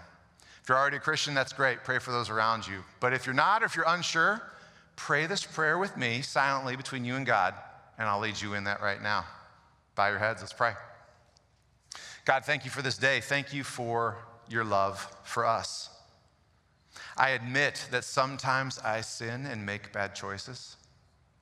If 0.62 0.70
you're 0.70 0.78
already 0.78 0.98
a 0.98 1.02
Christian, 1.02 1.34
that's 1.34 1.52
great. 1.52 1.84
Pray 1.84 2.00
for 2.00 2.12
those 2.12 2.30
around 2.30 2.66
you. 2.66 2.80
But 3.02 3.12
if 3.12 3.26
you're 3.26 3.36
not, 3.36 3.62
or 3.62 3.66
if 3.66 3.76
you're 3.76 3.86
unsure, 3.88 4.42
pray 4.96 5.26
this 5.26 5.44
prayer 5.44 5.78
with 5.78 5.98
me 5.98 6.22
silently 6.22 6.78
between 6.78 7.04
you 7.04 7.16
and 7.16 7.26
God, 7.26 7.54
and 8.00 8.08
I'll 8.08 8.20
lead 8.20 8.42
you 8.42 8.54
in 8.54 8.64
that 8.64 8.82
right 8.82 9.02
now. 9.02 9.26
Bow 9.96 10.08
your 10.08 10.20
heads, 10.20 10.42
let's 10.42 10.54
pray. 10.54 10.72
God, 12.26 12.46
thank 12.46 12.64
you 12.64 12.72
for 12.72 12.82
this 12.82 12.98
day. 12.98 13.20
Thank 13.20 13.54
you 13.54 13.66
for 13.66 14.18
your 14.48 14.64
love 14.64 15.06
for 15.24 15.46
us. 15.46 15.90
I 17.18 17.32
admit 17.32 17.88
that 17.92 18.04
sometimes 18.04 18.80
I 18.80 19.02
sin 19.02 19.46
and 19.46 19.66
make 19.66 19.94
bad 19.94 20.16
choices. 20.16 20.78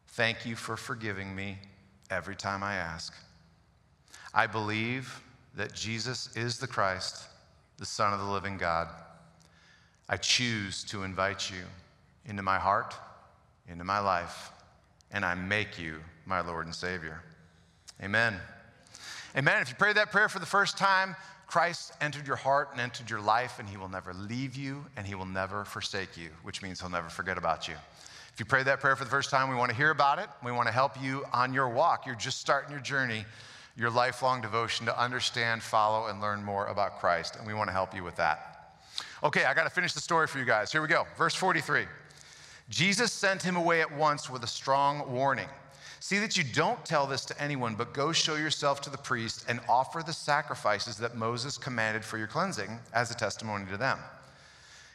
Thank 0.10 0.46
you 0.46 0.56
for 0.56 0.76
forgiving 0.76 1.36
me 1.36 1.58
every 2.10 2.36
time 2.36 2.64
I 2.64 2.76
ask. 2.76 3.14
I 4.34 4.48
believe 4.48 5.22
that 5.56 5.74
Jesus 5.74 6.36
is 6.36 6.58
the 6.58 6.68
Christ, 6.68 7.26
the 7.78 7.86
Son 7.86 8.14
of 8.14 8.20
the 8.20 8.26
living 8.26 8.58
God. 8.58 8.90
I 10.10 10.18
choose 10.18 10.84
to 10.86 11.04
invite 11.04 11.50
you 11.50 11.64
into 12.26 12.44
my 12.44 12.60
heart, 12.60 12.94
into 13.68 13.84
my 13.84 14.00
life, 14.00 14.52
and 15.12 15.26
I 15.26 15.36
make 15.36 15.80
you 15.80 16.00
my 16.26 16.42
Lord 16.42 16.66
and 16.66 16.76
Savior. 16.76 17.22
Amen. 18.04 18.40
Amen. 19.36 19.62
If 19.62 19.70
you 19.70 19.76
prayed 19.76 19.96
that 19.98 20.12
prayer 20.12 20.28
for 20.28 20.40
the 20.40 20.46
first 20.46 20.78
time, 20.78 21.16
Christ 21.52 21.92
entered 22.00 22.26
your 22.26 22.38
heart 22.38 22.70
and 22.72 22.80
entered 22.80 23.10
your 23.10 23.20
life, 23.20 23.60
and 23.60 23.68
he 23.68 23.76
will 23.76 23.90
never 23.90 24.14
leave 24.14 24.56
you 24.56 24.86
and 24.96 25.06
he 25.06 25.16
will 25.16 25.26
never 25.26 25.66
forsake 25.66 26.16
you, 26.16 26.30
which 26.44 26.62
means 26.62 26.80
he'll 26.80 26.90
never 26.90 27.10
forget 27.10 27.38
about 27.38 27.68
you. 27.68 27.74
If 28.34 28.40
you 28.40 28.46
prayed 28.46 28.68
that 28.68 28.80
prayer 28.80 28.96
for 28.96 29.04
the 29.04 29.10
first 29.10 29.30
time, 29.30 29.50
we 29.50 29.56
want 29.58 29.70
to 29.70 29.76
hear 29.76 29.90
about 29.90 30.18
it. 30.18 30.30
We 30.46 30.54
want 30.54 30.70
to 30.70 30.74
help 30.74 30.94
you 31.04 31.26
on 31.34 31.54
your 31.54 31.68
walk. 31.68 32.06
You're 32.06 32.16
just 32.16 32.40
starting 32.40 32.72
your 32.72 32.80
journey, 32.80 33.26
your 33.76 33.90
lifelong 33.90 34.40
devotion 34.40 34.86
to 34.86 34.98
understand, 34.98 35.62
follow, 35.62 36.08
and 36.08 36.22
learn 36.22 36.42
more 36.42 36.68
about 36.68 37.02
Christ, 37.02 37.36
and 37.36 37.46
we 37.46 37.54
want 37.54 37.68
to 37.68 37.74
help 37.74 37.94
you 37.94 38.06
with 38.06 38.16
that. 38.16 38.78
Okay, 39.22 39.44
I 39.44 39.54
got 39.54 39.66
to 39.66 39.70
finish 39.70 39.92
the 39.92 40.00
story 40.00 40.28
for 40.28 40.40
you 40.40 40.46
guys. 40.46 40.72
Here 40.72 40.82
we 40.82 40.88
go. 40.88 41.06
Verse 41.18 41.36
43. 41.36 41.84
Jesus 42.70 43.12
sent 43.12 43.44
him 43.44 43.58
away 43.58 43.82
at 43.82 43.94
once 43.94 44.30
with 44.30 44.46
a 44.46 44.48
strong 44.48 45.12
warning. 45.12 45.50
See 46.02 46.18
that 46.18 46.36
you 46.36 46.44
don't 46.44 46.84
tell 46.84 47.06
this 47.06 47.26
to 47.26 47.40
anyone, 47.40 47.76
but 47.76 47.94
go 47.94 48.12
show 48.12 48.36
yourself 48.36 48.82
to 48.82 48.90
the 48.90 48.98
priest 48.98 49.46
and 49.48 49.60
offer 49.70 50.02
the 50.04 50.12
sacrifices 50.12 50.98
that 50.98 51.16
Moses 51.16 51.60
commanded 51.60 52.04
for 52.04 52.18
your 52.18 52.26
cleansing 52.26 52.80
as 52.92 53.12
a 53.12 53.16
testimony 53.16 53.68
to 53.70 53.78
them. 53.78 54.00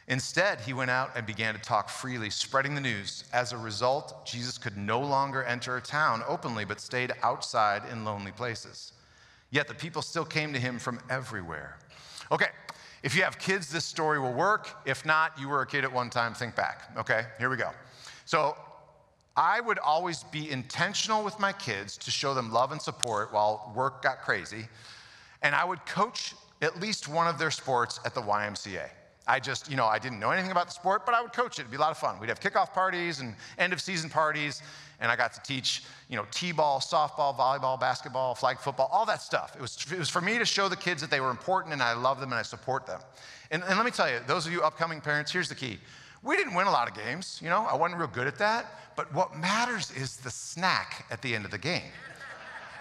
Instead, 0.09 0.59
he 0.59 0.73
went 0.73 0.91
out 0.91 1.11
and 1.15 1.25
began 1.25 1.53
to 1.53 1.61
talk 1.61 1.87
freely, 1.87 2.29
spreading 2.29 2.75
the 2.75 2.81
news. 2.81 3.23
As 3.31 3.53
a 3.53 3.57
result, 3.57 4.25
Jesus 4.25 4.57
could 4.57 4.75
no 4.75 4.99
longer 4.99 5.45
enter 5.45 5.77
a 5.77 5.81
town 5.81 6.23
openly, 6.27 6.65
but 6.65 6.81
stayed 6.81 7.13
outside 7.23 7.83
in 7.89 8.03
lonely 8.03 8.33
places. 8.33 8.91
Yet 9.49 9.69
the 9.69 9.75
people 9.75 10.01
still 10.01 10.25
came 10.25 10.51
to 10.51 10.59
him 10.59 10.77
from 10.77 10.99
everywhere. 11.09 11.77
Okay, 12.33 12.49
if 13.01 13.15
you 13.15 13.23
have 13.23 13.39
kids, 13.39 13.71
this 13.71 13.85
story 13.85 14.19
will 14.19 14.33
work. 14.33 14.67
If 14.85 15.05
not, 15.05 15.39
you 15.39 15.47
were 15.47 15.61
a 15.61 15.65
kid 15.65 15.85
at 15.85 15.93
one 15.93 16.09
time, 16.09 16.33
think 16.33 16.53
back. 16.53 16.91
Okay, 16.97 17.21
here 17.39 17.49
we 17.49 17.55
go. 17.55 17.71
So 18.25 18.57
I 19.37 19.61
would 19.61 19.77
always 19.77 20.23
be 20.23 20.49
intentional 20.49 21.23
with 21.23 21.39
my 21.39 21.53
kids 21.53 21.95
to 21.97 22.09
show 22.09 22.33
them 22.33 22.51
love 22.51 22.71
and 22.71 22.81
support 22.81 23.31
while 23.31 23.71
work 23.75 24.01
got 24.01 24.21
crazy. 24.21 24.67
And 25.43 25.53
I 25.53 25.63
would 25.63 25.85
coach 25.85 26.33
at 26.63 26.81
least 26.81 27.07
one 27.07 27.27
of 27.27 27.37
their 27.37 27.51
sports 27.51 27.99
at 28.03 28.15
the 28.15 28.21
YMCA. 28.21 28.89
I 29.27 29.39
just, 29.39 29.69
you 29.69 29.75
know, 29.75 29.85
I 29.85 29.99
didn't 29.99 30.19
know 30.19 30.31
anything 30.31 30.51
about 30.51 30.67
the 30.67 30.73
sport, 30.73 31.05
but 31.05 31.13
I 31.13 31.21
would 31.21 31.33
coach 31.33 31.59
it. 31.59 31.61
It'd 31.61 31.71
be 31.71 31.77
a 31.77 31.79
lot 31.79 31.91
of 31.91 31.97
fun. 31.97 32.17
We'd 32.19 32.29
have 32.29 32.39
kickoff 32.39 32.73
parties 32.73 33.19
and 33.19 33.35
end 33.57 33.73
of 33.73 33.81
season 33.81 34.09
parties, 34.09 34.61
and 35.01 35.11
I 35.11 35.17
got 35.17 35.33
to 35.33 35.41
teach, 35.43 35.83
you 36.07 36.15
know, 36.15 36.25
t-ball, 36.31 36.79
softball, 36.79 37.37
volleyball, 37.37 37.77
basketball, 37.79 38.35
flag 38.35 38.57
football, 38.57 38.89
all 38.91 39.05
that 39.05 39.21
stuff. 39.21 39.53
It 39.55 39.61
was, 39.61 39.85
it 39.91 39.99
was 39.99 40.09
for 40.09 40.21
me 40.21 40.39
to 40.39 40.45
show 40.45 40.69
the 40.69 40.77
kids 40.77 41.01
that 41.01 41.11
they 41.11 41.19
were 41.19 41.29
important 41.29 41.73
and 41.73 41.83
I 41.83 41.93
love 41.93 42.21
them 42.21 42.31
and 42.31 42.39
I 42.39 42.41
support 42.41 42.87
them. 42.87 43.01
And, 43.51 43.63
and 43.63 43.75
let 43.75 43.85
me 43.85 43.91
tell 43.91 44.09
you, 44.09 44.19
those 44.25 44.47
of 44.47 44.53
you 44.53 44.61
upcoming 44.61 45.01
parents, 45.01 45.31
here's 45.31 45.49
the 45.49 45.55
key. 45.55 45.77
We 46.23 46.35
didn't 46.35 46.55
win 46.55 46.67
a 46.67 46.71
lot 46.71 46.89
of 46.89 46.95
games, 46.95 47.39
you 47.43 47.49
know, 47.49 47.65
I 47.65 47.75
wasn't 47.75 47.99
real 47.99 48.09
good 48.09 48.27
at 48.27 48.37
that, 48.39 48.95
but 48.95 49.13
what 49.13 49.37
matters 49.37 49.91
is 49.91 50.17
the 50.17 50.31
snack 50.31 51.05
at 51.11 51.21
the 51.21 51.35
end 51.35 51.45
of 51.45 51.51
the 51.51 51.57
game. 51.57 51.91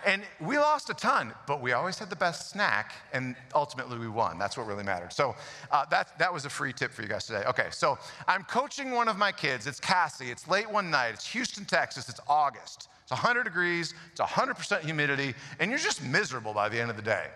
And 0.07 0.23
we 0.41 0.57
lost 0.57 0.89
a 0.89 0.95
ton, 0.95 1.33
but 1.49 1.61
we 1.61 1.73
always 1.73 1.99
had 1.99 2.11
the 2.11 2.17
best 2.17 2.51
snack, 2.51 2.95
and 3.13 3.35
ultimately 3.57 3.99
we 3.99 4.07
won. 4.07 4.39
That's 4.39 4.57
what 4.57 4.69
really 4.69 4.85
mattered. 4.85 5.13
So 5.13 5.35
uh, 5.73 5.85
that, 5.91 6.17
that 6.21 6.33
was 6.33 6.45
a 6.45 6.49
free 6.49 6.73
tip 6.73 6.93
for 6.93 7.03
you 7.03 7.09
guys 7.09 7.27
today. 7.27 7.43
Okay, 7.49 7.67
so 7.73 7.99
I'm 8.29 8.45
coaching 8.45 8.93
one 8.93 9.09
of 9.09 9.19
my 9.19 9.33
kids. 9.33 9.67
It's 9.67 9.81
Cassie. 9.81 10.31
It's 10.31 10.47
late 10.47 10.71
one 10.71 10.93
night. 10.93 11.15
It's 11.15 11.27
Houston, 11.33 11.65
Texas. 11.65 12.09
It's 12.09 12.21
August. 12.29 12.89
It's 13.03 13.11
100 13.11 13.43
degrees. 13.43 13.95
It's 14.13 14.21
100% 14.21 14.81
humidity, 14.83 15.35
and 15.59 15.73
you're 15.73 15.81
just 15.81 16.03
miserable 16.05 16.55
by 16.55 16.69
the 16.69 16.81
end 16.81 16.89
of 16.89 16.97
the 16.97 17.03
day. 17.03 17.27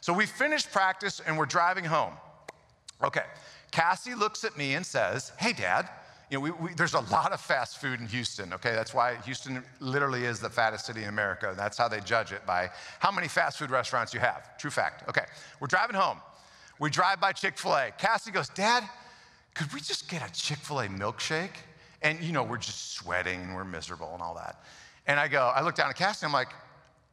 So 0.00 0.12
we 0.12 0.24
finished 0.24 0.72
practice 0.72 1.20
and 1.26 1.36
we're 1.36 1.46
driving 1.46 1.84
home. 1.84 2.14
Okay, 3.02 3.24
Cassie 3.74 4.14
looks 4.14 4.44
at 4.44 4.56
me 4.56 4.74
and 4.74 4.86
says, 4.86 5.32
Hey, 5.36 5.52
Dad, 5.52 5.88
you 6.30 6.36
know, 6.36 6.42
we, 6.42 6.50
we, 6.52 6.74
there's 6.74 6.94
a 6.94 7.00
lot 7.10 7.32
of 7.32 7.40
fast 7.40 7.78
food 7.78 7.98
in 7.98 8.06
Houston, 8.06 8.52
okay? 8.52 8.70
That's 8.70 8.94
why 8.94 9.16
Houston 9.24 9.64
literally 9.80 10.26
is 10.26 10.38
the 10.38 10.48
fattest 10.48 10.86
city 10.86 11.02
in 11.02 11.08
America. 11.08 11.54
That's 11.56 11.76
how 11.76 11.88
they 11.88 11.98
judge 11.98 12.30
it 12.30 12.46
by 12.46 12.70
how 13.00 13.10
many 13.10 13.26
fast 13.26 13.58
food 13.58 13.70
restaurants 13.70 14.14
you 14.14 14.20
have. 14.20 14.56
True 14.58 14.70
fact. 14.70 15.08
Okay, 15.08 15.24
we're 15.58 15.66
driving 15.66 15.96
home. 15.96 16.18
We 16.78 16.88
drive 16.88 17.20
by 17.20 17.32
Chick 17.32 17.58
fil 17.58 17.74
A. 17.74 17.90
Cassie 17.98 18.30
goes, 18.30 18.48
Dad, 18.50 18.84
could 19.54 19.72
we 19.74 19.80
just 19.80 20.08
get 20.08 20.22
a 20.22 20.32
Chick 20.32 20.58
fil 20.58 20.78
A 20.78 20.86
milkshake? 20.86 21.56
And, 22.00 22.22
you 22.22 22.30
know, 22.30 22.44
we're 22.44 22.58
just 22.58 22.92
sweating 22.92 23.40
and 23.40 23.56
we're 23.56 23.64
miserable 23.64 24.12
and 24.12 24.22
all 24.22 24.36
that. 24.36 24.62
And 25.08 25.18
I 25.18 25.26
go, 25.26 25.52
I 25.52 25.62
look 25.62 25.74
down 25.74 25.90
at 25.90 25.96
Cassie, 25.96 26.24
and 26.24 26.30
I'm 26.30 26.32
like, 26.32 26.54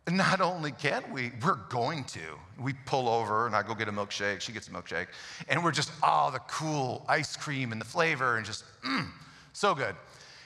not 0.10 0.42
only 0.42 0.72
can 0.72 1.04
we, 1.12 1.32
we're 1.44 1.60
going 1.70 2.04
to. 2.06 2.20
We 2.60 2.74
pull 2.86 3.08
over 3.08 3.46
and 3.46 3.56
I 3.56 3.62
go 3.62 3.76
get 3.76 3.88
a 3.88 3.92
milkshake. 3.92 4.42
She 4.42 4.52
gets 4.52 4.68
a 4.68 4.72
milkshake. 4.72 5.08
And 5.48 5.64
we're 5.64 5.72
just, 5.72 5.92
oh, 6.02 6.32
the 6.32 6.40
cool 6.40 7.06
ice 7.08 7.36
cream 7.38 7.72
and 7.72 7.80
the 7.80 7.86
flavor 7.86 8.38
and 8.38 8.46
just, 8.46 8.64
mmm, 8.84 9.08
so 9.54 9.76
good. 9.76 9.96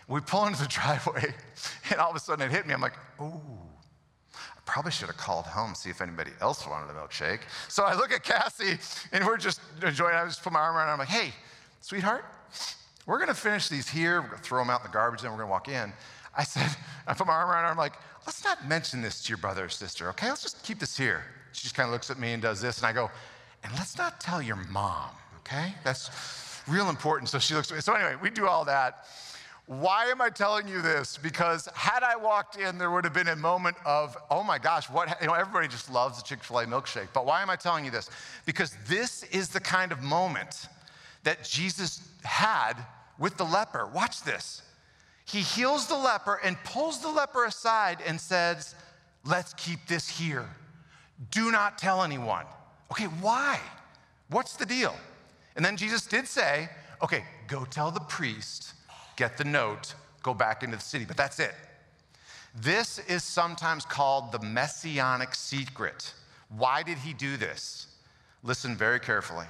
We 0.08 0.20
pull 0.20 0.46
into 0.46 0.62
the 0.62 0.68
driveway 0.70 1.34
and 1.89 2.00
all 2.00 2.10
of 2.10 2.15
a 2.15 2.20
sudden 2.20 2.46
it 2.46 2.52
hit 2.52 2.68
me. 2.68 2.74
I'm 2.74 2.82
like, 2.82 2.98
ooh, 3.22 3.41
I 4.34 4.60
probably 4.65 4.91
should 4.91 5.08
have 5.08 5.18
called 5.18 5.46
home, 5.46 5.74
see 5.74 5.89
if 5.89 6.02
anybody 6.02 6.32
else 6.41 6.68
wanted 6.68 6.89
a 6.89 6.94
milkshake. 6.94 7.39
So 7.70 7.84
I 7.86 7.96
look 7.96 8.12
at 8.12 8.24
Cassie 8.24 8.78
and 9.13 9.26
we're 9.26 9.38
just 9.38 9.62
enjoying 9.82 10.15
I 10.15 10.26
just 10.26 10.44
put 10.44 10.52
my 10.52 10.60
arm 10.60 10.76
around 10.76 10.88
her. 10.88 10.94
I'm 10.94 11.00
like, 11.00 11.08
hey, 11.08 11.32
sweetheart, 11.80 12.26
we're 13.06 13.20
to 13.26 13.34
finish 13.34 13.70
these 13.70 13.88
here. 13.88 14.22
We're 14.22 14.30
to 14.32 14.38
throw 14.38 14.60
them 14.60 14.70
out 14.70 14.82
in 14.82 14.88
the 14.88 14.94
garbage 14.94 15.24
and 15.24 15.32
we're 15.32 15.41
to 15.41 15.48
walk 15.48 15.70
in. 15.70 15.94
I 16.38 16.43
said, 16.43 16.76
I 17.08 17.13
put 17.13 17.28
my 17.28 17.34
arm 17.34 17.50
around 17.50 17.63
her. 17.63 17.69
I'm 17.69 17.78
like, 17.78 17.93
let's 18.26 18.43
not 18.43 18.67
mention 18.67 19.02
this 19.02 19.24
to 19.24 19.30
your 19.30 19.38
brother 19.38 19.65
or 19.65 19.69
sister, 19.69 20.10
okay? 20.10 20.30
Let's 20.30 20.43
just 20.43 20.63
keep 20.63 20.80
this 20.80 20.98
here. 20.98 21.24
She 21.52 21.63
just 21.63 21.76
kind 21.76 21.88
of 21.88 21.93
looks 21.93 22.10
at 22.10 22.19
me 22.19 22.34
and 22.34 22.41
does 22.41 22.62
this, 22.62 22.80
and 22.80 22.88
I 22.88 22.93
go, 22.93 23.10
and 23.63 23.71
let's 23.74 23.98
not 23.98 24.19
tell 24.19 24.41
your 24.41 24.58
mom, 24.69 25.12
okay? 25.39 25.74
That's 25.84 26.10
real 26.67 26.89
important. 26.89 27.30
So 27.30 27.39
she 27.39 27.54
looks 27.54 27.71
at 27.71 27.76
me. 27.76 27.82
So 27.82 27.93
anyway, 27.93 28.15
we 28.21 28.30
do 28.30 28.48
all 28.48 28.65
that. 28.65 29.06
Why 29.67 30.06
am 30.06 30.21
I 30.21 30.30
telling 30.30 30.67
you 30.67 30.82
this? 30.82 31.17
Because 31.17 31.67
had 31.74 32.04
I 32.04 32.15
walked 32.15 32.58
in, 32.58 32.78
there 32.78 32.91
would 32.91 33.04
have 33.04 33.13
been 33.13 33.30
a 33.30 33.36
moment 33.36 33.78
of, 33.84 34.15
oh 34.30 34.43
my 34.43 34.60
gosh, 34.60 34.89
what, 34.91 35.19
you 35.19 35.28
know, 35.28 35.34
everybody 35.34 35.67
just 35.67 35.91
loves 35.91 36.21
the 36.21 36.24
Chick 36.24 36.43
fil 36.43 36.60
A 36.60 36.65
milkshake. 36.65 37.08
But 37.13 37.26
why 37.26 37.41
am 37.41 37.50
I 37.50 37.56
telling 37.56 37.84
you 37.84 37.89
this? 37.89 38.12
Because 38.45 38.76
this 38.88 39.24
is 39.24 39.50
the 39.50 39.60
kind 39.60 39.91
of 39.91 40.04
moment 40.04 40.67
that 41.24 41.43
Jesus 41.43 42.08
had 42.24 42.74
with 43.17 43.38
the 43.38 43.43
leper. 43.43 43.88
Watch 43.88 44.21
this 44.21 44.62
he 45.26 45.42
heals 45.42 45.88
the 45.88 45.98
leper 45.98 46.40
and 46.44 46.56
pulls 46.64 47.00
the 47.02 47.10
leper 47.10 47.46
aside 47.46 48.00
and 48.06 48.20
says, 48.22 48.76
Let's 49.26 49.56
keep 49.56 49.88
this 49.88 50.08
here. 50.08 50.48
Do 51.32 51.52
not 51.52 51.80
tell 51.80 52.04
anyone. 52.04 52.46
Okay, 52.92 53.06
why? 53.06 53.60
What's 54.30 54.56
the 54.56 54.66
deal? 54.66 54.96
And 55.56 55.66
then 55.66 55.78
Jesus 55.78 56.06
did 56.06 56.28
say, 56.28 56.70
Okay, 57.04 57.24
go 57.48 57.66
tell 57.66 57.92
the 57.92 58.02
priest, 58.02 58.74
get 59.16 59.38
the 59.38 59.44
note, 59.44 59.96
go 60.22 60.34
back 60.34 60.64
into 60.64 60.78
the 60.78 60.84
city. 60.84 61.06
But 61.06 61.18
that's 61.18 61.40
it. 61.40 61.54
This 62.56 63.00
is 63.00 63.24
sometimes 63.24 63.84
called 63.84 64.32
the 64.32 64.40
messianic 64.40 65.36
secret. 65.36 66.14
Why 66.50 66.84
did 66.84 67.00
he 67.00 67.14
do 67.14 67.36
this? 67.36 67.88
Listen 68.45 68.75
very 68.75 68.99
carefully. 68.99 69.47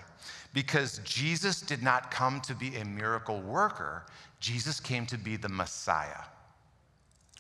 Because 0.54 1.00
Jesus 1.04 1.60
did 1.60 1.84
not 1.84 2.10
come 2.10 2.40
to 2.42 2.56
be 2.56 2.76
a 2.78 2.86
miracle 2.86 3.42
worker, 3.42 4.06
Jesus 4.40 4.80
came 4.80 5.06
to 5.08 5.18
be 5.18 5.36
the 5.36 5.50
Messiah. 5.50 6.24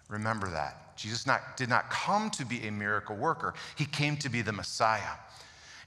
Remember 0.09 0.49
that. 0.49 0.97
Jesus 0.97 1.25
not, 1.25 1.57
did 1.57 1.69
not 1.69 1.89
come 1.89 2.29
to 2.31 2.45
be 2.45 2.67
a 2.67 2.71
miracle 2.71 3.15
worker, 3.15 3.53
he 3.77 3.85
came 3.85 4.17
to 4.17 4.29
be 4.29 4.41
the 4.41 4.51
Messiah. 4.51 5.15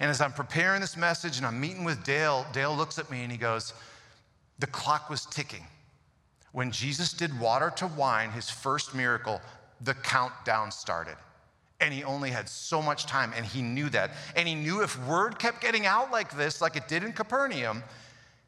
And 0.00 0.10
as 0.10 0.20
I'm 0.20 0.32
preparing 0.32 0.80
this 0.80 0.96
message 0.96 1.38
and 1.38 1.46
I'm 1.46 1.60
meeting 1.60 1.84
with 1.84 2.02
Dale, 2.04 2.46
Dale 2.52 2.74
looks 2.74 2.98
at 2.98 3.10
me 3.10 3.22
and 3.22 3.30
he 3.30 3.38
goes, 3.38 3.74
The 4.58 4.66
clock 4.66 5.10
was 5.10 5.26
ticking. 5.26 5.66
When 6.52 6.70
Jesus 6.70 7.12
did 7.12 7.38
water 7.38 7.70
to 7.76 7.86
wine, 7.88 8.30
his 8.30 8.48
first 8.48 8.94
miracle, 8.94 9.40
the 9.82 9.94
countdown 9.94 10.70
started. 10.70 11.16
And 11.80 11.94
he 11.94 12.02
only 12.02 12.30
had 12.30 12.48
so 12.48 12.82
much 12.82 13.06
time, 13.06 13.32
and 13.36 13.46
he 13.46 13.62
knew 13.62 13.88
that. 13.90 14.12
And 14.34 14.48
he 14.48 14.54
knew 14.54 14.82
if 14.82 14.98
word 15.06 15.38
kept 15.38 15.60
getting 15.60 15.86
out 15.86 16.10
like 16.10 16.36
this, 16.36 16.60
like 16.60 16.76
it 16.76 16.88
did 16.88 17.04
in 17.04 17.12
Capernaum, 17.12 17.84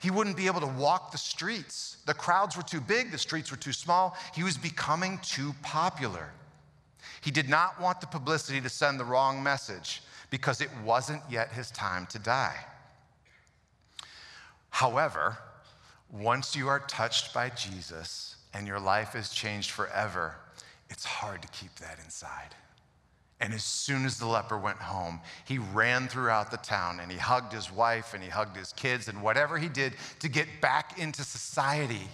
he 0.00 0.10
wouldn't 0.10 0.36
be 0.36 0.46
able 0.46 0.60
to 0.60 0.66
walk 0.66 1.12
the 1.12 1.18
streets. 1.18 1.98
The 2.06 2.14
crowds 2.14 2.56
were 2.56 2.62
too 2.62 2.80
big, 2.80 3.12
the 3.12 3.18
streets 3.18 3.50
were 3.50 3.56
too 3.56 3.72
small. 3.72 4.16
He 4.34 4.42
was 4.42 4.56
becoming 4.56 5.20
too 5.22 5.54
popular. 5.62 6.30
He 7.20 7.30
did 7.30 7.48
not 7.48 7.80
want 7.80 8.00
the 8.00 8.06
publicity 8.06 8.60
to 8.62 8.68
send 8.68 8.98
the 8.98 9.04
wrong 9.04 9.42
message 9.42 10.02
because 10.30 10.60
it 10.60 10.70
wasn't 10.84 11.22
yet 11.28 11.52
his 11.52 11.70
time 11.70 12.06
to 12.06 12.18
die. 12.18 12.56
However, 14.70 15.36
once 16.10 16.56
you 16.56 16.68
are 16.68 16.80
touched 16.80 17.34
by 17.34 17.50
Jesus 17.50 18.36
and 18.54 18.66
your 18.66 18.80
life 18.80 19.14
is 19.14 19.30
changed 19.30 19.70
forever, 19.70 20.36
it's 20.88 21.04
hard 21.04 21.42
to 21.42 21.48
keep 21.48 21.74
that 21.76 21.98
inside. 22.02 22.54
And 23.40 23.54
as 23.54 23.64
soon 23.64 24.04
as 24.04 24.18
the 24.18 24.26
leper 24.26 24.58
went 24.58 24.78
home, 24.78 25.20
he 25.46 25.58
ran 25.58 26.08
throughout 26.08 26.50
the 26.50 26.58
town 26.58 27.00
and 27.00 27.10
he 27.10 27.16
hugged 27.16 27.52
his 27.52 27.72
wife 27.72 28.12
and 28.12 28.22
he 28.22 28.28
hugged 28.28 28.56
his 28.56 28.72
kids 28.74 29.08
and 29.08 29.22
whatever 29.22 29.56
he 29.56 29.68
did 29.68 29.94
to 30.18 30.28
get 30.28 30.46
back 30.60 30.98
into 30.98 31.22
society. 31.22 32.06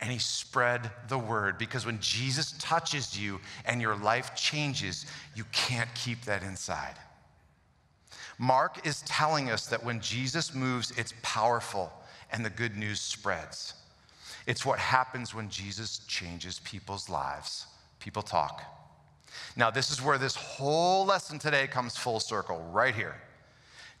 And 0.00 0.12
he 0.12 0.18
spread 0.18 0.90
the 1.08 1.18
word 1.18 1.56
because 1.56 1.86
when 1.86 2.00
Jesus 2.00 2.54
touches 2.58 3.18
you 3.18 3.40
and 3.64 3.80
your 3.80 3.96
life 3.96 4.34
changes, 4.34 5.06
you 5.34 5.44
can't 5.52 5.92
keep 5.94 6.22
that 6.26 6.42
inside. 6.42 6.96
Mark 8.36 8.86
is 8.86 9.02
telling 9.02 9.50
us 9.50 9.66
that 9.66 9.84
when 9.84 10.00
Jesus 10.00 10.54
moves, 10.54 10.92
it's 10.98 11.14
powerful 11.22 11.92
and 12.30 12.44
the 12.44 12.50
good 12.50 12.76
news 12.76 13.00
spreads. 13.00 13.74
It's 14.46 14.66
what 14.66 14.78
happens 14.78 15.34
when 15.34 15.48
Jesus 15.48 16.00
changes 16.08 16.58
people's 16.60 17.08
lives. 17.08 17.66
People 18.00 18.22
talk. 18.22 18.81
Now, 19.56 19.70
this 19.70 19.90
is 19.90 20.02
where 20.02 20.18
this 20.18 20.34
whole 20.34 21.04
lesson 21.04 21.38
today 21.38 21.66
comes 21.66 21.96
full 21.96 22.20
circle, 22.20 22.64
right 22.72 22.94
here. 22.94 23.16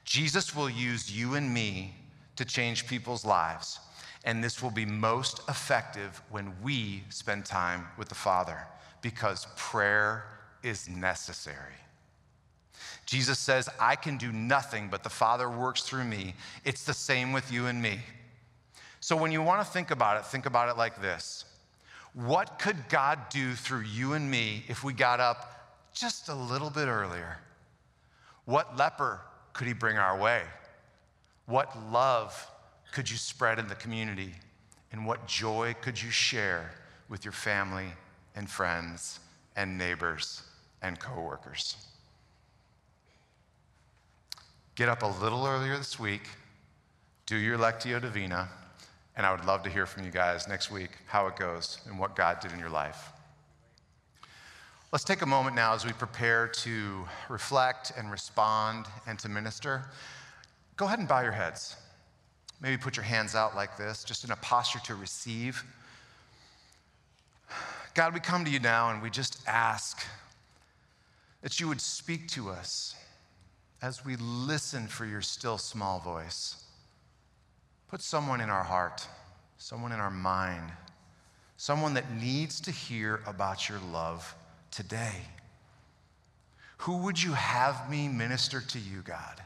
Jesus 0.04 0.54
will 0.54 0.70
use 0.70 1.10
you 1.10 1.34
and 1.34 1.52
me 1.52 1.94
to 2.36 2.44
change 2.44 2.86
people's 2.86 3.24
lives, 3.24 3.78
and 4.24 4.42
this 4.42 4.62
will 4.62 4.70
be 4.70 4.86
most 4.86 5.40
effective 5.48 6.22
when 6.30 6.54
we 6.62 7.04
spend 7.08 7.44
time 7.44 7.86
with 7.98 8.08
the 8.08 8.14
Father 8.14 8.66
because 9.00 9.46
prayer 9.56 10.24
is 10.62 10.88
necessary. 10.88 11.74
Jesus 13.06 13.38
says, 13.38 13.68
I 13.78 13.96
can 13.96 14.16
do 14.16 14.32
nothing, 14.32 14.88
but 14.90 15.02
the 15.02 15.10
Father 15.10 15.50
works 15.50 15.82
through 15.82 16.04
me. 16.04 16.34
It's 16.64 16.84
the 16.84 16.94
same 16.94 17.32
with 17.32 17.52
you 17.52 17.66
and 17.66 17.82
me. 17.82 18.00
So 19.00 19.16
when 19.16 19.32
you 19.32 19.42
want 19.42 19.64
to 19.64 19.70
think 19.70 19.90
about 19.90 20.16
it, 20.16 20.24
think 20.24 20.46
about 20.46 20.68
it 20.68 20.76
like 20.76 21.02
this 21.02 21.44
what 22.14 22.58
could 22.58 22.88
God 22.88 23.18
do 23.30 23.54
through 23.54 23.82
you 23.82 24.12
and 24.12 24.30
me 24.30 24.64
if 24.68 24.84
we 24.84 24.92
got 24.92 25.20
up 25.20 25.88
just 25.94 26.28
a 26.28 26.34
little 26.34 26.70
bit 26.70 26.86
earlier? 26.86 27.38
What 28.44 28.76
leper 28.76 29.20
could 29.52 29.66
he 29.66 29.72
bring 29.72 29.96
our 29.96 30.18
way? 30.18 30.42
What 31.46 31.76
love 31.90 32.50
could 32.92 33.10
you 33.10 33.16
spread 33.16 33.58
in 33.58 33.68
the 33.68 33.74
community? 33.74 34.34
And 34.92 35.06
what 35.06 35.26
joy 35.26 35.74
could 35.80 36.00
you 36.00 36.10
share 36.10 36.70
with 37.08 37.24
your 37.24 37.32
family 37.32 37.86
and 38.36 38.48
friends 38.48 39.20
and 39.56 39.78
neighbors 39.78 40.42
and 40.82 40.98
coworkers? 40.98 41.76
Get 44.74 44.88
up 44.88 45.02
a 45.02 45.06
little 45.06 45.46
earlier 45.46 45.76
this 45.76 45.98
week, 45.98 46.28
do 47.26 47.36
your 47.36 47.56
Lectio 47.56 48.00
Divina 48.00 48.48
and 49.16 49.26
I 49.26 49.32
would 49.32 49.44
love 49.44 49.62
to 49.64 49.70
hear 49.70 49.86
from 49.86 50.04
you 50.04 50.10
guys 50.10 50.48
next 50.48 50.70
week 50.70 50.90
how 51.06 51.26
it 51.26 51.36
goes 51.36 51.78
and 51.86 51.98
what 51.98 52.16
God 52.16 52.40
did 52.40 52.52
in 52.52 52.58
your 52.58 52.70
life. 52.70 53.12
Let's 54.90 55.04
take 55.04 55.22
a 55.22 55.26
moment 55.26 55.56
now 55.56 55.74
as 55.74 55.86
we 55.86 55.92
prepare 55.92 56.48
to 56.48 57.04
reflect 57.28 57.92
and 57.96 58.10
respond 58.10 58.86
and 59.06 59.18
to 59.20 59.28
minister. 59.28 59.84
Go 60.76 60.86
ahead 60.86 60.98
and 60.98 61.08
bow 61.08 61.20
your 61.20 61.32
heads. 61.32 61.76
maybe 62.60 62.76
put 62.76 62.96
your 62.96 63.04
hands 63.04 63.34
out 63.34 63.56
like 63.56 63.76
this, 63.76 64.04
just 64.04 64.22
in 64.24 64.30
a 64.30 64.36
posture 64.36 64.78
to 64.80 64.94
receive. 64.94 65.64
God, 67.94 68.14
we 68.14 68.20
come 68.20 68.44
to 68.44 68.50
you 68.50 68.60
now 68.60 68.90
and 68.90 69.02
we 69.02 69.10
just 69.10 69.42
ask 69.46 70.06
that 71.42 71.58
you 71.58 71.68
would 71.68 71.80
speak 71.80 72.28
to 72.28 72.50
us 72.50 72.94
as 73.82 74.04
we 74.04 74.16
listen 74.16 74.86
for 74.86 75.04
your 75.04 75.20
still 75.20 75.58
small 75.58 75.98
voice. 75.98 76.61
Put 77.92 78.00
someone 78.00 78.40
in 78.40 78.48
our 78.48 78.62
heart, 78.62 79.06
someone 79.58 79.92
in 79.92 80.00
our 80.00 80.10
mind, 80.10 80.72
someone 81.58 81.92
that 81.92 82.10
needs 82.10 82.58
to 82.62 82.70
hear 82.70 83.20
about 83.26 83.68
your 83.68 83.80
love 83.92 84.34
today. 84.70 85.16
Who 86.78 86.96
would 87.02 87.22
you 87.22 87.34
have 87.34 87.90
me 87.90 88.08
minister 88.08 88.62
to 88.62 88.78
you, 88.78 89.02
God? 89.02 89.42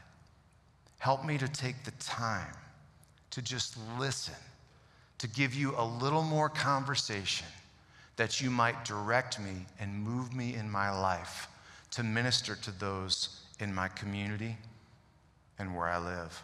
Help 0.99 1.25
me 1.25 1.37
to 1.37 1.49
take 1.49 1.83
the 1.83 1.91
time 1.99 2.53
to 3.31 3.41
just 3.41 3.75
listen, 3.99 4.33
to 5.17 5.27
give 5.27 5.53
you 5.53 5.73
a 5.77 5.83
little 5.83 6.23
more 6.23 6.47
conversation 6.47 7.47
that 8.15 8.39
you 8.39 8.49
might 8.49 8.85
direct 8.85 9.41
me 9.41 9.65
and 9.77 9.93
move 9.93 10.33
me 10.33 10.55
in 10.55 10.71
my 10.71 10.89
life 10.89 11.49
to 11.91 12.01
minister 12.01 12.55
to 12.55 12.71
those 12.79 13.41
in 13.59 13.75
my 13.75 13.89
community 13.89 14.55
and 15.59 15.75
where 15.75 15.89
I 15.89 15.97
live. 15.97 16.41